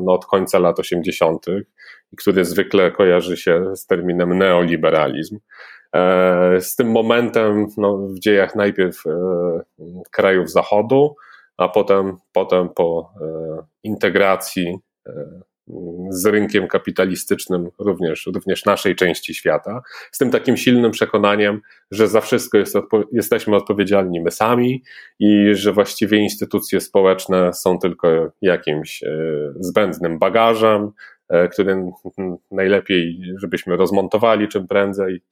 no, 0.05 0.13
od 0.13 0.27
końca 0.27 0.59
lat 0.59 0.79
80. 0.79 1.47
i 2.13 2.17
który 2.17 2.45
zwykle 2.45 2.91
kojarzy 2.91 3.37
się 3.37 3.77
z 3.77 3.87
terminem 3.87 4.39
neoliberalizm. 4.39 5.39
E, 5.95 6.61
z 6.61 6.77
tym 6.77 6.91
momentem 6.91 7.67
no, 7.77 7.99
w 7.99 8.19
dziejach 8.19 8.55
najpierw 8.55 9.07
e, 9.07 9.11
krajów 10.11 10.51
Zachodu, 10.51 11.17
a 11.57 11.69
potem, 11.69 12.17
potem 12.33 12.69
po 12.69 13.13
integracji 13.83 14.79
z 16.11 16.27
rynkiem 16.27 16.69
kapitalistycznym 16.69 17.69
również, 17.79 18.27
również 18.27 18.65
naszej 18.65 18.97
części 18.97 19.35
świata, 19.35 19.83
z 20.13 20.19
tym 20.19 20.31
takim 20.31 20.57
silnym 20.57 20.91
przekonaniem, 20.91 21.61
że 21.91 22.09
za 22.09 22.21
wszystko 22.21 22.59
jest 22.59 22.77
odpo 22.77 23.05
jesteśmy 23.13 23.57
odpowiedzialni 23.57 24.21
my 24.21 24.31
sami 24.31 24.83
i 25.19 25.51
że 25.53 25.73
właściwie 25.73 26.19
instytucje 26.19 26.81
społeczne 26.81 27.53
są 27.55 27.79
tylko 27.79 28.33
jakimś 28.43 29.03
e, 29.03 29.09
zbędnym 29.61 30.19
bagażem, 30.19 30.83
e, 30.83 30.91
który 31.53 31.91
najlepiej, 32.51 33.21
żebyśmy 33.37 33.77
rozmontowali 33.77 34.49
czym 34.49 34.69
prędzej. 34.69 35.23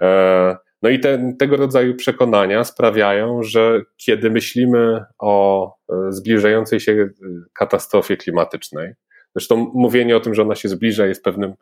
E, 0.00 0.56
no 0.82 0.90
i 0.90 1.00
te, 1.00 1.32
tego 1.38 1.56
rodzaju 1.56 1.94
przekonania 1.94 2.64
sprawiają, 2.64 3.42
że 3.42 3.82
kiedy 3.96 4.30
myślimy 4.30 5.04
o 5.18 5.70
zbliżającej 6.10 6.80
się 6.80 7.08
katastrofie 7.52 8.16
klimatycznej, 8.16 8.94
Zresztą 9.36 9.70
mówienie 9.74 10.16
o 10.16 10.20
tym, 10.20 10.34
że 10.34 10.42
ona 10.42 10.54
się 10.54 10.68
zbliża, 10.68 11.06
jest 11.06 11.24
pewnym, 11.24 11.54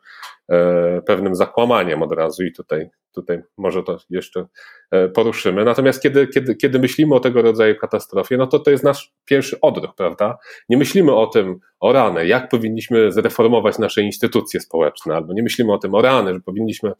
e, 0.49 1.01
pewnym 1.01 1.35
zakłamaniem 1.35 2.01
od 2.01 2.11
razu, 2.11 2.43
i 2.43 2.51
tutaj, 2.51 2.89
tutaj 3.13 3.41
może 3.57 3.83
to 3.83 3.97
jeszcze 4.09 4.45
e, 4.91 5.09
poruszymy. 5.09 5.65
Natomiast 5.65 6.01
kiedy, 6.01 6.27
kiedy, 6.27 6.55
kiedy 6.55 6.79
myślimy 6.79 7.15
o 7.15 7.19
tego 7.19 7.41
rodzaju 7.41 7.75
katastrofie, 7.75 8.37
no 8.37 8.47
to 8.47 8.59
to 8.59 8.71
jest 8.71 8.83
nasz 8.83 9.13
pierwszy 9.25 9.59
odruch, 9.61 9.95
prawda? 9.95 10.37
Nie 10.69 10.77
myślimy 10.77 11.15
o 11.15 11.27
tym, 11.27 11.59
o 11.79 11.93
rany, 11.93 12.27
jak 12.27 12.49
powinniśmy 12.49 13.11
zreformować 13.11 13.79
nasze 13.79 14.01
instytucje 14.01 14.59
społeczne, 14.59 15.15
albo 15.15 15.33
nie 15.33 15.43
myślimy 15.43 15.73
o 15.73 15.77
tym, 15.77 15.95
o 15.95 16.01
rany, 16.01 16.33
że 16.33 16.39
powinniśmy 16.39 16.91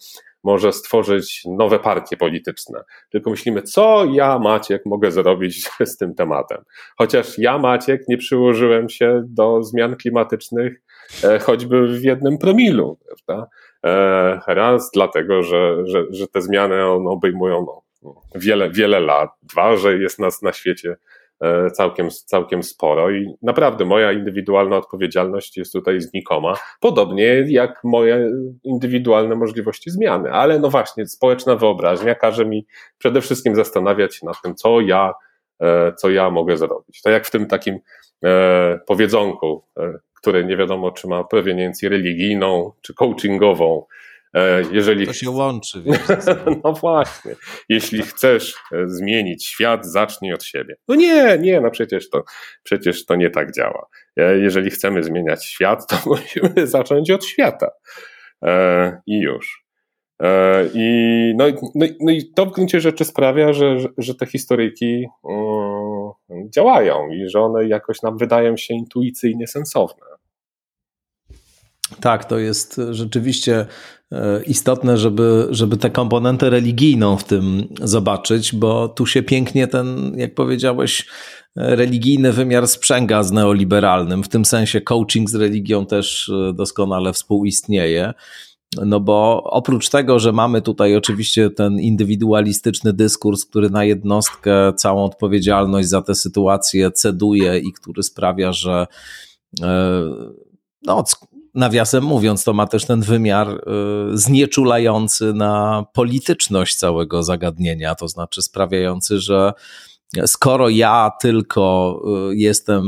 może 0.43 0.73
stworzyć 0.73 1.43
nowe 1.45 1.79
partie 1.79 2.17
polityczne, 2.17 2.83
tylko 3.09 3.29
myślimy, 3.29 3.61
co 3.61 4.05
ja, 4.05 4.39
Maciek, 4.39 4.85
mogę 4.85 5.11
zrobić 5.11 5.69
z 5.85 5.97
tym 5.97 6.15
tematem. 6.15 6.63
Chociaż 6.97 7.39
ja, 7.39 7.57
Maciek, 7.57 8.07
nie 8.07 8.17
przyłożyłem 8.17 8.89
się 8.89 9.23
do 9.27 9.63
zmian 9.63 9.95
klimatycznych 9.95 10.81
e, 11.23 11.39
choćby 11.39 11.87
w 11.87 12.03
jednym 12.03 12.37
promilu, 12.37 12.99
prawda? 13.05 13.47
E, 13.85 14.39
raz 14.47 14.91
dlatego, 14.93 15.43
że, 15.43 15.85
że, 15.85 16.03
że 16.09 16.27
te 16.27 16.41
zmiany 16.41 16.85
obejmują 16.85 17.65
no, 18.03 18.21
wiele, 18.35 18.69
wiele 18.69 18.99
lat. 18.99 19.29
Dwa, 19.43 19.77
że 19.77 19.97
jest 19.97 20.19
nas 20.19 20.41
na 20.41 20.53
świecie 20.53 20.95
E, 21.43 21.71
całkiem, 21.71 22.09
całkiem 22.09 22.63
sporo 22.63 23.11
i 23.11 23.33
naprawdę 23.41 23.85
moja 23.85 24.11
indywidualna 24.11 24.77
odpowiedzialność 24.77 25.57
jest 25.57 25.73
tutaj 25.73 26.01
znikoma, 26.01 26.53
podobnie 26.79 27.45
jak 27.47 27.79
moje 27.83 28.31
indywidualne 28.63 29.35
możliwości 29.35 29.91
zmiany, 29.91 30.31
ale 30.31 30.59
no 30.59 30.69
właśnie, 30.69 31.07
społeczna 31.07 31.55
wyobraźnia 31.55 32.15
każe 32.15 32.45
mi 32.45 32.65
przede 32.97 33.21
wszystkim 33.21 33.55
zastanawiać 33.55 34.15
się 34.15 34.25
nad 34.25 34.41
tym, 34.41 34.55
co 34.55 34.81
ja, 34.81 35.13
co 35.97 36.09
ja 36.09 36.29
mogę 36.29 36.57
zrobić. 36.57 37.01
To 37.01 37.09
jak 37.09 37.27
w 37.27 37.31
tym 37.31 37.45
takim 37.45 37.79
e, 38.25 38.79
powiedzonku, 38.87 39.65
które 40.21 40.43
nie 40.43 40.57
wiadomo, 40.57 40.91
czy 40.91 41.07
ma 41.07 41.23
proweniencję 41.23 41.89
religijną, 41.89 42.71
czy 42.81 42.93
coachingową, 42.93 43.85
E, 44.33 44.63
jeżeli... 44.71 45.07
To 45.07 45.13
się 45.13 45.29
łączy. 45.29 45.81
Wiesz, 45.85 46.25
no 46.63 46.73
właśnie. 46.73 47.35
Jeśli 47.69 48.01
chcesz 48.01 48.55
e, 48.71 48.89
zmienić 48.89 49.45
świat, 49.45 49.85
zacznij 49.85 50.33
od 50.33 50.43
siebie. 50.43 50.75
No 50.87 50.95
nie, 50.95 51.37
nie, 51.39 51.61
no 51.61 51.71
przecież 51.71 52.09
to, 52.09 52.23
przecież 52.63 53.05
to 53.05 53.15
nie 53.15 53.29
tak 53.29 53.51
działa. 53.51 53.87
E, 54.17 54.37
jeżeli 54.37 54.69
chcemy 54.69 55.03
zmieniać 55.03 55.45
świat, 55.45 55.87
to 55.87 55.97
musimy 56.09 56.67
zacząć 56.67 57.11
od 57.11 57.25
świata. 57.25 57.71
I 59.07 59.19
już. 59.19 59.62
I, 60.73 61.33
no, 61.37 61.45
no, 61.75 61.85
no 61.99 62.11
i 62.11 62.25
to 62.35 62.45
w 62.45 62.51
gruncie 62.51 62.81
rzeczy 62.81 63.05
sprawia, 63.05 63.53
że, 63.53 63.77
że 63.97 64.15
te 64.15 64.25
historyjki 64.25 65.05
um, 65.23 66.51
działają 66.55 67.09
i 67.09 67.29
że 67.29 67.41
one 67.41 67.67
jakoś 67.67 68.01
nam 68.01 68.17
wydają 68.17 68.57
się 68.57 68.73
intuicyjnie 68.73 69.47
sensowne. 69.47 70.05
Tak, 71.99 72.25
to 72.25 72.39
jest 72.39 72.81
rzeczywiście 72.91 73.65
e, 74.11 74.43
istotne, 74.43 74.97
żeby, 74.97 75.47
żeby 75.49 75.77
tę 75.77 75.89
komponentę 75.89 76.49
religijną 76.49 77.17
w 77.17 77.23
tym 77.23 77.67
zobaczyć, 77.81 78.55
bo 78.55 78.87
tu 78.89 79.05
się 79.05 79.23
pięknie 79.23 79.67
ten, 79.67 80.13
jak 80.17 80.35
powiedziałeś, 80.35 81.07
religijny 81.55 82.31
wymiar 82.31 82.67
sprzęga 82.67 83.23
z 83.23 83.31
neoliberalnym. 83.31 84.23
W 84.23 84.29
tym 84.29 84.45
sensie 84.45 84.81
coaching 84.81 85.29
z 85.29 85.35
religią 85.35 85.85
też 85.85 86.29
e, 86.29 86.53
doskonale 86.53 87.13
współistnieje. 87.13 88.13
No 88.85 88.99
bo 88.99 89.43
oprócz 89.43 89.89
tego, 89.89 90.19
że 90.19 90.31
mamy 90.31 90.61
tutaj 90.61 90.95
oczywiście 90.95 91.49
ten 91.49 91.79
indywidualistyczny 91.79 92.93
dyskurs, 92.93 93.45
który 93.45 93.69
na 93.69 93.83
jednostkę 93.83 94.73
całą 94.73 95.03
odpowiedzialność 95.03 95.89
za 95.89 96.01
tę 96.01 96.15
sytuację 96.15 96.91
ceduje 96.91 97.59
i 97.59 97.73
który 97.73 98.03
sprawia, 98.03 98.53
że 98.53 98.87
e, 99.61 100.01
no, 100.85 101.03
nawiasem 101.53 102.03
mówiąc, 102.03 102.43
to 102.43 102.53
ma 102.53 102.67
też 102.67 102.85
ten 102.85 103.01
wymiar 103.01 103.49
y, 103.49 104.17
znieczulający 104.17 105.33
na 105.33 105.85
polityczność 105.93 106.75
całego 106.75 107.23
zagadnienia, 107.23 107.95
to 107.95 108.07
znaczy 108.07 108.41
sprawiający, 108.41 109.19
że 109.19 109.53
skoro 110.25 110.69
ja 110.69 111.11
tylko 111.21 112.01
y, 112.31 112.35
jestem 112.35 112.83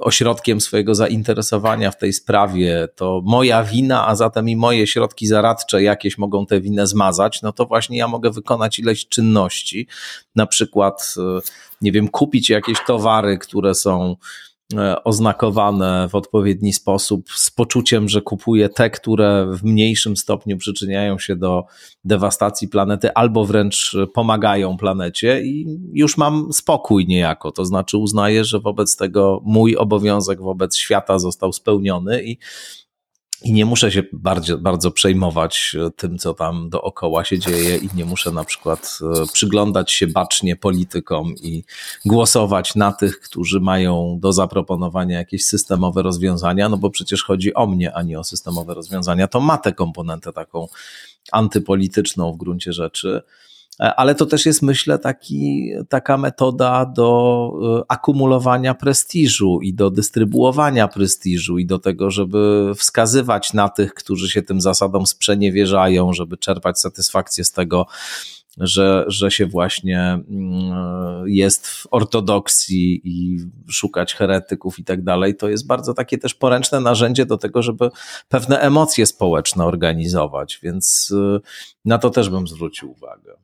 ośrodkiem 0.00 0.60
swojego 0.60 0.94
zainteresowania 0.94 1.90
w 1.90 1.98
tej 1.98 2.12
sprawie, 2.12 2.88
to 2.96 3.22
moja 3.24 3.64
wina, 3.64 4.08
a 4.08 4.14
zatem 4.14 4.48
i 4.48 4.56
moje 4.56 4.86
środki 4.86 5.26
zaradcze 5.26 5.82
jakieś 5.82 6.18
mogą 6.18 6.46
tę 6.46 6.60
winę 6.60 6.86
zmazać, 6.86 7.42
no 7.42 7.52
to 7.52 7.66
właśnie 7.66 7.98
ja 7.98 8.08
mogę 8.08 8.30
wykonać 8.30 8.78
ileś 8.78 9.08
czynności, 9.08 9.86
na 10.36 10.46
przykład, 10.46 11.14
y, 11.16 11.20
nie 11.80 11.92
wiem, 11.92 12.08
kupić 12.08 12.50
jakieś 12.50 12.78
towary, 12.86 13.38
które 13.38 13.74
są 13.74 14.16
E, 14.16 14.49
oznakowane 15.04 16.08
w 16.08 16.14
odpowiedni 16.14 16.72
sposób, 16.72 17.30
z 17.32 17.50
poczuciem, 17.50 18.08
że 18.08 18.22
kupuję 18.22 18.68
te, 18.68 18.90
które 18.90 19.46
w 19.52 19.64
mniejszym 19.64 20.16
stopniu 20.16 20.56
przyczyniają 20.56 21.18
się 21.18 21.36
do 21.36 21.64
dewastacji 22.04 22.68
planety, 22.68 23.14
albo 23.14 23.44
wręcz 23.44 23.96
pomagają 24.14 24.76
planecie, 24.76 25.42
i 25.42 25.78
już 25.92 26.16
mam 26.16 26.52
spokój 26.52 27.06
niejako. 27.06 27.52
To 27.52 27.64
znaczy, 27.64 27.98
uznaję, 27.98 28.44
że 28.44 28.60
wobec 28.60 28.96
tego 28.96 29.40
mój 29.44 29.76
obowiązek 29.76 30.40
wobec 30.40 30.76
świata 30.76 31.18
został 31.18 31.52
spełniony 31.52 32.24
i 32.24 32.38
i 33.42 33.52
nie 33.52 33.64
muszę 33.64 33.92
się 33.92 34.02
bardzo, 34.12 34.58
bardzo 34.58 34.90
przejmować 34.90 35.76
e, 35.86 35.90
tym, 35.90 36.18
co 36.18 36.34
tam 36.34 36.70
dookoła 36.70 37.24
się 37.24 37.38
dzieje, 37.38 37.76
i 37.76 37.88
nie 37.94 38.04
muszę 38.04 38.30
na 38.30 38.44
przykład 38.44 38.98
e, 39.22 39.26
przyglądać 39.32 39.92
się 39.92 40.06
bacznie 40.06 40.56
politykom 40.56 41.34
i 41.42 41.64
głosować 42.04 42.74
na 42.74 42.92
tych, 42.92 43.20
którzy 43.20 43.60
mają 43.60 44.18
do 44.20 44.32
zaproponowania 44.32 45.18
jakieś 45.18 45.44
systemowe 45.46 46.02
rozwiązania, 46.02 46.68
no 46.68 46.76
bo 46.76 46.90
przecież 46.90 47.24
chodzi 47.24 47.54
o 47.54 47.66
mnie, 47.66 47.94
a 47.94 48.02
nie 48.02 48.18
o 48.18 48.24
systemowe 48.24 48.74
rozwiązania. 48.74 49.28
To 49.28 49.40
ma 49.40 49.58
tę 49.58 49.72
komponentę 49.72 50.32
taką 50.32 50.68
antypolityczną 51.32 52.32
w 52.32 52.36
gruncie 52.36 52.72
rzeczy. 52.72 53.22
E, 53.80 53.94
ale 53.94 54.14
to 54.14 54.26
też 54.26 54.46
jest, 54.46 54.62
myślę, 54.62 54.98
taki, 54.98 55.72
taka 55.88 56.16
metoda 56.16 56.86
do 56.86 57.50
e, 57.78 57.82
akumulowania 57.88 58.74
prestiżu 58.74 59.60
i 59.62 59.74
do 59.74 59.90
dystrybuowania 59.90 60.88
prestiżu 60.88 61.58
i 61.58 61.66
do 61.66 61.78
tego, 61.78 62.10
żeby 62.10 62.72
wskazywać 62.76 63.52
na 63.52 63.68
tych, 63.68 63.94
którzy 63.94 64.30
się 64.30 64.42
tym 64.42 64.60
zasadom 64.60 65.06
sprzeniewierzają, 65.06 66.12
żeby 66.12 66.36
czerpać 66.36 66.80
satysfakcję 66.80 67.44
z 67.44 67.52
tego, 67.52 67.86
że, 68.56 69.04
że 69.08 69.30
się 69.30 69.46
właśnie 69.46 70.00
mm, 70.00 71.28
jest 71.28 71.66
w 71.66 71.86
ortodoksji 71.90 73.00
i 73.04 73.38
szukać 73.68 74.14
heretyków 74.14 74.78
i 74.78 74.84
tak 74.84 75.02
dalej, 75.02 75.36
to 75.36 75.48
jest 75.48 75.66
bardzo 75.66 75.94
takie 75.94 76.18
też 76.18 76.34
poręczne 76.34 76.80
narzędzie 76.80 77.26
do 77.26 77.38
tego, 77.38 77.62
żeby 77.62 77.90
pewne 78.28 78.60
emocje 78.60 79.06
społeczne 79.06 79.64
organizować, 79.64 80.58
więc 80.62 81.14
e, 81.36 81.40
na 81.84 81.98
to 81.98 82.10
też 82.10 82.30
bym 82.30 82.48
zwrócił 82.48 82.90
uwagę. 82.90 83.39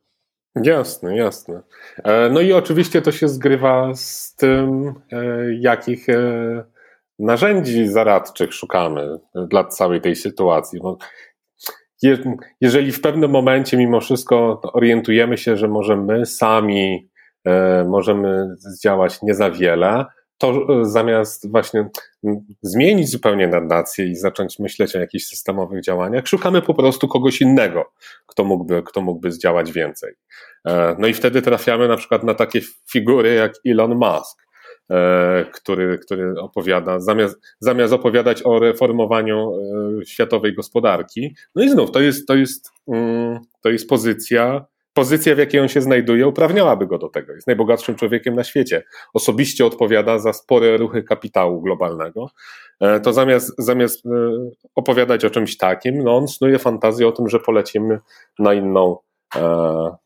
Jasne, 0.62 1.16
jasne. 1.16 1.62
E, 2.04 2.30
no 2.30 2.40
i 2.40 2.52
oczywiście 2.52 3.02
to 3.02 3.12
się 3.12 3.28
zgrywa 3.28 3.94
z 3.94 4.34
tym, 4.34 4.94
e, 5.12 5.24
jakich 5.60 6.08
e, 6.08 6.64
narzędzi 7.18 7.88
zaradczych 7.88 8.54
szukamy 8.54 9.18
dla 9.34 9.64
całej 9.64 10.00
tej 10.00 10.16
sytuacji. 10.16 10.80
Bo 10.80 10.98
jeżeli 12.60 12.92
w 12.92 13.00
pewnym 13.00 13.30
momencie 13.30 13.76
mimo 13.76 14.00
wszystko 14.00 14.60
orientujemy 14.72 15.38
się, 15.38 15.56
że 15.56 15.68
może 15.68 15.96
my 15.96 16.26
sami 16.26 17.10
możemy 17.86 18.46
zdziałać 18.58 19.22
nie 19.22 19.34
za 19.34 19.50
wiele, 19.50 20.04
to 20.38 20.66
zamiast 20.84 21.50
właśnie 21.50 21.88
zmienić 22.62 23.10
zupełnie 23.10 23.48
nację 23.48 24.06
i 24.06 24.16
zacząć 24.16 24.58
myśleć 24.58 24.96
o 24.96 24.98
jakichś 24.98 25.24
systemowych 25.24 25.82
działaniach, 25.82 26.26
szukamy 26.26 26.62
po 26.62 26.74
prostu 26.74 27.08
kogoś 27.08 27.40
innego, 27.40 27.92
kto 28.26 28.44
mógłby, 28.44 28.82
kto 28.82 29.00
mógłby 29.00 29.32
zdziałać 29.32 29.72
więcej. 29.72 30.14
E, 30.66 30.96
no 30.98 31.06
i 31.06 31.14
wtedy 31.14 31.42
trafiamy 31.42 31.88
na 31.88 31.96
przykład 31.96 32.24
na 32.24 32.34
takie 32.34 32.60
figury 32.92 33.34
jak 33.34 33.52
Elon 33.66 33.94
Musk, 33.94 34.46
e, 34.90 35.44
który, 35.52 35.98
który 35.98 36.40
opowiada, 36.40 37.00
zamiast, 37.00 37.36
zamiast 37.60 37.92
opowiadać 37.92 38.42
o 38.44 38.58
reformowaniu 38.58 39.52
e, 40.02 40.06
światowej 40.06 40.54
gospodarki. 40.54 41.34
No 41.54 41.64
i 41.64 41.70
znów, 41.70 41.90
to 41.90 42.00
jest, 42.00 42.28
to 42.28 42.34
jest, 42.34 42.70
mm, 42.88 43.40
to 43.62 43.68
jest 43.68 43.88
pozycja 43.88 44.66
pozycja, 44.96 45.34
w 45.34 45.38
jakiej 45.38 45.60
on 45.60 45.68
się 45.68 45.80
znajduje, 45.80 46.26
uprawniałaby 46.26 46.86
go 46.86 46.98
do 46.98 47.08
tego. 47.08 47.32
Jest 47.32 47.46
najbogatszym 47.46 47.94
człowiekiem 47.94 48.34
na 48.34 48.44
świecie. 48.44 48.82
Osobiście 49.14 49.66
odpowiada 49.66 50.18
za 50.18 50.32
spore 50.32 50.76
ruchy 50.76 51.02
kapitału 51.02 51.62
globalnego. 51.62 52.30
E, 52.80 53.00
to 53.00 53.12
zamiast, 53.12 53.54
zamiast 53.58 54.06
e, 54.06 54.10
opowiadać 54.74 55.24
o 55.24 55.30
czymś 55.30 55.56
takim, 55.56 56.02
no 56.02 56.16
on 56.16 56.28
snuje 56.28 56.58
fantazję 56.58 57.08
o 57.08 57.12
tym, 57.12 57.28
że 57.28 57.40
polecimy 57.40 57.98
na 58.38 58.54
inną 58.54 58.98
e, 59.36 59.40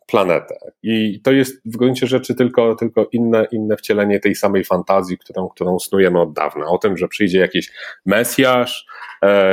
planetę. 0.06 0.58
I 0.82 1.20
to 1.22 1.32
jest 1.32 1.62
w 1.64 1.76
gruncie 1.76 2.06
rzeczy 2.06 2.34
tylko, 2.34 2.74
tylko 2.74 3.06
inne, 3.12 3.46
inne 3.52 3.76
wcielenie 3.76 4.20
tej 4.20 4.34
samej 4.34 4.64
fantazji, 4.64 5.18
którą, 5.18 5.48
którą 5.48 5.78
snujemy 5.78 6.20
od 6.20 6.32
dawna. 6.32 6.66
O 6.66 6.78
tym, 6.78 6.96
że 6.96 7.08
przyjdzie 7.08 7.38
jakiś 7.38 7.72
Mesjasz, 8.06 8.86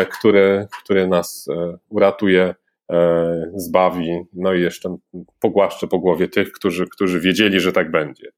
który, 0.10 0.68
który 0.84 1.08
nas 1.08 1.50
uratuje 1.90 2.56
zbawi, 3.56 4.22
no 4.34 4.54
i 4.54 4.62
jeszcze 4.62 4.98
pogłaszcze 5.40 5.88
po 5.88 6.00
głowie 6.00 6.28
tych, 6.28 6.52
którzy, 6.52 6.88
którzy 6.88 7.20
wiedzieli, 7.20 7.60
że 7.60 7.72
tak 7.72 7.92
będzie. 7.92 8.32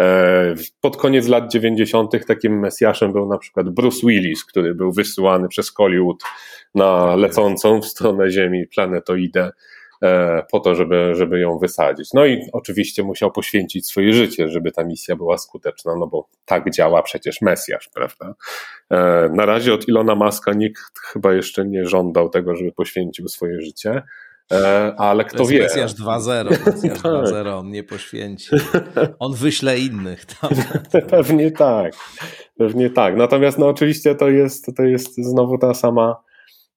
E, 0.00 0.54
pod 0.80 0.96
koniec 0.96 1.28
lat 1.28 1.52
90. 1.52 2.26
takim 2.26 2.58
mesjaszem 2.58 3.12
był 3.12 3.28
na 3.28 3.38
przykład 3.38 3.68
Bruce 3.68 4.06
Willis, 4.06 4.44
który 4.44 4.74
był 4.74 4.92
wysyłany 4.92 5.48
przez 5.48 5.74
Hollywood 5.74 6.22
na 6.74 7.16
lecącą 7.16 7.80
w 7.80 7.86
stronę 7.86 8.30
Ziemi 8.30 8.66
planetoidę 8.74 9.50
E, 9.50 9.52
po 10.50 10.60
to, 10.60 10.74
żeby, 10.74 11.14
żeby 11.14 11.40
ją 11.40 11.58
wysadzić. 11.58 12.12
No 12.14 12.26
i 12.26 12.40
oczywiście 12.52 13.02
musiał 13.02 13.32
poświęcić 13.32 13.86
swoje 13.86 14.12
życie, 14.12 14.48
żeby 14.48 14.72
ta 14.72 14.84
misja 14.84 15.16
była 15.16 15.38
skuteczna, 15.38 15.96
no 15.98 16.06
bo 16.06 16.28
tak 16.44 16.70
działa 16.70 17.02
przecież 17.02 17.42
Mesjasz, 17.42 17.88
prawda? 17.94 18.34
E, 18.90 19.28
na 19.34 19.46
razie 19.46 19.74
od 19.74 19.88
Ilona 19.88 20.14
Maska 20.14 20.52
nikt 20.52 20.98
chyba 20.98 21.34
jeszcze 21.34 21.66
nie 21.66 21.84
żądał 21.84 22.28
tego, 22.28 22.56
żeby 22.56 22.72
poświęcił 22.72 23.28
swoje 23.28 23.60
życie. 23.60 24.02
E, 24.52 24.94
ale 24.98 25.24
kto 25.24 25.38
to 25.38 25.46
wie. 25.46 25.62
Mesjasz 25.62 25.94
2.0, 25.94 26.50
Mesjasz 26.66 26.98
2.0, 26.98 27.44
tak. 27.44 27.46
on 27.46 27.70
nie 27.70 27.84
poświęci. 27.84 28.50
On 29.18 29.34
wyśle 29.34 29.78
innych 29.78 30.24
tam. 30.24 30.50
Pewnie 31.10 31.50
tak. 31.50 31.92
Pewnie 32.58 32.90
tak. 32.90 33.16
Natomiast 33.16 33.58
no 33.58 33.68
oczywiście 33.68 34.14
to 34.14 34.28
jest, 34.28 34.66
to 34.76 34.82
jest 34.82 35.14
znowu 35.16 35.58
ta 35.58 35.74
sama, 35.74 36.16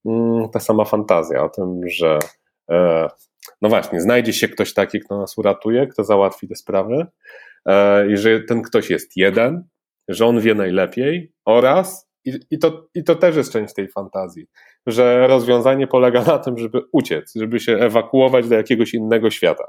mm, 0.06 0.50
ta 0.50 0.60
sama 0.60 0.86
fantazja 0.86 1.44
o 1.44 1.50
tym, 1.50 1.82
że 1.88 2.20
E, 2.20 2.39
no 3.62 3.70
właśnie, 3.70 4.02
znajdzie 4.02 4.34
się 4.34 4.48
ktoś 4.48 4.74
taki, 4.74 5.00
kto 5.00 5.18
nas 5.18 5.38
uratuje, 5.38 5.88
kto 5.88 6.04
załatwi 6.04 6.48
te 6.48 6.56
sprawy 6.56 7.06
e, 7.66 8.12
i 8.12 8.18
że 8.18 8.40
ten 8.40 8.62
ktoś 8.62 8.90
jest 8.90 9.18
jeden, 9.18 9.64
że 10.08 10.26
on 10.26 10.40
wie 10.40 10.56
najlepiej 10.56 11.34
oraz, 11.46 12.10
i, 12.26 12.40
i, 12.52 12.60
to, 12.60 12.88
i 12.96 13.04
to 13.04 13.16
też 13.16 13.36
jest 13.36 13.54
część 13.54 13.74
tej 13.74 13.88
fantazji, 13.88 14.46
że 14.88 15.28
rozwiązanie 15.28 15.88
polega 15.88 16.24
na 16.24 16.40
tym, 16.40 16.58
żeby 16.58 16.82
uciec, 16.92 17.34
żeby 17.36 17.60
się 17.60 17.78
ewakuować 17.78 18.48
do 18.48 18.56
jakiegoś 18.56 18.94
innego 18.94 19.30
świata. 19.30 19.64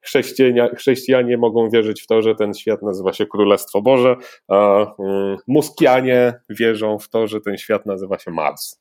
Chrześcijanie, 0.00 0.70
chrześcijanie 0.76 1.36
mogą 1.36 1.70
wierzyć 1.70 2.02
w 2.02 2.06
to, 2.06 2.22
że 2.22 2.34
ten 2.34 2.54
świat 2.54 2.82
nazywa 2.82 3.12
się 3.12 3.26
Królestwo 3.26 3.82
Boże, 3.82 4.16
a 4.48 4.86
mm, 4.98 5.36
muskianie 5.46 6.34
wierzą 6.50 6.98
w 6.98 7.08
to, 7.08 7.26
że 7.26 7.40
ten 7.40 7.58
świat 7.58 7.86
nazywa 7.86 8.18
się 8.18 8.30
Mars. 8.30 8.80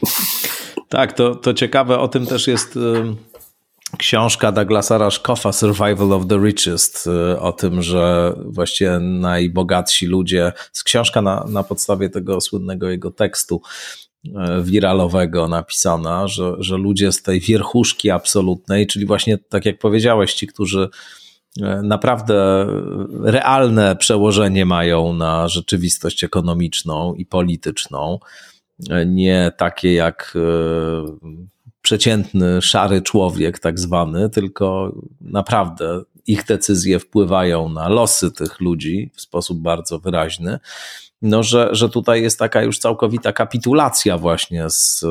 Tak, 0.90 1.12
to, 1.12 1.34
to 1.34 1.54
ciekawe, 1.54 1.98
o 1.98 2.08
tym 2.08 2.26
też 2.26 2.46
jest 2.46 2.78
książka 3.98 4.52
Douglasa 4.52 4.98
Rushkoffa 4.98 5.52
Survival 5.52 6.12
of 6.12 6.26
the 6.26 6.38
Richest, 6.38 7.06
y, 7.06 7.40
o 7.40 7.52
tym, 7.52 7.82
że 7.82 8.34
właściwie 8.46 8.98
najbogatsi 8.98 10.06
ludzie, 10.06 10.52
z 10.72 10.84
książka 10.84 11.22
na, 11.22 11.44
na 11.48 11.62
podstawie 11.62 12.10
tego 12.10 12.40
słynnego 12.40 12.90
jego 12.90 13.10
tekstu 13.10 13.62
y, 14.24 14.30
wiralowego 14.62 15.48
napisana, 15.48 16.28
że, 16.28 16.54
że 16.58 16.76
ludzie 16.76 17.12
z 17.12 17.22
tej 17.22 17.40
wierchuszki 17.40 18.10
absolutnej, 18.10 18.86
czyli 18.86 19.06
właśnie 19.06 19.38
tak 19.38 19.66
jak 19.66 19.78
powiedziałeś, 19.78 20.34
ci, 20.34 20.46
którzy 20.46 20.88
y, 21.58 21.62
naprawdę 21.82 22.66
realne 23.22 23.96
przełożenie 23.96 24.66
mają 24.66 25.12
na 25.12 25.48
rzeczywistość 25.48 26.24
ekonomiczną 26.24 27.14
i 27.14 27.26
polityczną, 27.26 28.18
nie 29.06 29.52
takie 29.56 29.92
jak 29.92 30.34
e, 30.36 30.40
przeciętny, 31.82 32.62
szary 32.62 33.02
człowiek, 33.02 33.58
tak 33.58 33.80
zwany, 33.80 34.30
tylko 34.30 34.92
naprawdę 35.20 36.02
ich 36.26 36.44
decyzje 36.44 36.98
wpływają 36.98 37.68
na 37.68 37.88
losy 37.88 38.32
tych 38.32 38.60
ludzi 38.60 39.10
w 39.14 39.20
sposób 39.20 39.58
bardzo 39.58 39.98
wyraźny. 39.98 40.58
No, 41.22 41.42
że, 41.42 41.68
że 41.72 41.88
tutaj 41.88 42.22
jest 42.22 42.38
taka 42.38 42.62
już 42.62 42.78
całkowita 42.78 43.32
kapitulacja 43.32 44.18
właśnie 44.18 44.70
z 44.70 45.04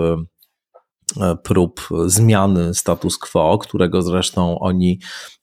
e, 1.17 1.35
prób 1.43 1.89
zmiany 2.05 2.73
status 2.73 3.17
quo, 3.17 3.57
którego 3.57 4.01
zresztą 4.01 4.59
oni 4.59 4.99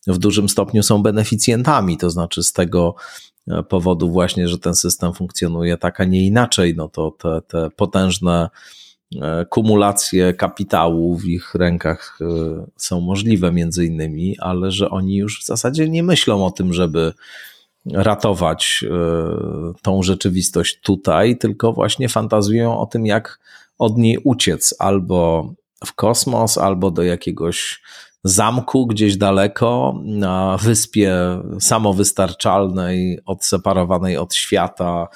w 0.06 0.18
dużym 0.18 0.48
stopniu 0.48 0.82
są 0.82 1.02
beneficjentami, 1.02 1.98
to 1.98 2.10
znaczy 2.10 2.42
z 2.42 2.52
tego 2.52 2.94
powodu 3.68 4.10
właśnie, 4.10 4.48
że 4.48 4.58
ten 4.58 4.74
system 4.74 5.12
funkcjonuje 5.12 5.76
tak, 5.76 6.00
a 6.00 6.04
nie 6.04 6.26
inaczej, 6.26 6.74
no 6.76 6.88
to 6.88 7.10
te, 7.10 7.40
te 7.48 7.70
potężne 7.70 8.50
e, 9.22 9.46
kumulacje 9.50 10.34
kapitału 10.34 11.16
w 11.16 11.24
ich 11.24 11.54
rękach 11.54 12.18
e, 12.20 12.26
są 12.76 13.00
możliwe 13.00 13.52
między 13.52 13.86
innymi, 13.86 14.36
ale 14.38 14.70
że 14.70 14.90
oni 14.90 15.16
już 15.16 15.40
w 15.40 15.46
zasadzie 15.46 15.88
nie 15.88 16.02
myślą 16.02 16.46
o 16.46 16.50
tym, 16.50 16.72
żeby 16.72 17.12
ratować 17.92 18.84
e, 18.84 19.72
tą 19.82 20.02
rzeczywistość 20.02 20.80
tutaj, 20.80 21.38
tylko 21.38 21.72
właśnie 21.72 22.08
fantazują 22.08 22.78
o 22.78 22.86
tym, 22.86 23.06
jak 23.06 23.40
od 23.78 23.98
niej 23.98 24.18
uciec 24.24 24.74
albo 24.78 25.52
w 25.86 25.94
kosmos, 25.94 26.58
albo 26.58 26.90
do 26.90 27.02
jakiegoś 27.02 27.82
zamku 28.28 28.86
gdzieś 28.86 29.16
daleko, 29.16 30.00
na 30.04 30.56
wyspie 30.56 31.16
samowystarczalnej, 31.60 33.18
odseparowanej 33.26 34.16
od 34.16 34.34
świata, 34.34 35.08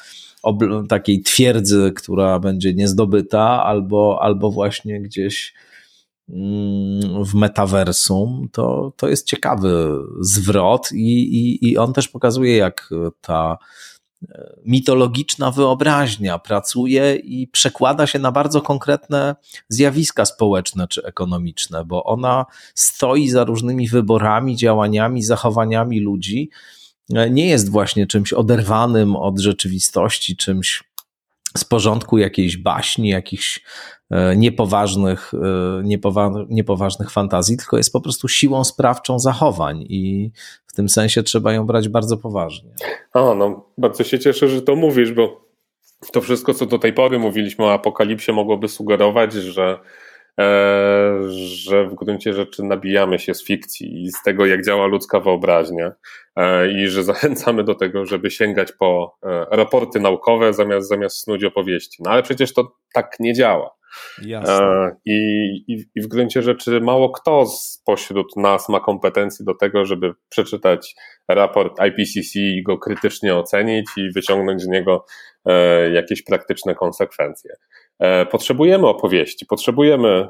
takiej 0.88 1.22
twierdzy, 1.22 1.92
która 1.96 2.38
będzie 2.38 2.74
niezdobyta, 2.74 3.64
albo, 3.64 4.18
albo 4.22 4.50
właśnie 4.50 5.00
gdzieś 5.00 5.54
mm, 6.28 7.24
w 7.24 7.34
metaversum, 7.34 8.48
to, 8.52 8.92
to 8.96 9.08
jest 9.08 9.26
ciekawy 9.26 9.98
zwrot 10.20 10.92
i, 10.92 11.36
i, 11.36 11.70
i 11.70 11.78
on 11.78 11.92
też 11.92 12.08
pokazuje, 12.08 12.56
jak 12.56 12.90
ta 13.20 13.58
mitologiczna 14.64 15.51
wyobraźnia 15.51 16.39
pracuje 16.39 17.14
i 17.14 17.49
przekłada 17.49 18.07
się 18.07 18.18
na 18.18 18.33
bardzo 18.33 18.62
konkretne 18.62 19.37
zjawiska 19.68 20.25
społeczne 20.25 20.89
czy 20.89 21.05
ekonomiczne, 21.05 21.85
bo 21.85 22.05
ona 22.05 22.47
stoi 22.75 23.29
za 23.29 23.45
różnymi 23.45 23.89
wyborami, 23.89 24.57
działaniami, 24.57 25.23
zachowaniami 25.23 26.01
ludzi. 26.01 26.51
Nie 27.31 27.49
jest 27.49 27.71
właśnie 27.71 28.07
czymś 28.07 28.33
oderwanym 28.33 29.16
od 29.16 29.39
rzeczywistości, 29.39 30.37
czymś 30.37 30.89
z 31.57 31.64
porządku 31.64 32.18
jakiejś 32.18 32.57
baśni, 32.57 33.09
jakichś 33.09 33.61
e, 34.11 34.36
niepoważnych, 34.36 35.32
e, 35.34 35.82
niepowa 35.84 36.32
niepoważnych 36.48 37.11
fantazji, 37.11 37.57
tylko 37.57 37.76
jest 37.76 37.92
po 37.92 38.01
prostu 38.01 38.28
siłą 38.28 38.64
sprawczą 38.64 39.18
zachowań 39.18 39.84
i 39.88 40.30
w 40.66 40.72
tym 40.72 40.88
sensie 40.88 41.22
trzeba 41.22 41.53
ją 41.53 41.66
brać 41.66 41.88
bardzo 41.88 42.16
poważnie. 42.16 42.70
O, 43.14 43.34
no 43.34 43.64
bardzo 43.78 44.05
się 44.05 44.18
cieszę, 44.18 44.48
że 44.48 44.62
to 44.62 44.76
mówisz, 44.76 45.12
bo 45.12 45.51
to 46.12 46.20
wszystko, 46.20 46.55
co 46.55 46.66
do 46.66 46.78
tej 46.78 46.92
pory 46.92 47.18
mówiliśmy 47.18 47.64
o 47.64 47.72
apokalipsie, 47.72 48.32
mogłoby 48.32 48.68
sugerować, 48.68 49.32
że 49.32 49.78
że 51.28 51.85
w 51.85 51.95
gruncie 51.95 52.33
rzeczy 52.33 52.62
nabijamy 52.62 53.18
się 53.18 53.35
z 53.35 53.45
fikcji 53.45 54.03
i 54.03 54.11
z 54.11 54.22
tego, 54.22 54.47
jak 54.47 54.64
działa 54.64 54.87
ludzka 54.87 55.20
wyobraźnia 55.20 55.93
e, 56.37 56.72
i 56.72 56.89
że 56.89 57.05
zachęcamy 57.12 57.64
do 57.64 57.74
tego, 57.74 58.07
żeby 58.07 58.31
sięgać 58.31 58.72
po 58.72 59.18
e, 59.22 59.47
raporty 59.51 60.01
naukowe 60.01 60.53
zamiast, 60.53 60.89
zamiast 60.89 61.16
snuć 61.16 61.45
opowieści. 61.45 62.03
No 62.03 62.11
ale 62.11 62.22
przecież 62.22 62.55
to 62.55 62.76
tak 62.95 63.16
nie 63.20 63.35
działa. 63.35 63.81
Jasne. 64.22 64.97
I, 65.05 65.14
i, 65.68 65.85
I 65.95 66.01
w 66.01 66.07
gruncie 66.07 66.43
rzeczy 66.43 66.81
mało 66.81 67.11
kto 67.11 67.47
spośród 67.47 68.37
nas 68.37 68.68
ma 68.68 68.81
kompetencje 68.81 69.45
do 69.45 69.55
tego, 69.55 69.85
żeby 69.85 70.12
przeczytać 70.28 70.95
raport 71.28 71.81
IPCC 71.89 72.39
i 72.39 72.62
go 72.62 72.78
krytycznie 72.78 73.35
ocenić 73.35 73.87
i 73.97 74.11
wyciągnąć 74.11 74.62
z 74.62 74.68
niego 74.68 75.05
e, 75.47 75.91
jakieś 75.91 76.22
praktyczne 76.22 76.74
konsekwencje. 76.74 77.51
E, 78.01 78.26
potrzebujemy 78.26 78.86
opowieści, 78.86 79.46
potrzebujemy 79.46 80.09
e, 80.09 80.28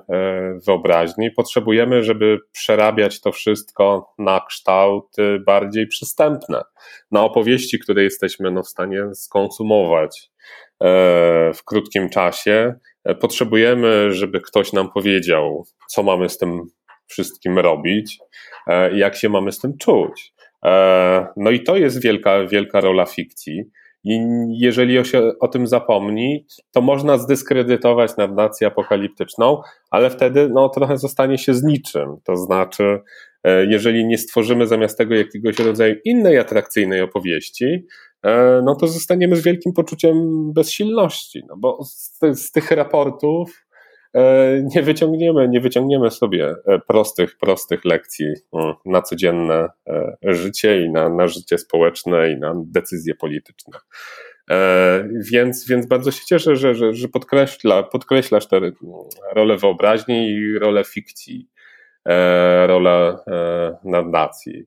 wyobraźni, 0.67 1.31
potrzebujemy, 1.31 2.05
żeby 2.05 2.39
przerabiać 2.53 3.21
to 3.21 3.33
wszystko 3.33 4.15
na 4.19 4.41
kształty 4.49 5.41
bardziej 5.47 5.87
przystępne, 5.87 6.63
na 7.11 7.25
opowieści, 7.25 7.79
które 7.79 8.03
jesteśmy 8.03 8.51
no, 8.51 8.63
w 8.63 8.69
stanie 8.69 9.15
skonsumować 9.15 10.31
w 11.55 11.65
krótkim 11.65 12.09
czasie 12.09 12.75
E, 13.05 13.15
potrzebujemy, 13.15 14.15
żeby 14.15 14.41
ktoś 14.41 14.73
nam 14.73 14.93
powiedział, 14.93 15.65
co 15.89 16.03
mamy 16.03 16.29
z 16.29 16.39
tym 16.39 16.61
wszystkim 17.07 17.59
robić 17.59 18.19
e, 18.67 18.93
i 18.93 18.99
jak 18.99 19.17
się 19.17 19.29
mamy 19.29 19.53
z 19.53 19.59
tym 19.59 19.79
czuć. 19.79 20.33
E, 20.65 21.27
no 21.37 21.51
i 21.51 21.63
to 21.63 21.77
jest 21.77 22.03
wielka, 22.03 22.47
wielka 22.47 22.81
rola 22.81 23.07
fikcji. 23.07 23.65
I 24.05 24.21
jeżeli 24.49 25.05
się, 25.05 25.33
o 25.41 25.49
tym 25.49 25.67
zapomni, 25.67 26.47
to 26.73 26.81
można 26.81 27.19
zdyskredytować 27.19 28.17
narrację 28.17 28.67
apokaliptyczną, 28.67 29.63
ale 29.91 30.11
wtedy 30.11 30.49
no, 30.49 30.69
trochę 30.69 30.99
zostanie 30.99 31.39
się 31.39 31.55
z 31.55 31.63
niczym. 31.63 32.17
To 32.25 32.37
znaczy, 32.37 33.01
jeżeli 33.69 34.07
nie 34.07 34.19
stworzymy 34.19 34.67
zamiast 34.67 34.99
tego 34.99 35.15
jakiegoś 35.15 35.59
rodzaju 35.59 35.95
innej 36.05 36.39
atrakcyjnej 36.39 37.01
opowieści, 37.01 37.87
no 38.65 38.77
to 38.81 38.87
zostaniemy 38.87 39.37
z 39.37 39.43
wielkim 39.43 39.73
poczuciem 39.73 40.17
bezsilności, 40.53 41.43
no 41.49 41.57
bo 41.59 41.85
z, 41.85 42.19
z 42.35 42.53
tych 42.53 42.71
raportów 42.71 43.51
E, 43.51 43.70
nie 44.75 44.83
wyciągniemy, 44.83 45.49
nie 45.49 45.61
wyciągniemy 45.61 46.11
sobie 46.11 46.55
e, 46.67 46.79
prostych, 46.79 47.39
prostych 47.39 47.85
lekcji 47.85 48.27
na 48.87 49.03
codzienne 49.03 49.69
e, 49.89 50.17
życie 50.23 50.85
i 50.85 50.91
na, 50.91 51.09
na 51.09 51.29
życie 51.29 51.59
społeczne 51.59 52.31
i 52.31 52.37
na 52.37 52.55
decyzje 52.57 53.15
polityczne. 53.15 53.79
Więc, 55.33 55.67
więc 55.69 55.87
bardzo 55.87 56.11
się 56.11 56.25
cieszę, 56.27 56.57
że, 56.57 56.75
że, 56.75 56.95
że 56.95 57.09
podkreśla, 57.09 57.83
podkreślasz 57.83 58.47
tę 58.47 58.61
rolę 59.35 59.57
wyobraźni 59.57 60.29
i 60.29 60.59
rolę 60.59 60.85
fikcji, 60.85 61.49
rolę 62.67 63.17
narracji, 63.85 64.65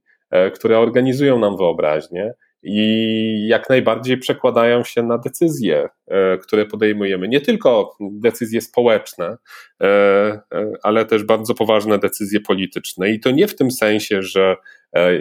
które 0.54 0.80
organizują 0.80 1.40
nam 1.40 1.58
wyobraźnię 1.58 2.34
i 2.64 3.48
jak 3.48 3.70
najbardziej 3.70 4.18
przekładają 4.18 4.84
się 4.84 5.04
na 5.04 5.18
decyzje, 5.18 5.90
e, 6.08 6.38
które 6.38 6.66
podejmujemy. 6.66 7.28
Nie 7.28 7.42
tylko 7.42 7.98
decyzje 8.00 8.62
społeczne, 8.62 9.38
e, 9.82 9.86
e, 9.86 10.42
ale 10.84 11.06
też 11.06 11.24
bardzo 11.24 11.56
poważne 11.56 12.00
decyzje 12.00 12.40
polityczne. 12.40 13.10
I 13.10 13.20
to 13.20 13.32
nie 13.32 13.48
w 13.48 13.56
tym 13.56 13.72
sensie, 13.72 14.22
że 14.22 14.56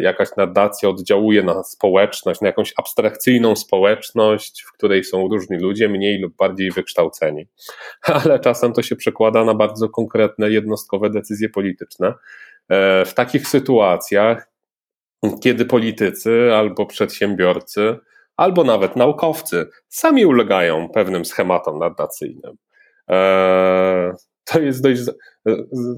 jakaś 0.00 0.28
nadacja 0.36 0.88
oddziałuje 0.88 1.42
na 1.42 1.62
społeczność, 1.62 2.40
na 2.40 2.46
jakąś 2.46 2.72
abstrakcyjną 2.76 3.56
społeczność, 3.56 4.62
w 4.62 4.72
której 4.72 5.04
są 5.04 5.28
różni 5.28 5.58
ludzie, 5.58 5.88
mniej 5.88 6.18
lub 6.18 6.36
bardziej 6.36 6.70
wykształceni, 6.70 7.46
ale 8.24 8.40
czasem 8.40 8.72
to 8.72 8.82
się 8.82 8.96
przekłada 8.96 9.44
na 9.44 9.54
bardzo 9.54 9.88
konkretne, 9.88 10.50
jednostkowe 10.50 11.10
decyzje 11.10 11.48
polityczne. 11.48 12.14
W 13.06 13.12
takich 13.14 13.48
sytuacjach 13.48 14.51
kiedy 15.42 15.64
politycy 15.64 16.54
albo 16.54 16.86
przedsiębiorcy, 16.86 17.96
albo 18.36 18.64
nawet 18.64 18.96
naukowcy 18.96 19.66
sami 19.88 20.26
ulegają 20.26 20.88
pewnym 20.88 21.24
schematom 21.24 21.78
nadacyjnym. 21.78 22.56
Eee, 23.08 24.12
to 24.44 24.60
jest 24.60 24.82
dość 24.82 25.02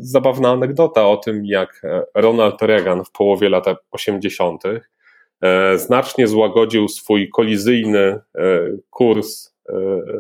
zabawna 0.01 0.51
anegdota 0.51 1.09
o 1.09 1.16
tym, 1.16 1.47
jak 1.47 1.83
Ronald 2.14 2.62
Reagan 2.62 3.05
w 3.05 3.11
połowie 3.11 3.49
lat 3.49 3.64
80. 3.91 4.62
E, 5.45 5.79
znacznie 5.79 6.29
złagodził 6.29 6.89
swój 6.89 7.29
kolizyjny 7.29 7.99
e, 7.99 8.20
kurs 8.91 9.55
e, 9.68 9.72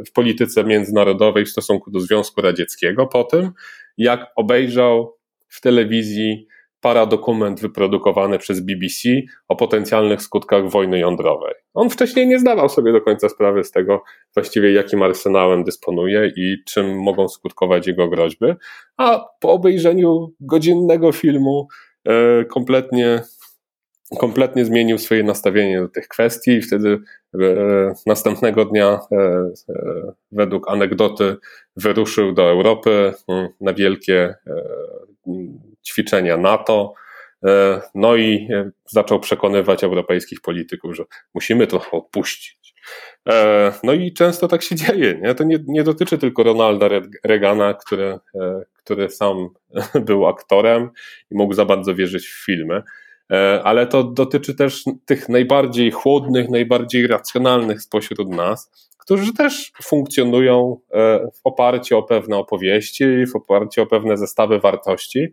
w 0.06 0.12
polityce 0.12 0.64
międzynarodowej 0.64 1.44
w 1.44 1.50
stosunku 1.50 1.90
do 1.90 2.00
Związku 2.00 2.40
Radzieckiego 2.40 3.06
po 3.06 3.24
tym, 3.24 3.50
jak 3.98 4.32
obejrzał 4.36 5.16
w 5.48 5.60
telewizji 5.60 6.46
paradokument 6.84 7.60
wyprodukowany 7.60 8.38
przez 8.38 8.60
BBC 8.60 9.08
o 9.48 9.56
potencjalnych 9.56 10.22
skutkach 10.22 10.70
wojny 10.70 10.98
jądrowej. 10.98 11.54
On 11.74 11.90
wcześniej 11.90 12.26
nie 12.26 12.38
zdawał 12.38 12.68
sobie 12.68 12.92
do 12.92 13.00
końca 13.00 13.28
sprawy 13.28 13.64
z 13.64 13.70
tego 13.70 14.02
właściwie 14.34 14.72
jakim 14.72 15.02
arsenałem 15.02 15.64
dysponuje 15.64 16.32
i 16.36 16.56
czym 16.66 17.02
mogą 17.02 17.28
skutkować 17.28 17.86
jego 17.86 18.08
groźby, 18.08 18.46
a 18.96 19.24
po 19.40 19.52
obejrzeniu 19.52 20.32
godzinnego 20.40 21.12
filmu 21.12 21.68
e, 22.08 22.44
kompletnie 22.44 23.22
kompletnie 24.18 24.64
zmienił 24.64 24.98
swoje 24.98 25.22
nastawienie 25.22 25.80
do 25.80 25.88
tych 25.88 26.08
kwestii 26.08 26.50
i 26.50 26.62
wtedy 26.62 26.98
e, 27.34 27.38
następnego 28.06 28.64
dnia 28.64 29.00
e, 29.12 29.50
według 30.32 30.70
anegdoty 30.70 31.36
wyruszył 31.76 32.32
do 32.32 32.50
Europy 32.50 33.12
na 33.60 33.72
wielkie 33.72 34.34
ćwiczenia 35.86 36.36
NATO. 36.36 36.94
E, 37.44 37.80
no 37.94 38.16
i 38.16 38.48
e, 38.52 38.70
zaczął 38.86 39.20
przekonywać 39.20 39.84
europejskich 39.84 40.40
polityków, 40.40 40.96
że 40.96 41.04
musimy 41.34 41.66
to 41.66 41.90
odpuścić. 41.90 42.74
E, 43.28 43.72
no 43.82 43.92
i 43.92 44.12
często 44.12 44.48
tak 44.48 44.62
się 44.62 44.76
dzieje. 44.86 45.20
Nie? 45.22 45.34
To 45.34 45.44
nie, 45.44 45.58
nie 45.66 45.82
dotyczy 45.82 46.18
tylko 46.18 46.42
Ronalda 46.42 46.88
Reagana, 47.24 47.74
który, 47.74 48.18
który 48.74 49.10
sam 49.10 49.48
był 50.06 50.26
aktorem 50.26 50.90
i 51.30 51.36
mógł 51.36 51.54
za 51.54 51.64
bardzo 51.64 51.94
wierzyć 51.94 52.26
w 52.26 52.44
filmy, 52.44 52.82
ale 53.64 53.86
to 53.86 54.04
dotyczy 54.04 54.54
też 54.54 54.84
tych 55.04 55.28
najbardziej 55.28 55.90
chłodnych, 55.90 56.48
najbardziej 56.48 57.06
racjonalnych 57.06 57.82
spośród 57.82 58.28
nas, 58.28 58.70
którzy 58.98 59.34
też 59.34 59.72
funkcjonują 59.82 60.80
w 61.34 61.40
oparciu 61.44 61.98
o 61.98 62.02
pewne 62.02 62.36
opowieści, 62.36 63.04
w 63.26 63.36
oparciu 63.36 63.82
o 63.82 63.86
pewne 63.86 64.16
zestawy 64.16 64.60
wartości, 64.60 65.28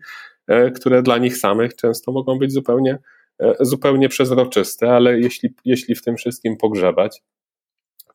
które 0.76 1.02
dla 1.02 1.18
nich 1.18 1.38
samych 1.38 1.76
często 1.76 2.12
mogą 2.12 2.40
być 2.40 2.54
zupełnie, 2.54 2.98
e, 3.40 3.56
zupełnie 3.60 4.10
przezroczyste, 4.10 4.92
ale 4.92 5.20
jeśli, 5.20 5.50
jeśli 5.66 5.96
w 5.96 6.02
tym 6.02 6.18
wszystkim 6.18 6.58
pogrzebać, 6.58 7.22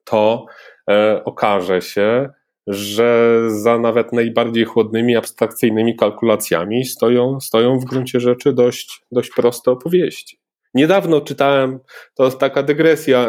to 0.04 0.46
e, 0.90 1.24
okaże 1.24 1.82
się, 1.82 2.28
że 2.66 3.40
za 3.48 3.78
nawet 3.78 4.12
najbardziej 4.12 4.64
chłodnymi, 4.64 5.16
abstrakcyjnymi 5.16 5.96
kalkulacjami 5.96 6.84
stoją, 6.84 7.40
stoją 7.40 7.78
w 7.78 7.84
gruncie 7.84 8.20
rzeczy 8.20 8.52
dość, 8.52 9.02
dość 9.12 9.30
proste 9.30 9.70
opowieści. 9.70 10.40
Niedawno 10.74 11.20
czytałem, 11.20 11.78
to 12.14 12.24
jest 12.24 12.38
taka 12.38 12.62
dygresja, 12.62 13.28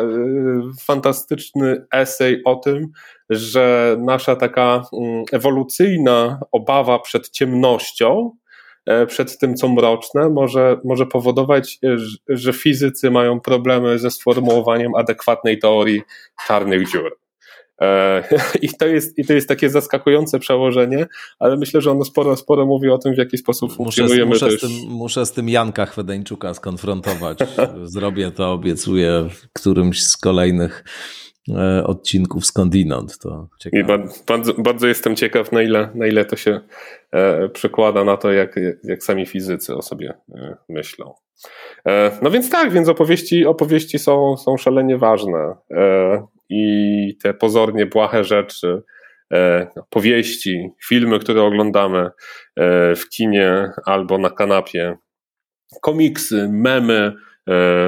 fantastyczny 0.82 1.86
esej 1.94 2.42
o 2.46 2.56
tym, 2.56 2.88
że 3.30 3.98
nasza 4.00 4.36
taka 4.36 4.84
mm, 4.94 5.24
ewolucyjna 5.32 6.40
obawa 6.52 7.00
przed 7.00 7.30
ciemnością 7.30 8.32
E, 8.32 8.47
przed 9.08 9.38
tym, 9.40 9.56
co 9.56 9.70
mroczne, 9.70 10.30
może, 10.30 10.80
może 10.84 11.06
powodować, 11.06 11.80
e, 11.84 11.98
że 12.30 12.54
fizycy 12.54 13.12
mają 13.12 13.40
problemy 13.40 14.00
ze 14.00 14.12
sformułowaniem 14.12 14.96
adekwatnej 14.96 15.60
teorii 15.60 16.02
czarnych 16.48 16.92
dziur. 16.92 17.18
E, 17.82 18.24
I 18.62 18.70
to, 18.70 18.88
jest, 18.88 19.20
I 19.20 19.26
to 19.26 19.34
jest 19.34 19.48
takie 19.48 19.70
zaskakujące 19.70 20.40
przełożenie, 20.40 21.08
ale 21.40 21.58
myślę, 21.58 21.82
że 21.82 21.92
ono 21.92 22.06
sporo, 22.06 22.36
sporo 22.36 22.66
mówi 22.66 22.90
o 22.90 22.98
tym, 22.98 23.14
w 23.14 23.18
jaki 23.18 23.38
sposób 23.38 23.74
funkcjonujemy. 23.74 24.26
Muszę, 24.26 24.46
muszę, 24.46 24.58
z, 24.58 24.62
tym, 24.62 24.72
muszę 24.90 25.26
z 25.26 25.32
tym 25.32 25.50
Janka 25.50 25.86
Chwedeńczuka 25.86 26.54
skonfrontować. 26.54 27.38
Zrobię 27.84 28.32
to, 28.32 28.52
obiecuję 28.52 29.30
w 29.32 29.54
którymś 29.54 30.04
z 30.04 30.18
kolejnych 30.18 30.84
E, 31.56 31.84
odcinków 31.84 32.46
skądinąd. 32.46 33.18
To 33.18 33.50
ciekawe. 33.60 33.84
I 33.84 33.86
bardzo, 34.28 34.54
bardzo 34.54 34.88
jestem 34.88 35.16
ciekaw, 35.16 35.52
na 35.52 35.62
ile, 35.62 35.90
na 35.96 36.08
ile 36.08 36.26
to 36.26 36.36
się 36.36 36.52
e, 36.52 36.62
przekłada 37.54 38.04
na 38.04 38.18
to, 38.18 38.32
jak, 38.32 38.56
jak 38.84 39.04
sami 39.04 39.26
fizycy 39.26 39.76
o 39.76 39.82
sobie 39.82 40.14
e, 40.36 40.58
myślą. 40.70 41.14
No 42.22 42.32
więc 42.32 42.50
tak, 42.50 42.72
więc 42.72 42.90
opowieści, 42.90 43.46
opowieści 43.46 44.00
są, 44.00 44.38
są 44.38 44.58
szalenie 44.58 44.98
ważne 44.98 45.56
i 46.50 47.18
te 47.24 47.34
pozornie 47.34 47.86
błahe 47.86 48.24
rzeczy, 48.24 48.84
no, 49.76 49.88
powieści, 49.90 50.70
filmy, 50.88 51.20
które 51.20 51.44
oglądamy 51.44 52.10
w 52.96 53.10
kinie 53.10 53.72
albo 53.86 54.18
na 54.18 54.30
kanapie, 54.30 54.98
komiksy, 55.82 56.50
memy, 56.52 57.12
E, 57.12 57.14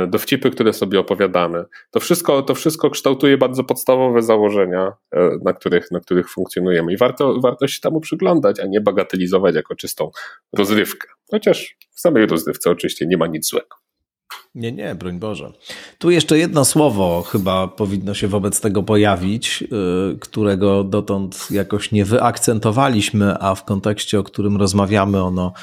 dowcipy, 0.08 0.52
które 0.52 0.74
sobie 0.74 1.00
opowiadamy. 1.00 1.66
To 1.92 2.00
wszystko, 2.00 2.42
to 2.42 2.56
wszystko 2.56 2.90
kształtuje 2.90 3.38
bardzo 3.38 3.64
podstawowe 3.64 4.22
założenia, 4.22 4.94
e, 5.12 5.30
na 5.46 5.54
których, 5.54 5.92
na 5.92 6.00
których 6.00 6.30
funkcjonujemy 6.30 6.94
i 6.94 6.98
warto, 6.98 7.40
warto 7.40 7.68
się 7.68 7.82
temu 7.82 8.00
przyglądać, 8.00 8.60
a 8.60 8.66
nie 8.66 8.82
bagatelizować 8.82 9.56
jako 9.56 9.76
czystą 9.76 10.12
rozrywkę. 10.54 11.08
Chociaż 11.32 11.78
w 11.92 12.00
samej 12.00 12.26
rozrywce 12.26 12.70
oczywiście 12.70 13.06
nie 13.08 13.18
ma 13.18 13.28
nic 13.28 13.50
złego. 13.50 13.76
Nie, 14.56 14.72
nie, 14.72 14.96
broń 14.96 15.20
Boże. 15.20 15.52
Tu 15.98 16.12
jeszcze 16.12 16.38
jedno 16.38 16.66
słowo 16.66 17.22
chyba 17.22 17.68
powinno 17.68 18.14
się 18.14 18.28
wobec 18.28 18.62
tego 18.62 18.84
pojawić, 18.84 19.64
e, 19.64 19.66
którego 20.20 20.84
dotąd 20.84 21.48
jakoś 21.52 21.92
nie 21.92 22.06
wyakcentowaliśmy, 22.06 23.36
a 23.40 23.56
w 23.56 23.66
kontekście, 23.66 24.20
o 24.20 24.24
którym 24.24 24.58
rozmawiamy, 24.58 25.24
ono 25.24 25.54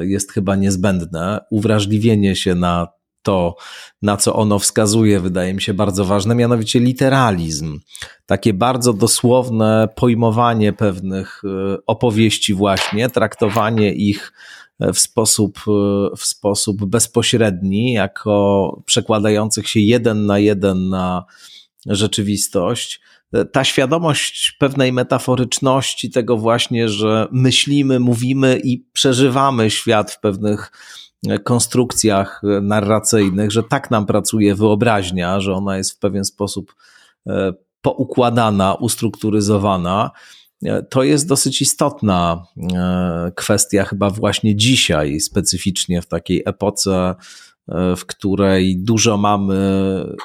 jest 0.00 0.32
chyba 0.32 0.56
niezbędne. 0.56 1.40
Uwrażliwienie 1.50 2.36
się 2.36 2.54
na 2.54 2.99
to, 3.22 3.56
na 4.02 4.16
co 4.16 4.34
ono 4.34 4.58
wskazuje, 4.58 5.20
wydaje 5.20 5.54
mi 5.54 5.62
się 5.62 5.74
bardzo 5.74 6.04
ważne, 6.04 6.34
mianowicie 6.34 6.80
literalizm. 6.80 7.80
Takie 8.26 8.54
bardzo 8.54 8.92
dosłowne 8.92 9.88
pojmowanie 9.96 10.72
pewnych 10.72 11.42
e, 11.44 11.76
opowieści, 11.86 12.54
właśnie, 12.54 13.08
traktowanie 13.10 13.92
ich 13.92 14.32
w 14.80 14.98
sposób, 14.98 15.58
e, 15.58 16.16
w 16.16 16.24
sposób 16.24 16.84
bezpośredni, 16.84 17.92
jako 17.92 18.82
przekładających 18.86 19.68
się 19.68 19.80
jeden 19.80 20.26
na 20.26 20.38
jeden 20.38 20.88
na 20.88 21.24
rzeczywistość. 21.86 23.00
Ta 23.52 23.64
świadomość 23.64 24.56
pewnej 24.58 24.92
metaforyczności, 24.92 26.10
tego 26.10 26.36
właśnie, 26.36 26.88
że 26.88 27.28
myślimy, 27.32 28.00
mówimy 28.00 28.60
i 28.64 28.78
przeżywamy 28.92 29.70
świat 29.70 30.10
w 30.10 30.20
pewnych 30.20 30.72
konstrukcjach 31.44 32.42
narracyjnych, 32.62 33.50
że 33.52 33.62
tak 33.62 33.90
nam 33.90 34.06
pracuje 34.06 34.54
wyobraźnia, 34.54 35.40
że 35.40 35.54
ona 35.54 35.76
jest 35.76 35.92
w 35.92 35.98
pewien 35.98 36.24
sposób 36.24 36.74
e, 37.26 37.52
poukładana, 37.82 38.74
ustrukturyzowana. 38.74 40.10
to 40.90 41.02
jest 41.02 41.28
dosyć 41.28 41.62
istotna 41.62 42.44
kwestia, 43.34 43.84
chyba 43.84 44.10
właśnie 44.10 44.56
dzisiaj, 44.56 45.20
specyficznie 45.20 46.02
w 46.02 46.06
takiej 46.06 46.42
epoce 46.46 47.14
E, 47.14 47.14
w 47.96 48.06
której 48.06 48.78
dużo 48.78 49.16
mamy 49.16 49.56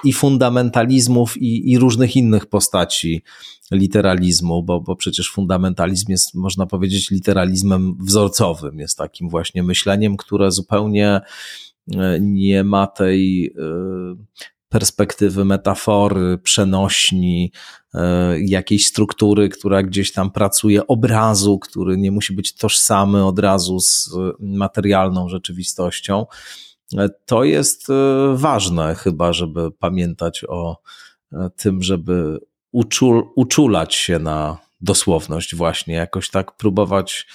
i 0.03 0.13
fundamentalizmów, 0.13 1.37
i, 1.37 1.71
i 1.71 1.77
różnych 1.77 2.15
innych 2.15 2.45
postaci 2.45 3.23
literalizmu, 3.71 4.63
bo, 4.63 4.81
bo 4.81 4.95
przecież 4.95 5.31
fundamentalizm 5.31 6.11
jest, 6.11 6.35
można 6.35 6.65
powiedzieć, 6.65 7.11
literalizmem 7.11 7.97
wzorcowym, 7.99 8.79
jest 8.79 8.97
takim 8.97 9.29
właśnie 9.29 9.63
myśleniem, 9.63 10.17
które 10.17 10.51
zupełnie 10.51 11.21
e, 11.95 12.19
nie 12.21 12.63
ma 12.63 12.87
tej 12.87 13.45
e, 13.45 13.51
perspektywy 14.69 15.45
metafory, 15.45 16.37
przenośni, 16.37 17.51
jakiejś 18.39 18.85
struktury, 18.85 19.49
która 19.49 19.83
gdzieś 19.83 20.11
tam 20.11 20.31
pracuje, 20.31 20.87
obrazu, 20.87 21.59
który 21.59 21.97
nie 21.97 22.11
musi 22.11 22.33
być 22.33 22.55
tożsamy 22.55 23.25
od 23.25 23.39
razu 23.39 23.79
z 23.79 24.09
materialną 24.39 25.29
rzeczywistością. 25.29 26.25
To 27.25 27.43
jest 27.43 27.89
e, 27.89 27.93
ważne 28.36 28.95
chyba, 28.95 29.33
żeby 29.33 29.71
pamiętać 29.71 30.43
o 30.47 30.77
e, 31.33 31.49
tym, 31.55 31.83
żeby 31.83 32.39
uczul, 32.71 33.23
uczulać 33.36 33.95
się 33.95 34.19
na 34.19 34.57
dosłowność 34.81 35.55
właśnie, 35.55 35.95
jakoś 35.95 36.29
tak 36.29 36.57
próbować 36.57 37.27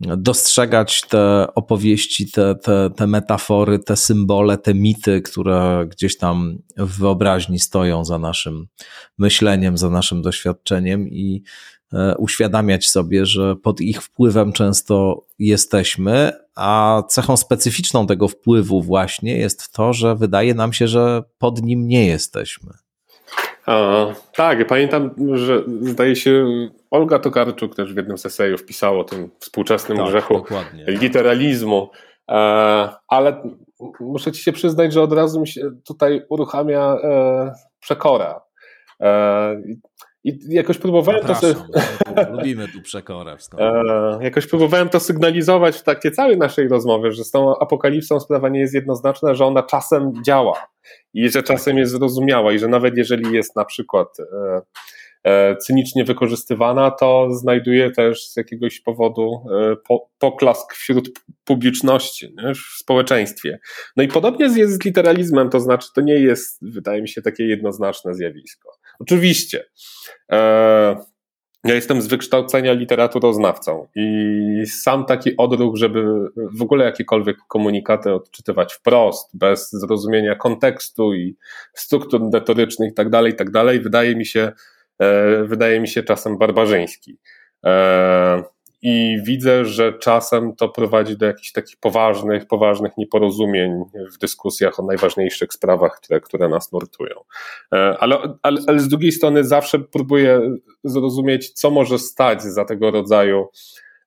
dostrzegać 0.00 1.00
te 1.00 1.46
opowieści, 1.54 2.30
te, 2.30 2.54
te, 2.54 2.90
te 2.96 3.06
metafory, 3.06 3.78
te 3.78 3.96
symbole, 3.96 4.58
te 4.58 4.74
mity, 4.74 5.22
które 5.22 5.86
gdzieś 5.90 6.16
tam 6.16 6.58
w 6.76 6.98
wyobraźni 6.98 7.58
stoją 7.58 8.04
za 8.04 8.18
naszym 8.18 8.66
myśleniem, 9.18 9.78
za 9.78 9.90
naszym 9.90 10.22
doświadczeniem 10.22 11.08
i 11.08 11.42
e, 11.42 11.75
uświadamiać 12.18 12.88
sobie, 12.88 13.26
że 13.26 13.56
pod 13.56 13.80
ich 13.80 14.02
wpływem 14.02 14.52
często 14.52 15.24
jesteśmy, 15.38 16.32
a 16.56 17.02
cechą 17.08 17.36
specyficzną 17.36 18.06
tego 18.06 18.28
wpływu 18.28 18.82
właśnie 18.82 19.36
jest 19.36 19.72
to, 19.72 19.92
że 19.92 20.16
wydaje 20.16 20.54
nam 20.54 20.72
się, 20.72 20.88
że 20.88 21.22
pod 21.38 21.62
nim 21.62 21.88
nie 21.88 22.06
jesteśmy. 22.06 22.72
A, 23.66 24.06
tak, 24.34 24.66
pamiętam, 24.66 25.10
że 25.34 25.62
zdaje 25.82 26.16
się 26.16 26.46
Olga 26.90 27.18
Tokarczuk 27.18 27.74
też 27.74 27.94
w 27.94 27.96
jednym 27.96 28.18
z 28.18 28.26
esejów 28.26 28.64
pisała 28.64 28.98
o 28.98 29.04
tym 29.04 29.30
współczesnym 29.38 29.98
tak, 29.98 30.08
grzechu 30.08 30.34
dokładnie. 30.34 30.84
literalizmu, 30.88 31.90
e, 32.30 32.34
ale 33.08 33.42
muszę 34.00 34.32
ci 34.32 34.42
się 34.42 34.52
przyznać, 34.52 34.92
że 34.92 35.02
od 35.02 35.12
razu 35.12 35.40
mi 35.40 35.48
się 35.48 35.70
tutaj 35.84 36.22
uruchamia 36.28 36.96
e, 37.02 37.52
przekora. 37.80 38.40
E, 40.26 40.30
i 40.30 40.38
jakoś 40.48 40.78
próbowałem 40.78 41.20
to. 41.24 41.34
Lubimy 42.30 42.68
tu 42.68 42.82
przekorę. 42.82 43.36
E, 43.58 44.18
jakoś 44.20 44.46
próbowałem 44.46 44.88
to 44.88 45.00
sygnalizować 45.00 45.76
w 45.76 45.82
trakcie 45.82 46.10
całej 46.10 46.36
naszej 46.38 46.68
rozmowy, 46.68 47.12
że 47.12 47.24
z 47.24 47.30
tą 47.30 47.58
apokalipsą 47.58 48.20
sprawa 48.20 48.48
nie 48.48 48.60
jest 48.60 48.74
jednoznaczna, 48.74 49.34
że 49.34 49.44
ona 49.44 49.62
czasem 49.62 50.12
działa 50.24 50.66
i 51.14 51.28
że 51.28 51.42
czasem 51.42 51.78
jest 51.78 51.92
zrozumiała, 51.92 52.52
i 52.52 52.58
że 52.58 52.68
nawet 52.68 52.96
jeżeli 52.96 53.32
jest 53.32 53.56
na 53.56 53.64
przykład 53.64 54.08
e, 54.20 54.60
e, 55.24 55.56
cynicznie 55.56 56.04
wykorzystywana, 56.04 56.90
to 56.90 57.28
znajduje 57.30 57.90
też 57.90 58.28
z 58.28 58.36
jakiegoś 58.36 58.80
powodu 58.80 59.46
poklask 60.18 60.74
wśród 60.74 61.10
publiczności, 61.44 62.34
nie, 62.36 62.54
w 62.54 62.58
społeczeństwie. 62.58 63.58
No 63.96 64.02
i 64.02 64.08
podobnie 64.08 64.44
jest 64.44 64.82
z 64.82 64.84
literalizmem, 64.84 65.50
to 65.50 65.60
znaczy 65.60 65.88
to 65.94 66.00
nie 66.00 66.18
jest, 66.18 66.58
wydaje 66.62 67.02
mi 67.02 67.08
się, 67.08 67.22
takie 67.22 67.46
jednoznaczne 67.46 68.14
zjawisko. 68.14 68.75
Oczywiście. 68.98 69.64
E, 70.32 70.36
ja 71.64 71.74
jestem 71.74 72.02
z 72.02 72.06
wykształcenia 72.06 72.72
literaturoznawcą 72.72 73.86
i 73.94 74.66
sam 74.66 75.04
taki 75.04 75.36
odruch, 75.36 75.76
żeby 75.76 76.04
w 76.36 76.62
ogóle 76.62 76.84
jakiekolwiek 76.84 77.36
komunikaty 77.48 78.14
odczytywać 78.14 78.74
wprost, 78.74 79.38
bez 79.38 79.70
zrozumienia 79.72 80.34
kontekstu 80.34 81.14
i 81.14 81.36
struktur 81.74 82.20
retorycznych 82.32 82.88
itd., 82.88 83.10
tak 83.10 83.26
itd., 83.26 83.64
tak 83.64 83.82
wydaje 83.82 84.16
mi 84.16 84.26
się, 84.26 84.52
e, 84.98 85.44
wydaje 85.44 85.80
mi 85.80 85.88
się 85.88 86.02
czasem 86.02 86.38
barbarzyński. 86.38 87.18
I 88.82 89.18
widzę, 89.24 89.64
że 89.64 89.92
czasem 89.92 90.56
to 90.56 90.68
prowadzi 90.68 91.16
do 91.16 91.26
jakichś 91.26 91.52
takich 91.52 91.76
poważnych, 91.76 92.46
poważnych 92.46 92.92
nieporozumień 92.98 93.72
w 94.14 94.18
dyskusjach 94.18 94.80
o 94.80 94.86
najważniejszych 94.86 95.52
sprawach, 95.52 96.00
które, 96.00 96.20
które 96.20 96.48
nas 96.48 96.72
nurtują. 96.72 97.14
E, 97.74 97.96
ale, 97.98 98.18
ale, 98.42 98.60
ale 98.66 98.80
z 98.80 98.88
drugiej 98.88 99.12
strony 99.12 99.44
zawsze 99.44 99.78
próbuję 99.78 100.40
zrozumieć, 100.84 101.50
co 101.52 101.70
może 101.70 101.98
stać 101.98 102.42
za 102.42 102.64
tego 102.64 102.90
rodzaju 102.90 103.46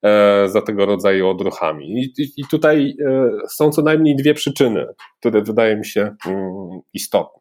e, 0.04 0.50
za 0.50 0.62
tego 0.62 0.86
rodzaju 0.86 1.30
odruchami. 1.30 2.04
I, 2.04 2.14
i, 2.38 2.48
tutaj 2.52 2.96
e, 3.08 3.30
są 3.50 3.72
co 3.72 3.82
najmniej 3.82 4.16
dwie 4.16 4.34
przyczyny, 4.34 4.86
które 5.20 5.42
wydaje 5.42 5.76
mi 5.76 5.86
się 5.86 6.16
mm, 6.26 6.80
istotne. 6.94 7.40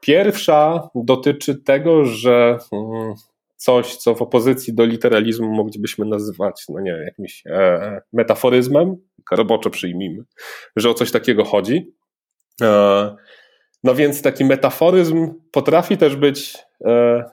Pierwsza 0.00 0.88
dotyczy 0.94 1.54
tego, 1.54 2.04
że 2.04 2.58
mm, 2.72 3.14
coś, 3.60 3.96
co 3.96 4.14
w 4.14 4.22
opozycji 4.22 4.74
do 4.74 4.84
literalizmu 4.84 5.52
moglibyśmy 5.52 6.06
nazywać, 6.06 6.64
no 6.68 6.80
nie 6.80 6.90
jakimś 6.90 7.42
e, 7.46 8.00
metaforyzmem, 8.12 8.96
roboczo 9.32 9.70
przyjmijmy, 9.70 10.24
że 10.76 10.90
o 10.90 10.94
coś 10.94 11.12
takiego 11.12 11.44
chodzi. 11.44 11.94
E, 12.62 13.16
no 13.84 13.94
więc 13.94 14.22
taki 14.22 14.44
metaforyzm 14.44 15.34
potrafi 15.52 15.96
też 15.96 16.16
być 16.16 16.58
e, 16.84 16.90
e 16.90 17.24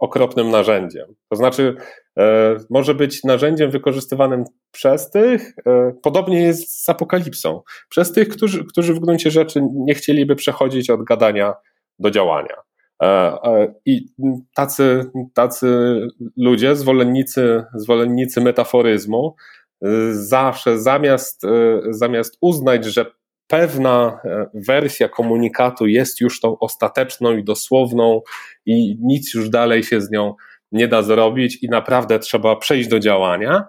okropnym 0.00 0.50
narzędziem. 0.50 1.14
To 1.30 1.36
znaczy, 1.36 1.74
e, 2.18 2.56
może 2.70 2.94
być 2.94 3.24
narzędziem 3.24 3.70
wykorzystywanym 3.70 4.44
przez 4.70 5.10
tych, 5.10 5.52
e, 5.66 5.92
podobnie 6.02 6.42
jest 6.42 6.84
z 6.84 6.88
apokalipsą, 6.88 7.62
przez 7.88 8.12
tych, 8.12 8.28
którzy, 8.28 8.64
którzy 8.64 8.94
w 8.94 9.00
gruncie 9.00 9.30
rzeczy 9.30 9.62
nie 9.74 9.94
chcieliby 9.94 10.36
przechodzić 10.36 10.90
od 10.90 11.04
gadania 11.04 11.54
do 11.98 12.10
działania. 12.10 12.56
E, 13.04 13.38
e, 13.44 13.74
I 13.86 14.06
tacy, 14.54 15.10
tacy 15.34 16.00
ludzie, 16.36 16.76
zwolennicy, 16.76 17.64
zwolennicy 17.74 18.40
metaforyzmu, 18.40 19.36
e, 19.82 19.88
zawsze 20.12 20.78
zamiast, 20.78 21.42
zamiast 21.90 22.38
uznać, 22.40 22.84
że 22.84 23.06
pewna 23.46 24.20
wersja 24.54 25.08
komunikatu 25.08 25.86
jest 25.86 26.20
już 26.20 26.40
tą 26.40 26.58
ostateczną 26.58 27.36
i 27.36 27.44
dosłowną 27.44 28.20
i 28.66 28.98
nic 29.00 29.34
już 29.34 29.50
dalej 29.50 29.82
się 29.82 30.00
z 30.00 30.10
nią 30.10 30.34
nie 30.72 30.88
da 30.88 31.02
zrobić 31.02 31.62
i 31.62 31.68
naprawdę 31.68 32.18
trzeba 32.18 32.56
przejść 32.56 32.88
do 32.88 32.98
działania, 32.98 33.64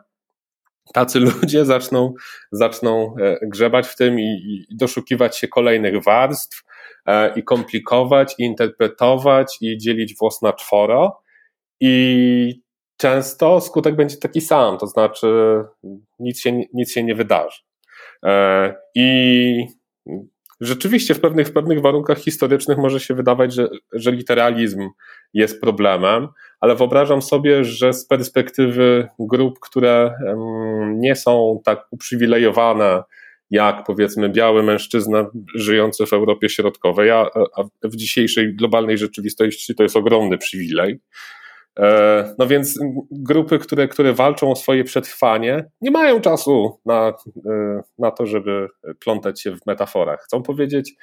tacy 0.94 1.20
ludzie 1.42 1.66
zaczną, 1.66 2.14
zaczną 2.52 3.16
grzebać 3.42 3.88
w 3.88 3.96
tym 3.96 4.20
i, 4.20 4.66
i 4.70 4.76
doszukiwać 4.76 5.38
się 5.38 5.48
kolejnych 5.48 6.04
warstw, 6.04 6.64
E, 6.64 6.75
i 7.36 7.44
komplikować, 7.44 8.36
i 8.40 8.44
interpretować, 8.44 9.58
i 9.62 9.78
dzielić 9.78 10.16
włos 10.20 10.42
na 10.42 10.54
czworo. 10.54 11.22
I 11.80 12.62
często 12.98 13.62
skutek 13.62 13.96
będzie 13.96 14.18
taki 14.18 14.42
sam, 14.42 14.78
to 14.78 14.88
znaczy 14.88 15.28
nic 16.20 16.40
się, 16.40 16.62
nic 16.74 16.92
się 16.92 17.04
nie 17.04 17.16
wydarzy. 17.16 17.62
E, 18.26 18.76
I 18.96 19.68
rzeczywiście 20.62 21.14
w 21.16 21.22
pewnych, 21.22 21.48
w 21.48 21.54
pewnych 21.54 21.82
warunkach 21.82 22.18
historycznych 22.18 22.78
może 22.78 23.00
się 23.00 23.14
wydawać, 23.14 23.54
że, 23.54 23.68
że 23.94 24.12
literalizm 24.12 24.90
jest 25.34 25.62
problemem, 25.62 26.28
ale 26.60 26.76
wyobrażam 26.76 27.22
sobie, 27.22 27.64
że 27.64 27.94
z 27.94 28.08
perspektywy 28.08 29.08
grup, 29.20 29.60
które 29.60 30.14
nie 30.88 31.16
są 31.16 31.62
tak 31.66 31.88
uprzywilejowane 31.92 33.04
jak 33.52 33.84
powiedzmy 33.88 34.30
biały 34.30 34.64
mężczyzna 34.64 35.30
żyjący 35.56 36.06
w 36.06 36.14
Europie 36.14 36.50
Środkowej, 36.50 37.12
a, 37.12 37.22
a 37.58 37.64
w 37.84 37.96
dzisiejszej 37.96 38.56
globalnej 38.56 38.98
rzeczywistości 38.98 39.76
to 39.76 39.84
jest 39.84 39.96
ogromny 39.96 40.38
przywilej. 40.38 41.00
E, 41.80 42.36
no 42.40 42.48
więc 42.48 42.80
grupy, 43.12 43.60
które, 43.60 43.88
które 43.88 44.14
walczą 44.14 44.52
o 44.52 44.56
swoje 44.56 44.84
przetrwanie, 44.84 45.66
nie 45.82 45.92
mają 45.92 46.22
czasu 46.22 46.80
na, 46.86 47.14
e, 47.46 47.82
na 48.00 48.12
to, 48.12 48.26
żeby 48.26 48.68
plątać 49.00 49.42
się 49.42 49.56
w 49.56 49.66
metaforach. 49.66 50.22
Chcą 50.22 50.44
powiedzieć, 50.44 50.94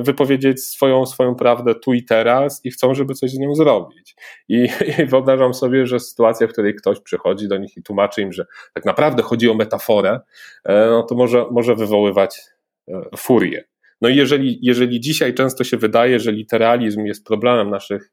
wypowiedzieć 0.00 0.64
swoją, 0.64 1.06
swoją 1.06 1.34
prawdę 1.34 1.74
tu 1.74 1.94
i 1.94 2.04
teraz 2.04 2.60
i 2.64 2.70
chcą, 2.70 2.94
żeby 2.94 3.14
coś 3.14 3.30
z 3.30 3.38
nią 3.38 3.54
zrobić. 3.54 4.16
I, 4.48 4.68
I 5.02 5.06
wyobrażam 5.06 5.54
sobie, 5.54 5.86
że 5.86 6.00
sytuacja, 6.00 6.46
w 6.46 6.52
której 6.52 6.74
ktoś 6.74 7.00
przychodzi 7.00 7.48
do 7.48 7.56
nich 7.56 7.76
i 7.76 7.82
tłumaczy 7.82 8.22
im, 8.22 8.32
że 8.32 8.46
tak 8.74 8.84
naprawdę 8.84 9.22
chodzi 9.22 9.50
o 9.50 9.54
metaforę, 9.54 10.20
e, 10.64 10.86
no 10.86 11.02
to 11.02 11.14
może, 11.14 11.44
może 11.50 11.74
wywoływać 11.74 12.40
e, 12.88 13.02
furię. 13.16 13.64
No 14.00 14.08
i 14.08 14.16
jeżeli, 14.16 14.58
jeżeli 14.62 15.00
dzisiaj 15.00 15.34
często 15.34 15.64
się 15.64 15.76
wydaje, 15.76 16.20
że 16.20 16.32
literalizm 16.32 17.04
jest 17.04 17.26
problemem 17.26 17.70
naszych 17.70 18.12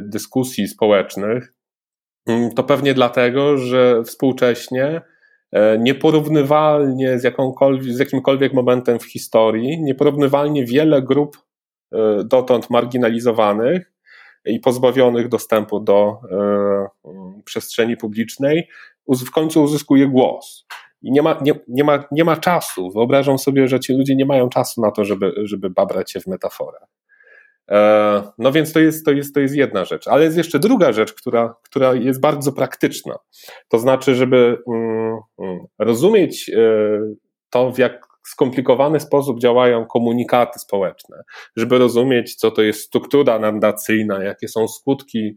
dyskusji 0.00 0.68
społecznych, 0.68 1.54
mm, 2.26 2.50
to 2.50 2.64
pewnie 2.64 2.94
dlatego, 2.94 3.58
że 3.58 4.02
współcześnie 4.04 5.02
E, 5.02 5.11
nieporównywalnie 5.78 7.18
z, 7.18 7.24
jakąkolwiek, 7.24 7.94
z 7.94 7.98
jakimkolwiek 7.98 8.52
momentem 8.52 8.98
w 8.98 9.04
historii, 9.04 9.82
nieporównywalnie 9.82 10.64
wiele 10.64 11.02
grup 11.02 11.36
e, 11.92 12.24
dotąd 12.24 12.70
marginalizowanych 12.70 13.92
i 14.44 14.60
pozbawionych 14.60 15.28
dostępu 15.28 15.80
do 15.80 16.16
przestrzeni 17.44 17.96
publicznej 17.96 18.68
w 19.08 19.30
końcu 19.30 19.62
uzyskuje 19.62 20.08
głos. 20.08 20.66
I 21.02 21.12
nie 21.12 21.22
ma, 21.22 21.38
nie, 21.42 21.52
nie, 21.68 21.84
ma, 21.84 22.04
nie 22.12 22.24
ma 22.24 22.36
czasu. 22.36 22.90
Wyobrażam 22.90 23.38
sobie, 23.38 23.68
że 23.68 23.80
ci 23.80 23.92
ludzie 23.92 24.16
nie 24.16 24.26
mają 24.26 24.48
czasu 24.48 24.80
na 24.80 24.90
to, 24.90 25.04
żeby, 25.04 25.32
żeby 25.42 25.70
babrać 25.70 26.12
się 26.12 26.20
w 26.20 26.26
metaforach. 26.26 26.88
E, 27.70 28.22
no 28.38 28.52
więc 28.52 28.72
to 28.72 28.80
jest, 28.80 29.04
to, 29.04 29.12
jest, 29.12 29.34
to 29.34 29.40
jest 29.40 29.54
jedna 29.54 29.84
rzecz. 29.84 30.08
Ale 30.08 30.24
jest 30.24 30.36
jeszcze 30.36 30.58
druga 30.58 30.92
rzecz, 30.92 31.12
która, 31.12 31.54
która 31.62 31.94
jest 31.94 32.20
bardzo 32.20 32.52
praktyczna. 32.52 33.14
To 33.68 33.78
znaczy, 33.78 34.14
żeby 34.14 34.58
mm, 34.68 35.18
mm, 35.38 35.58
rozumieć 35.78 36.48
e, 36.48 36.58
to, 37.50 37.72
w 37.72 37.78
jak 37.78 38.12
skomplikowany 38.26 39.00
sposób 39.00 39.40
działają 39.40 39.86
komunikaty 39.86 40.58
społeczne, 40.58 41.22
żeby 41.56 41.78
rozumieć, 41.78 42.34
co 42.34 42.50
to 42.50 42.62
jest 42.62 42.80
struktura 42.80 43.38
nadacyjna, 43.38 44.24
jakie 44.24 44.48
są 44.48 44.68
skutki 44.68 45.36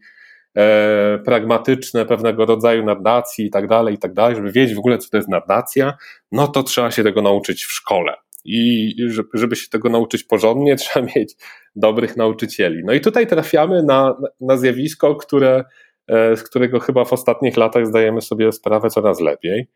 e, 0.57 1.19
pragmatyczne 1.25 2.05
pewnego 2.05 2.45
rodzaju 2.45 2.85
nadacji 2.85 3.45
i 3.45 3.49
tak 3.49 3.67
dalej, 3.67 3.95
i 3.95 3.97
tak 3.97 4.13
dalej, 4.13 4.35
żeby 4.35 4.51
wiedzieć 4.51 4.75
w 4.75 4.79
ogóle, 4.79 4.97
co 4.97 5.09
to 5.09 5.17
jest 5.17 5.29
nadacja, 5.29 5.93
no 6.31 6.47
to 6.47 6.63
trzeba 6.63 6.91
się 6.91 7.03
tego 7.03 7.21
nauczyć 7.21 7.65
w 7.65 7.71
szkole. 7.71 8.15
I 8.45 8.95
żeby 9.33 9.55
się 9.55 9.69
tego 9.69 9.89
nauczyć 9.89 10.23
porządnie, 10.23 10.75
trzeba 10.85 11.07
mieć 11.15 11.35
dobrych 11.75 12.17
nauczycieli. 12.17 12.81
No 12.85 12.93
i 12.93 13.01
tutaj 13.01 13.27
trafiamy 13.27 13.83
na, 13.83 14.17
na 14.41 14.57
zjawisko, 14.57 15.15
które, 15.15 15.63
e, 16.07 16.37
z 16.37 16.43
którego 16.43 16.79
chyba 16.79 17.05
w 17.05 17.13
ostatnich 17.13 17.57
latach 17.57 17.87
zdajemy 17.87 18.21
sobie 18.21 18.51
sprawę 18.51 18.89
coraz 18.89 19.19
lepiej. 19.19 19.67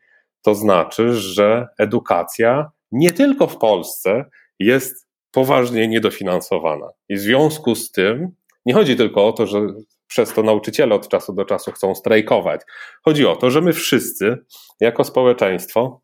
To 0.42 0.54
znaczy, 0.54 1.14
że 1.14 1.68
edukacja 1.78 2.70
nie 2.92 3.12
tylko 3.12 3.46
w 3.46 3.56
Polsce 3.56 4.24
jest 4.58 5.08
poważnie 5.30 5.88
niedofinansowana. 5.88 6.86
I 7.08 7.16
w 7.16 7.20
związku 7.20 7.74
z 7.74 7.92
tym 7.92 8.28
nie 8.66 8.74
chodzi 8.74 8.96
tylko 8.96 9.26
o 9.26 9.32
to, 9.32 9.46
że 9.46 9.60
przez 10.06 10.32
to 10.32 10.42
nauczyciele 10.42 10.94
od 10.94 11.08
czasu 11.08 11.32
do 11.32 11.44
czasu 11.44 11.72
chcą 11.72 11.94
strajkować. 11.94 12.60
Chodzi 13.04 13.26
o 13.26 13.36
to, 13.36 13.50
że 13.50 13.60
my 13.60 13.72
wszyscy, 13.72 14.36
jako 14.80 15.04
społeczeństwo, 15.04 16.00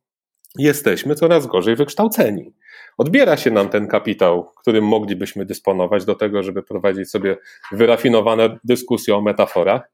jesteśmy 0.58 1.14
coraz 1.14 1.46
gorzej 1.46 1.76
wykształceni. 1.76 2.54
Odbiera 2.98 3.36
się 3.36 3.50
nam 3.50 3.68
ten 3.68 3.88
kapitał, 3.88 4.50
którym 4.56 4.84
moglibyśmy 4.84 5.44
dysponować 5.44 6.04
do 6.04 6.14
tego, 6.14 6.42
żeby 6.42 6.62
prowadzić 6.62 7.10
sobie 7.10 7.36
wyrafinowane 7.72 8.58
dyskusje 8.64 9.16
o 9.16 9.22
metaforach, 9.22 9.90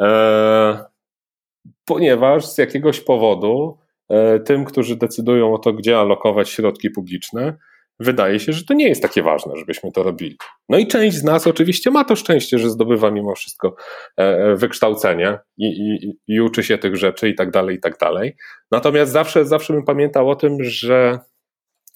e, 0.00 0.84
ponieważ 1.84 2.46
z 2.46 2.58
jakiegoś 2.58 3.00
powodu 3.00 3.78
e, 4.08 4.40
tym, 4.40 4.64
którzy 4.64 4.96
decydują 4.96 5.54
o 5.54 5.58
to, 5.58 5.72
gdzie 5.72 5.98
alokować 5.98 6.48
środki 6.50 6.90
publiczne, 6.90 7.56
wydaje 8.00 8.40
się, 8.40 8.52
że 8.52 8.64
to 8.64 8.74
nie 8.74 8.88
jest 8.88 9.02
takie 9.02 9.22
ważne, 9.22 9.56
żebyśmy 9.56 9.92
to 9.92 10.02
robili. 10.02 10.36
No 10.68 10.78
i 10.78 10.86
część 10.86 11.16
z 11.16 11.24
nas 11.24 11.46
oczywiście 11.46 11.90
ma 11.90 12.04
to 12.04 12.16
szczęście, 12.16 12.58
że 12.58 12.70
zdobywa 12.70 13.10
mimo 13.10 13.34
wszystko 13.34 13.74
e, 14.16 14.56
wykształcenie 14.56 15.38
i, 15.58 15.66
i, 15.66 16.18
i 16.34 16.40
uczy 16.40 16.62
się 16.62 16.78
tych 16.78 16.96
rzeczy 16.96 17.28
i 17.28 17.34
tak 17.34 17.50
dalej, 17.50 17.76
i 17.76 17.80
tak 17.80 17.98
dalej. 17.98 18.36
Natomiast 18.70 19.12
zawsze, 19.12 19.44
zawsze 19.44 19.72
bym 19.72 19.84
pamiętał 19.84 20.30
o 20.30 20.36
tym, 20.36 20.56
że 20.60 21.18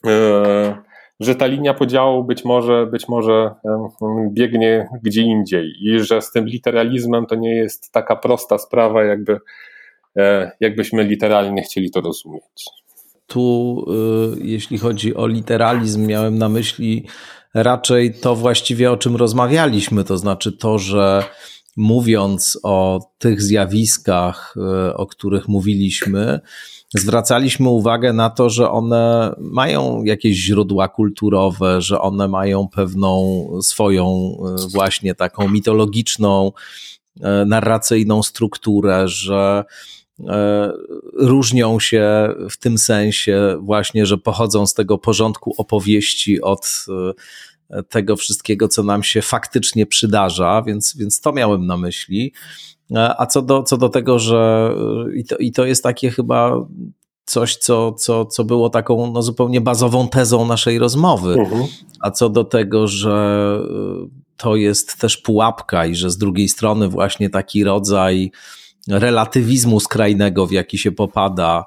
e, 0.06 0.76
że 1.20 1.34
ta 1.34 1.46
linia 1.46 1.74
podziału 1.74 2.24
być 2.24 2.44
może, 2.44 2.86
być 2.86 3.08
może 3.08 3.54
biegnie 4.30 4.88
gdzie 5.02 5.22
indziej 5.22 5.72
i 5.80 6.00
że 6.00 6.22
z 6.22 6.32
tym 6.32 6.46
literalizmem 6.46 7.26
to 7.26 7.34
nie 7.34 7.54
jest 7.54 7.92
taka 7.92 8.16
prosta 8.16 8.58
sprawa, 8.58 9.04
jakby, 9.04 9.38
e, 10.16 10.52
jakbyśmy 10.60 11.04
literalnie 11.04 11.62
chcieli 11.62 11.90
to 11.90 12.00
rozumieć 12.00 12.83
tu, 13.26 13.84
y, 14.38 14.46
jeśli 14.46 14.78
chodzi 14.78 15.14
o 15.14 15.26
literalizm, 15.26 16.06
miałem 16.06 16.38
na 16.38 16.48
myśli 16.48 17.06
raczej 17.54 18.14
to 18.14 18.36
właściwie, 18.36 18.92
o 18.92 18.96
czym 18.96 19.16
rozmawialiśmy, 19.16 20.04
to 20.04 20.18
znaczy 20.18 20.52
to, 20.52 20.78
że 20.78 21.24
mówiąc 21.76 22.58
o 22.62 23.00
tych 23.18 23.42
zjawiskach, 23.42 24.54
y, 24.56 24.94
o 24.94 25.06
których 25.06 25.48
mówiliśmy, 25.48 26.40
zwracaliśmy 26.94 27.68
uwagę 27.68 28.12
na 28.12 28.30
to, 28.30 28.50
że 28.50 28.70
one 28.70 29.34
mają 29.38 30.04
jakieś 30.04 30.36
źródła 30.36 30.88
kulturowe, 30.88 31.82
że 31.82 32.00
one 32.00 32.28
mają 32.28 32.68
pewną 32.68 33.48
swoją 33.62 34.36
y, 34.66 34.68
właśnie 34.68 35.14
taką 35.14 35.48
mitologiczną, 35.48 36.52
narracyjną 37.46 38.22
strukturę, 38.22 39.08
że 39.08 39.64
różnią 41.12 41.80
się 41.80 42.34
w 42.50 42.56
tym 42.56 42.78
sensie 42.78 43.56
właśnie, 43.60 44.06
że 44.06 44.18
pochodzą 44.18 44.66
z 44.66 44.74
tego 44.74 44.98
porządku 44.98 45.54
opowieści 45.56 46.42
od 46.42 46.86
e, 47.70 47.82
tego 47.82 48.16
wszystkiego, 48.16 48.68
co 48.68 48.82
nam 48.82 49.02
się 49.02 49.22
faktycznie 49.22 49.86
przydarza, 49.86 50.62
więc, 50.62 50.96
więc 50.96 51.20
to 51.20 51.32
miałem 51.32 51.66
na 51.66 51.76
myśli. 51.76 52.32
E, 52.90 53.20
a 53.20 53.26
co 53.26 53.42
do, 53.42 53.62
co 53.62 53.76
do 53.76 53.88
tego, 53.88 54.18
że 54.18 54.70
i 55.16 55.24
to, 55.24 55.36
i 55.36 55.52
to 55.52 55.64
jest 55.64 55.82
takie 55.82 56.10
chyba 56.10 56.66
coś, 57.24 57.56
co, 57.56 57.92
co, 57.92 58.24
co 58.26 58.44
było 58.44 58.70
taką 58.70 59.12
no, 59.12 59.22
zupełnie 59.22 59.60
bazową 59.60 60.08
tezą 60.08 60.46
naszej 60.46 60.78
rozmowy. 60.78 61.34
Uh-huh. 61.34 61.66
A 62.00 62.10
co 62.10 62.28
do 62.28 62.44
tego, 62.44 62.88
że 62.88 63.58
to 64.36 64.56
jest 64.56 65.00
też 65.00 65.16
pułapka 65.16 65.86
i 65.86 65.94
że 65.94 66.10
z 66.10 66.18
drugiej 66.18 66.48
strony 66.48 66.88
właśnie 66.88 67.30
taki 67.30 67.64
rodzaj 67.64 68.30
relatywizmu 68.88 69.80
skrajnego, 69.80 70.46
w 70.46 70.52
jaki 70.52 70.78
się 70.78 70.92
popada, 70.92 71.64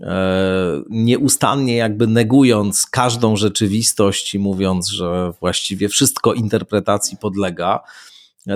e, 0.00 0.82
nieustannie 0.90 1.76
jakby 1.76 2.06
negując 2.06 2.86
każdą 2.86 3.36
rzeczywistość 3.36 4.34
i 4.34 4.38
mówiąc, 4.38 4.88
że 4.88 5.32
właściwie 5.40 5.88
wszystko 5.88 6.34
interpretacji 6.34 7.18
podlega, 7.18 7.80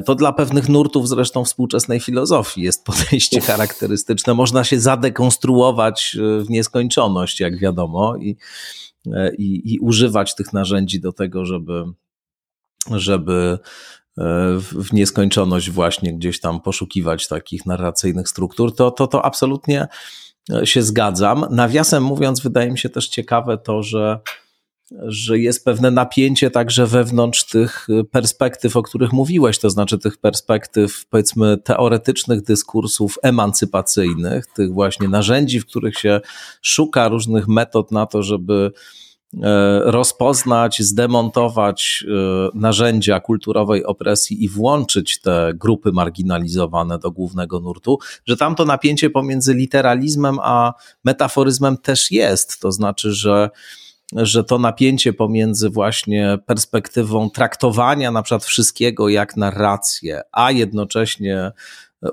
to 0.04 0.14
dla 0.14 0.32
pewnych 0.32 0.68
nurtów 0.68 1.08
zresztą 1.08 1.44
współczesnej 1.44 2.00
filozofii 2.00 2.62
jest 2.62 2.84
podejście 2.84 3.40
charakterystyczne. 3.40 4.34
Można 4.34 4.64
się 4.64 4.80
zadekonstruować 4.80 6.16
w 6.40 6.50
nieskończoność, 6.50 7.40
jak 7.40 7.58
wiadomo, 7.58 8.16
i, 8.16 8.36
e, 9.12 9.34
i, 9.34 9.74
i 9.74 9.78
używać 9.78 10.34
tych 10.34 10.52
narzędzi 10.52 11.00
do 11.00 11.12
tego, 11.12 11.44
żeby, 11.44 11.84
żeby 12.90 13.58
w 14.16 14.92
nieskończoność 14.92 15.70
właśnie 15.70 16.14
gdzieś 16.14 16.40
tam 16.40 16.60
poszukiwać 16.60 17.28
takich 17.28 17.66
narracyjnych 17.66 18.28
struktur, 18.28 18.76
to, 18.76 18.90
to, 18.90 19.06
to 19.06 19.24
absolutnie 19.24 19.88
e, 20.52 20.66
się 20.66 20.82
zgadzam. 20.82 21.46
Nawiasem 21.50 22.02
mówiąc, 22.02 22.40
wydaje 22.40 22.70
mi 22.70 22.78
się 22.78 22.88
też 22.88 23.08
ciekawe 23.08 23.58
to, 23.58 23.82
że, 23.82 24.20
że 25.06 25.38
jest 25.38 25.64
pewne 25.64 25.90
napięcie 25.90 26.50
także 26.50 26.86
wewnątrz 26.86 27.44
tych 27.44 27.86
perspektyw, 28.10 28.76
o 28.76 28.82
których 28.82 29.12
mówiłeś, 29.12 29.58
to 29.58 29.70
znaczy 29.70 29.98
tych 29.98 30.16
perspektyw, 30.16 31.06
powiedzmy, 31.10 31.58
teoretycznych 31.58 32.42
dyskursów 32.42 33.18
emancypacyjnych, 33.22 34.46
tych 34.46 34.72
właśnie 34.72 35.08
narzędzi, 35.08 35.60
w 35.60 35.66
których 35.66 35.98
się 35.98 36.20
szuka 36.62 37.08
różnych 37.08 37.48
metod 37.48 37.92
na 37.92 38.06
to, 38.06 38.22
żeby 38.22 38.72
E, 38.72 39.01
rozpoznać, 39.84 40.82
zdemontować 40.82 42.04
e, 42.08 42.58
narzędzia 42.58 43.20
kulturowej 43.20 43.84
opresji 43.84 44.44
i 44.44 44.48
włączyć 44.48 45.20
te 45.20 45.52
grupy 45.54 45.92
marginalizowane 45.92 46.98
do 46.98 47.10
głównego 47.10 47.60
nurtu, 47.60 47.98
że 48.26 48.36
tam 48.36 48.54
to 48.54 48.64
napięcie 48.64 49.10
pomiędzy 49.10 49.54
literalizmem 49.54 50.38
a 50.42 50.72
metaforyzmem 51.04 51.76
też 51.76 52.10
jest. 52.10 52.60
To 52.60 52.72
znaczy, 52.72 53.12
że 53.12 53.50
że 54.16 54.44
to 54.44 54.58
napięcie 54.58 55.12
pomiędzy 55.12 55.70
właśnie 55.70 56.38
perspektywą 56.46 57.30
traktowania 57.30 58.10
na 58.10 58.22
przykład 58.22 58.44
wszystkiego 58.44 59.08
jak 59.08 59.36
narrację, 59.36 60.20
a 60.32 60.50
jednocześnie 60.50 61.52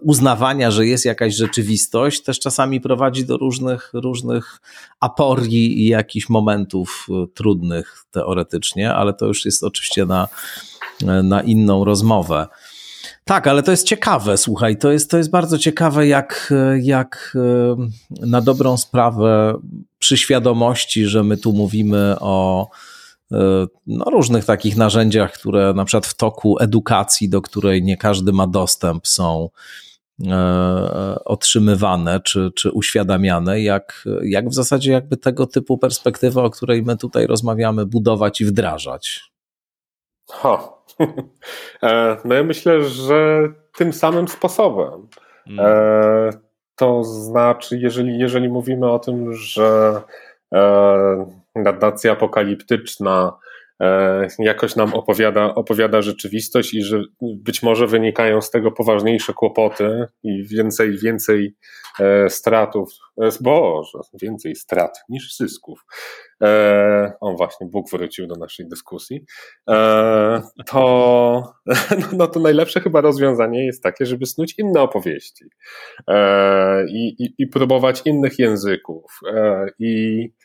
uznawania, 0.02 0.72
że 0.72 0.86
jest 0.86 1.06
jakaś 1.06 1.36
rzeczywistość, 1.36 2.24
też 2.24 2.40
czasami 2.40 2.82
prowadzi 2.82 3.26
do 3.26 3.38
różnych, 3.38 3.92
różnych 3.94 4.62
aporii 5.00 5.82
i 5.82 5.88
jakichś 5.88 6.30
momentów 6.30 7.08
e, 7.10 7.28
trudnych 7.34 8.06
teoretycznie, 8.12 8.94
ale 8.94 9.14
to 9.14 9.26
już 9.26 9.46
jest 9.46 9.64
oczywiście 9.64 10.06
na, 10.06 10.28
na 11.24 11.42
inną 11.42 11.86
rozmowę. 11.86 12.48
Tak, 13.26 13.48
ale 13.48 13.64
to 13.64 13.72
jest 13.72 13.88
ciekawe, 13.88 14.38
słuchaj, 14.38 14.78
to 14.78 14.92
jest, 14.92 15.12
to 15.12 15.18
jest 15.18 15.30
bardzo 15.30 15.58
ciekawe, 15.58 16.08
jak, 16.08 16.54
jak 16.82 17.38
e, 17.38 18.28
na 18.28 18.42
dobrą 18.42 18.78
sprawę 18.78 19.60
przy 20.00 20.18
świadomości, 20.18 21.06
że 21.06 21.24
my 21.24 21.38
tu 21.38 21.54
mówimy 21.54 22.16
o 22.20 22.68
E, 22.70 22.89
no, 23.88 24.06
różnych 24.06 24.46
takich 24.46 24.78
narzędziach, 24.78 25.34
które 25.34 25.74
na 25.74 25.86
przykład 25.86 26.06
w 26.06 26.14
toku 26.14 26.60
edukacji, 26.60 27.30
do 27.30 27.42
której 27.42 27.84
nie 27.84 27.98
każdy 27.98 28.34
ma 28.34 28.48
dostęp, 28.48 29.08
są 29.08 29.50
e, 30.28 31.20
otrzymywane 31.26 32.20
czy, 32.20 32.52
czy 32.56 32.72
uświadamiane, 32.72 33.62
jak, 33.62 34.06
jak 34.24 34.50
w 34.50 34.54
zasadzie 34.54 34.92
jakby 34.92 35.18
tego 35.18 35.48
typu 35.48 35.78
perspektywę, 35.78 36.44
o 36.44 36.50
której 36.50 36.84
my 36.84 36.98
tutaj 36.98 37.28
rozmawiamy, 37.28 37.86
budować 37.86 38.42
i 38.42 38.46
wdrażać. 38.46 39.32
Ha. 40.30 40.70
E, 41.84 42.18
no 42.26 42.36
ja 42.36 42.44
myślę, 42.44 42.84
że 42.84 43.48
tym 43.78 43.94
samym 43.94 44.28
sposobem. 44.28 45.08
Hmm. 45.46 45.66
To 46.76 47.04
znaczy, 47.04 47.78
jeżeli, 47.78 48.20
jeżeli 48.20 48.50
mówimy 48.50 48.92
o 48.92 49.00
tym, 49.00 49.34
że 49.34 50.02
narracja 51.56 52.12
apokaliptyczna 52.12 53.38
e, 53.82 54.28
jakoś 54.40 54.76
nam 54.76 54.94
opowiada, 54.94 55.56
opowiada 55.56 56.02
rzeczywistość 56.02 56.74
i 56.74 56.84
że 56.84 57.02
być 57.22 57.64
może 57.64 57.88
wynikają 57.88 58.42
z 58.42 58.52
tego 58.52 58.72
poważniejsze 58.72 59.34
kłopoty 59.34 60.06
i 60.24 60.44
więcej, 60.44 60.98
więcej 60.98 61.56
e, 62.00 62.30
stratów, 62.30 62.90
boże, 63.42 64.00
więcej 64.22 64.56
strat 64.56 65.00
niż 65.10 65.38
zysków. 65.38 65.86
O 67.22 67.34
właśnie, 67.34 67.68
Bóg 67.68 67.90
wrócił 67.92 68.28
do 68.28 68.36
naszej 68.36 68.68
dyskusji. 68.68 69.26
To, 70.66 71.54
no 72.18 72.28
to 72.28 72.40
najlepsze 72.40 72.82
chyba 72.82 73.02
rozwiązanie 73.02 73.66
jest 73.66 73.84
takie, 73.84 74.06
żeby 74.06 74.26
snuć 74.26 74.56
inne 74.58 74.82
opowieści 74.82 75.46
i, 76.90 77.24
i, 77.24 77.34
i 77.38 77.48
próbować 77.48 78.02
innych 78.06 78.40
języków 78.40 79.20
i 79.80 80.30
E, 80.30 80.39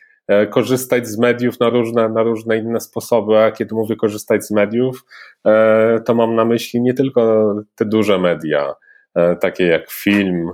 korzystać 0.49 1.07
z 1.07 1.17
mediów 1.17 1.59
na 1.59 1.69
różne, 1.69 2.09
na 2.09 2.23
różne 2.23 2.57
inne 2.57 2.79
sposoby, 2.79 3.37
a 3.37 3.51
kiedy 3.51 3.75
mówię 3.75 3.95
korzystać 3.95 4.45
z 4.45 4.51
mediów, 4.51 5.05
e, 5.45 5.99
to 6.05 6.15
mam 6.15 6.35
na 6.35 6.45
myśli 6.45 6.81
nie 6.81 6.93
tylko 6.93 7.53
te 7.75 7.85
duże 7.85 8.17
media, 8.19 8.75
e, 9.15 9.35
takie 9.35 9.67
jak 9.67 9.91
film, 9.91 10.51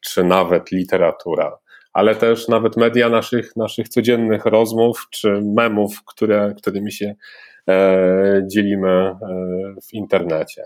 czy 0.00 0.24
nawet 0.24 0.70
literatura, 0.70 1.58
ale 1.92 2.14
też 2.14 2.48
nawet 2.48 2.76
media 2.76 3.08
naszych, 3.08 3.56
naszych 3.56 3.88
codziennych 3.88 4.44
rozmów, 4.44 5.06
czy 5.10 5.40
memów, 5.56 6.04
które, 6.04 6.54
którymi 6.56 6.92
się 6.92 7.14
dzielimy 8.46 9.14
w 9.88 9.94
internecie. 9.94 10.62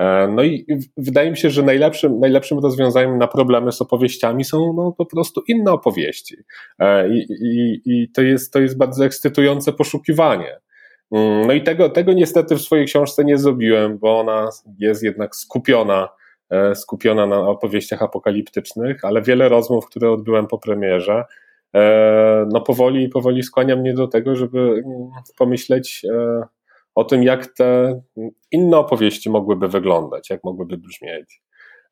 E, 0.00 0.28
no 0.28 0.42
i 0.42 0.66
wydaje 0.96 1.30
mi 1.30 1.36
się, 1.36 1.50
że 1.50 1.62
najlepszym, 1.62 2.20
najlepszym 2.20 2.58
rozwiązaniem 2.58 3.18
na 3.18 3.26
problemy 3.26 3.72
z 3.72 3.82
opowieściami 3.82 4.44
są 4.44 4.72
no, 4.76 4.92
po 4.98 5.06
prostu 5.06 5.42
inne 5.48 5.72
opowieści. 5.72 6.36
E, 6.78 7.08
I, 7.08 7.26
i, 7.30 7.80
i 7.86 8.08
to, 8.08 8.22
jest, 8.22 8.52
to 8.52 8.60
jest 8.60 8.78
bardzo 8.78 9.04
ekscytujące 9.04 9.72
poszukiwanie. 9.72 10.60
Mm, 11.12 11.46
no 11.46 11.52
i 11.52 11.62
tego, 11.62 11.88
tego 11.88 12.12
niestety 12.12 12.56
w 12.56 12.60
swojej 12.60 12.86
książce 12.86 13.24
nie 13.24 13.38
zrobiłem, 13.38 13.98
bo 13.98 14.20
ona 14.20 14.48
jest 14.78 15.02
jednak 15.02 15.36
skupiona, 15.36 16.08
e, 16.50 16.74
skupiona 16.74 17.26
na 17.26 17.40
opowieściach 17.40 18.02
apokaliptycznych, 18.02 19.04
ale 19.04 19.22
wiele 19.22 19.48
rozmów, 19.48 19.86
które 19.86 20.10
odbyłem 20.10 20.46
po 20.46 20.58
premierze, 20.58 21.24
no 22.52 22.60
powoli, 22.60 23.08
powoli 23.08 23.42
skłania 23.42 23.76
mnie 23.76 23.94
do 23.94 24.08
tego, 24.08 24.36
żeby 24.36 24.58
mm, 24.58 25.10
pomyśleć 25.38 26.06
o 26.94 27.04
tym, 27.04 27.22
jak 27.22 27.46
te 27.46 28.00
inne 28.52 28.76
opowieści 28.76 29.30
mogłyby 29.30 29.68
wyglądać, 29.68 30.30
jak 30.30 30.44
mogłyby 30.44 30.78
brzmieć. 30.78 31.42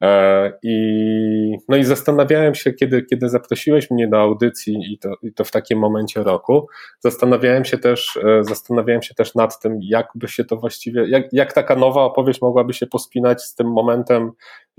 E, 0.03 0.53
I, 0.63 1.57
no 1.69 1.77
i 1.77 1.85
zastanawiałem 1.85 2.55
się, 2.55 2.73
kiedy, 2.73 3.03
kiedy 3.03 3.29
zaprosiłeś 3.29 3.91
mnie 3.91 4.09
do 4.09 4.21
audycji 4.21 4.93
i 4.93 4.99
to, 4.99 5.15
i 5.23 5.33
to 5.33 5.45
w 5.45 5.51
takim 5.51 5.79
momencie 5.79 6.23
roku, 6.23 6.67
zastanawiałem 7.01 7.65
się 7.65 7.79
też, 7.79 8.17
e, 8.17 8.45
zastanawiałem 8.45 9.03
się 9.03 9.15
też 9.15 9.35
nad 9.35 9.61
tym, 9.61 9.79
jak 9.83 10.09
by 10.15 10.29
się 10.29 10.45
to 10.45 10.57
właściwie, 10.57 11.09
jak, 11.09 11.25
jak 11.33 11.53
taka 11.53 11.77
nowa 11.77 12.03
opowieść 12.03 12.41
mogłaby 12.43 12.73
się 12.73 12.87
pospinać 12.87 13.43
z 13.43 13.55
tym 13.55 13.73
momentem 13.73 14.31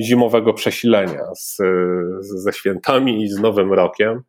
zimowego 0.01 0.53
przesilenia, 0.53 1.23
z, 1.35 1.57
ze 2.19 2.53
świętami 2.53 3.23
i 3.23 3.29
z 3.29 3.39
Nowym 3.39 3.73
Rokiem. 3.73 4.21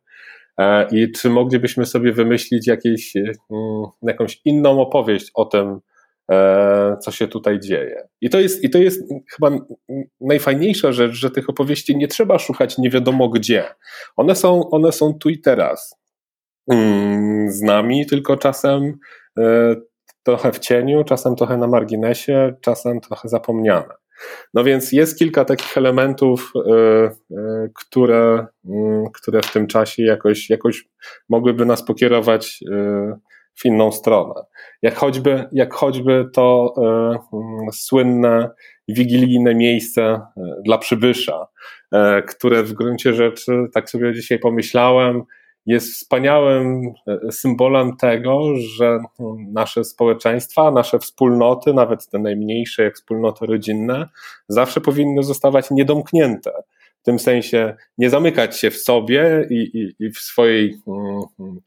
E, 0.59 0.87
I 0.91 1.11
czy 1.11 1.29
moglibyśmy 1.29 1.85
sobie 1.85 2.13
wymyślić 2.13 2.67
jakieś, 2.67 3.15
mm, 3.15 3.83
jakąś 4.01 4.41
inną 4.45 4.81
opowieść 4.81 5.31
o 5.33 5.45
tym, 5.45 5.79
e, 6.31 6.97
co 7.01 7.11
się 7.11 7.27
tutaj 7.27 7.59
dzieje. 7.59 8.07
I 8.21 8.29
to 8.29 8.39
jest, 8.39 8.63
i 8.63 8.69
to 8.69 8.77
jest 8.77 9.03
chyba 9.35 9.51
najfajniejsza 10.21 10.91
rzecz, 10.91 11.13
że 11.13 11.31
tych 11.31 11.49
opowieści 11.49 11.97
nie 11.97 12.07
trzeba 12.07 12.39
szukać 12.39 12.77
nie 12.77 12.89
wiadomo 12.89 13.29
gdzie. 13.29 13.63
One 14.15 14.35
są, 14.35 14.69
one 14.69 14.91
są 14.91 15.13
tu 15.13 15.29
i 15.29 15.39
teraz 15.39 15.95
mm, 16.71 17.51
z 17.51 17.61
nami, 17.61 18.05
tylko 18.05 18.37
czasem 18.37 18.97
e, 19.39 19.75
trochę 20.23 20.51
w 20.51 20.59
cieniu, 20.59 21.03
czasem 21.03 21.35
trochę 21.35 21.57
na 21.57 21.67
marginesie, 21.67 22.53
czasem 22.61 23.01
trochę 23.01 23.29
zapomniane. 23.29 24.00
No 24.53 24.63
więc 24.63 24.91
jest 24.91 25.19
kilka 25.19 25.45
takich 25.45 25.77
elementów, 25.77 26.53
e, 26.55 26.71
e, 26.71 27.11
które, 27.75 28.45
mm, 28.65 29.05
które 29.13 29.41
w 29.41 29.53
tym 29.53 29.67
czasie 29.67 30.03
jakoś, 30.03 30.49
jakoś 30.49 30.89
mogłyby 31.29 31.65
nas 31.65 31.85
pokierować 31.85 32.59
w 33.55 33.65
inną 33.65 33.91
stronę. 33.91 34.33
Jak 34.81 34.95
choćby, 34.95 35.45
jak 35.51 35.73
choćby 35.73 36.29
to 36.33 36.73
mm, 37.33 37.71
słynne 37.71 38.49
wigilijne 38.87 39.55
miejsce 39.55 40.21
dla 40.65 40.77
przybysza, 40.77 41.47
które 42.27 42.63
w 42.63 42.73
gruncie 42.73 43.13
rzeczy, 43.13 43.51
tak 43.73 43.89
sobie 43.89 44.13
dzisiaj 44.13 44.39
pomyślałem, 44.39 45.23
jest 45.65 45.93
wspaniałym 45.93 46.93
e, 47.07 47.31
symbolem 47.31 47.97
tego, 47.97 48.55
że 48.55 48.99
nasze 49.53 49.83
społeczeństwa, 49.83 50.71
nasze 50.71 50.99
wspólnoty, 50.99 51.73
nawet 51.73 52.07
te 52.09 52.19
najmniejsze 52.19 52.83
jak 52.83 52.95
wspólnoty 52.95 53.45
rodzinne, 53.45 54.09
zawsze 54.47 54.81
powinny 54.81 55.23
zostawać 55.23 55.71
niedomknięte. 55.71 56.51
W 57.01 57.03
tym 57.03 57.19
sensie 57.19 57.75
nie 57.97 58.09
zamykać 58.09 58.59
się 58.59 58.71
w 58.71 58.77
sobie 58.77 59.47
i, 59.49 59.55
i, 59.55 60.05
i 60.05 60.11
w 60.11 60.19
swojej 60.19 60.81
mm, 60.87 61.21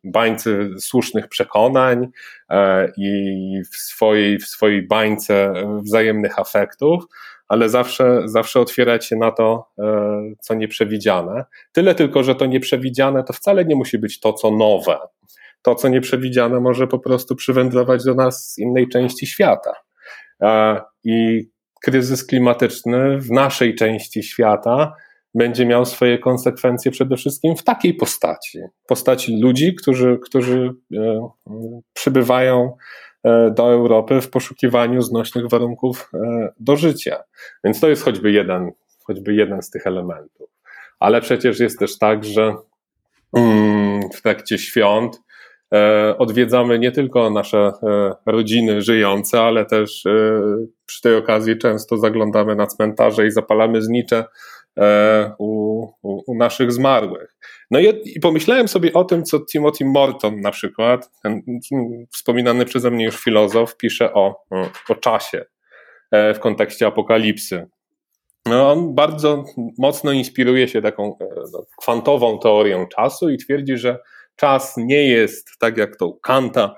bańce 0.04 0.50
słusznych 0.78 1.28
przekonań 1.28 2.08
e, 2.50 2.92
i 2.96 3.62
w 3.72 3.76
swojej, 3.76 4.38
w 4.38 4.46
swojej 4.46 4.82
bańce 4.82 5.52
wzajemnych 5.82 6.38
afektów, 6.38 7.04
ale 7.48 7.68
zawsze, 7.68 8.22
zawsze 8.24 8.60
otwierać 8.60 9.06
się 9.06 9.16
na 9.16 9.30
to, 9.30 9.66
e, 9.78 9.84
co 10.40 10.54
nieprzewidziane. 10.54 11.44
Tyle 11.72 11.94
tylko, 11.94 12.22
że 12.22 12.34
to 12.34 12.46
nieprzewidziane 12.46 13.24
to 13.24 13.32
wcale 13.32 13.64
nie 13.64 13.76
musi 13.76 13.98
być 13.98 14.20
to, 14.20 14.32
co 14.32 14.50
nowe. 14.50 14.98
To, 15.62 15.74
co 15.74 15.88
nieprzewidziane, 15.88 16.60
może 16.60 16.86
po 16.86 16.98
prostu 16.98 17.36
przywędrować 17.36 18.04
do 18.04 18.14
nas 18.14 18.52
z 18.52 18.58
innej 18.58 18.88
części 18.88 19.26
świata. 19.26 19.72
E, 20.42 20.80
I 21.04 21.48
kryzys 21.82 22.26
klimatyczny 22.26 23.18
w 23.18 23.30
naszej 23.30 23.74
części 23.74 24.22
świata 24.22 24.92
będzie 25.34 25.66
miał 25.66 25.84
swoje 25.84 26.18
konsekwencje 26.18 26.90
przede 26.90 27.16
wszystkim 27.16 27.56
w 27.56 27.64
takiej 27.64 27.94
postaci. 27.94 28.58
Postaci 28.86 29.40
ludzi, 29.40 29.74
którzy, 29.74 30.18
którzy 30.22 30.74
e, 30.96 31.28
przybywają 31.92 32.72
E, 33.24 33.50
do 33.50 33.72
Europy 33.72 34.20
w 34.20 34.30
poszukiwaniu 34.30 35.02
znośnych 35.02 35.48
warunków 35.48 36.10
e, 36.14 36.48
do 36.60 36.76
życia. 36.76 37.22
Więc 37.64 37.80
to 37.80 37.88
jest 37.88 38.04
choćby 38.04 38.32
jeden, 38.32 38.72
choćby 39.04 39.34
jeden 39.34 39.62
z 39.62 39.70
tych 39.70 39.86
elementów. 39.86 40.50
Ale 41.00 41.20
przecież 41.20 41.60
jest 41.60 41.78
też 41.78 41.98
tak, 41.98 42.24
że 42.24 42.54
mm, 43.36 44.02
w 44.14 44.22
trakcie 44.22 44.58
świąt 44.58 45.20
odwiedzamy 46.18 46.78
nie 46.78 46.92
tylko 46.92 47.30
nasze 47.30 47.72
rodziny 48.26 48.82
żyjące, 48.82 49.40
ale 49.40 49.66
też 49.66 50.04
przy 50.86 51.02
tej 51.02 51.16
okazji 51.16 51.58
często 51.58 51.98
zaglądamy 51.98 52.56
na 52.56 52.66
cmentarze 52.66 53.26
i 53.26 53.30
zapalamy 53.30 53.82
znicze 53.82 54.24
u, 55.38 55.82
u, 56.02 56.32
u 56.32 56.34
naszych 56.34 56.72
zmarłych. 56.72 57.36
No 57.70 57.80
i, 57.80 57.92
i, 58.04 58.20
pomyślałem 58.20 58.68
sobie 58.68 58.92
o 58.92 59.04
tym, 59.04 59.24
co 59.24 59.40
Timothy 59.40 59.84
Morton 59.84 60.40
na 60.40 60.50
przykład, 60.50 61.10
ten 61.22 61.42
wspominany 62.12 62.64
przeze 62.64 62.90
mnie 62.90 63.04
już 63.04 63.16
filozof, 63.16 63.76
pisze 63.76 64.14
o, 64.14 64.44
o 64.88 64.94
czasie 64.94 65.44
e, 66.10 66.34
w 66.34 66.40
kontekście 66.40 66.86
apokalipsy. 66.86 67.66
No, 68.46 68.72
on 68.72 68.94
bardzo 68.94 69.44
mocno 69.78 70.12
inspiruje 70.12 70.68
się 70.68 70.82
taką 70.82 71.18
e, 71.20 71.26
no, 71.52 71.64
kwantową 71.78 72.38
teorią 72.38 72.86
czasu 72.86 73.30
i 73.30 73.38
twierdzi, 73.38 73.76
że 73.76 73.98
czas 74.36 74.74
nie 74.76 75.08
jest 75.08 75.48
tak 75.58 75.76
jak 75.76 75.96
to 75.96 76.12
Kanta 76.22 76.64
e, 76.64 76.74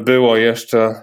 było 0.00 0.36
jeszcze 0.36 0.94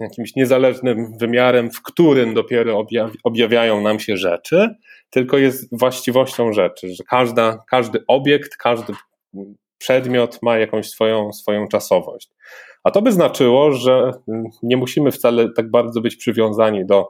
jakimś 0.00 0.36
niezależnym 0.36 1.18
wymiarem, 1.18 1.70
w 1.70 1.82
którym 1.82 2.34
dopiero 2.34 2.84
objawiają 3.24 3.80
nam 3.80 4.00
się 4.00 4.16
rzeczy, 4.16 4.68
tylko 5.10 5.38
jest 5.38 5.78
właściwością 5.78 6.52
rzeczy, 6.52 6.88
że 6.88 7.04
każda, 7.04 7.64
każdy 7.70 8.04
obiekt, 8.08 8.56
każdy 8.56 8.92
przedmiot 9.78 10.38
ma 10.42 10.58
jakąś 10.58 10.88
swoją, 10.88 11.32
swoją 11.32 11.68
czasowość. 11.68 12.30
A 12.84 12.90
to 12.90 13.02
by 13.02 13.12
znaczyło, 13.12 13.72
że 13.72 14.12
nie 14.62 14.76
musimy 14.76 15.12
wcale 15.12 15.48
tak 15.56 15.70
bardzo 15.70 16.00
być 16.00 16.16
przywiązani 16.16 16.86
do 16.86 17.08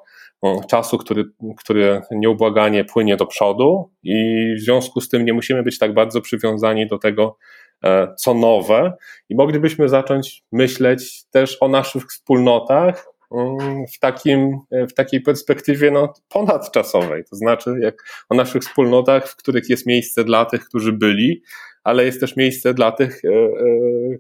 czasu, 0.71 0.99
który, 0.99 1.25
który 1.59 2.01
nieubłaganie 2.11 2.85
płynie 2.85 3.17
do 3.17 3.27
przodu, 3.27 3.91
i 4.03 4.15
w 4.59 4.61
związku 4.61 5.01
z 5.01 5.09
tym 5.09 5.25
nie 5.25 5.33
musimy 5.33 5.63
być 5.63 5.79
tak 5.79 5.95
bardzo 5.95 6.21
przywiązani 6.21 6.87
do 6.87 6.99
tego, 6.99 7.37
e, 7.37 7.66
co 8.19 8.35
nowe, 8.35 8.93
i 9.29 9.35
moglibyśmy 9.35 9.89
zacząć 9.89 10.45
myśleć 10.53 11.25
też 11.31 11.57
o 11.61 11.69
naszych 11.69 12.07
wspólnotach 12.07 13.17
Mm, 13.33 13.87
w, 13.87 13.99
takim, 13.99 14.59
w 14.71 14.93
takiej 14.93 15.21
perspektywie 15.21 15.91
no, 15.91 16.13
ponadczasowej, 16.29 17.25
to 17.31 17.37
znaczy 17.37 17.75
jak 17.81 17.95
o 18.29 18.35
naszych 18.35 18.63
wspólnotach, 18.63 19.29
w 19.29 19.37
których 19.37 19.71
jest 19.71 19.87
miejsce 19.87 20.25
dla 20.25 20.45
tych, 20.45 20.65
którzy 20.65 20.93
byli, 20.93 21.43
ale 21.85 22.05
jest 22.05 22.21
też 22.21 22.37
miejsce 22.37 22.75
dla 22.75 22.93
tych, 22.93 23.25
e, 23.25 23.29
e, 23.29 23.53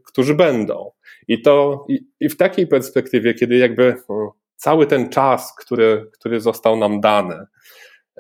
którzy 0.04 0.34
będą. 0.34 0.90
I 1.28 1.42
to 1.42 1.84
i, 1.88 2.06
i 2.20 2.28
w 2.28 2.36
takiej 2.36 2.66
perspektywie, 2.66 3.34
kiedy 3.34 3.56
jakby 3.56 3.94
no, 4.08 4.34
cały 4.56 4.86
ten 4.86 5.08
czas, 5.08 5.54
który, 5.56 6.10
który 6.12 6.40
został 6.40 6.76
nam 6.76 7.00
dany, 7.00 7.46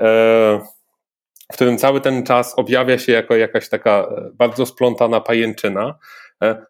e, 0.00 0.60
w 1.52 1.54
którym 1.54 1.78
cały 1.78 2.00
ten 2.00 2.22
czas 2.22 2.54
objawia 2.56 2.98
się 2.98 3.12
jako 3.12 3.36
jakaś 3.36 3.68
taka 3.68 4.08
bardzo 4.34 4.66
splątana 4.66 5.20
pajęczyna, 5.20 5.98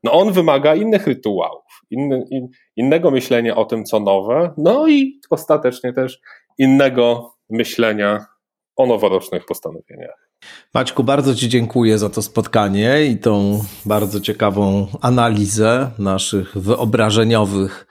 no 0.05 0.13
on 0.13 0.33
wymaga 0.33 0.75
innych 0.75 1.07
rytuałów, 1.07 1.65
inny, 1.91 2.25
in, 2.31 2.49
innego 2.77 3.11
myślenia 3.11 3.57
o 3.57 3.65
tym, 3.65 3.85
co 3.85 4.01
nowe, 4.01 4.55
no 4.59 4.89
i 4.89 5.21
ostatecznie 5.31 5.93
też 5.93 6.21
innego 6.59 7.35
myślenia 7.51 8.27
o 8.77 8.87
noworocznych 8.87 9.47
postanowieniach. 9.47 10.29
Maćku, 10.75 11.05
bardzo 11.05 11.35
Ci 11.35 11.49
dziękuję 11.49 11.99
za 11.99 12.11
to 12.11 12.23
spotkanie 12.23 13.07
i 13.07 13.19
tą 13.19 13.61
bardzo 13.87 14.21
ciekawą 14.21 14.87
analizę 15.01 15.91
naszych 15.99 16.59
wyobrażeniowych, 16.59 17.87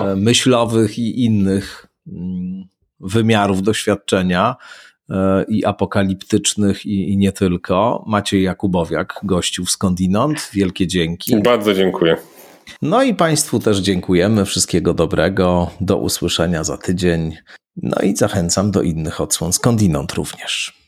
e, 0.00 0.16
myślowych 0.16 0.98
i 0.98 1.24
innych 1.24 1.86
mm, 2.06 2.64
wymiarów 3.00 3.62
doświadczenia 3.62 4.50
e, 4.50 4.93
i 5.48 5.64
apokaliptycznych 5.64 6.86
i, 6.86 7.12
i 7.12 7.16
nie 7.16 7.32
tylko. 7.32 8.04
Maciej 8.06 8.42
Jakubowiak, 8.42 9.20
gościł 9.22 9.66
skądinąd. 9.66 10.50
Wielkie 10.52 10.86
dzięki. 10.86 11.42
Bardzo 11.42 11.74
dziękuję. 11.74 12.16
No 12.82 13.02
i 13.02 13.14
Państwu 13.14 13.58
też 13.58 13.78
dziękujemy. 13.78 14.44
Wszystkiego 14.44 14.94
dobrego. 14.94 15.70
Do 15.80 15.96
usłyszenia 15.96 16.64
za 16.64 16.76
tydzień. 16.76 17.36
No 17.76 18.02
i 18.02 18.16
zachęcam 18.16 18.70
do 18.70 18.82
innych 18.82 19.20
odsłon 19.20 19.52
skądinąd 19.52 20.12
również. 20.12 20.83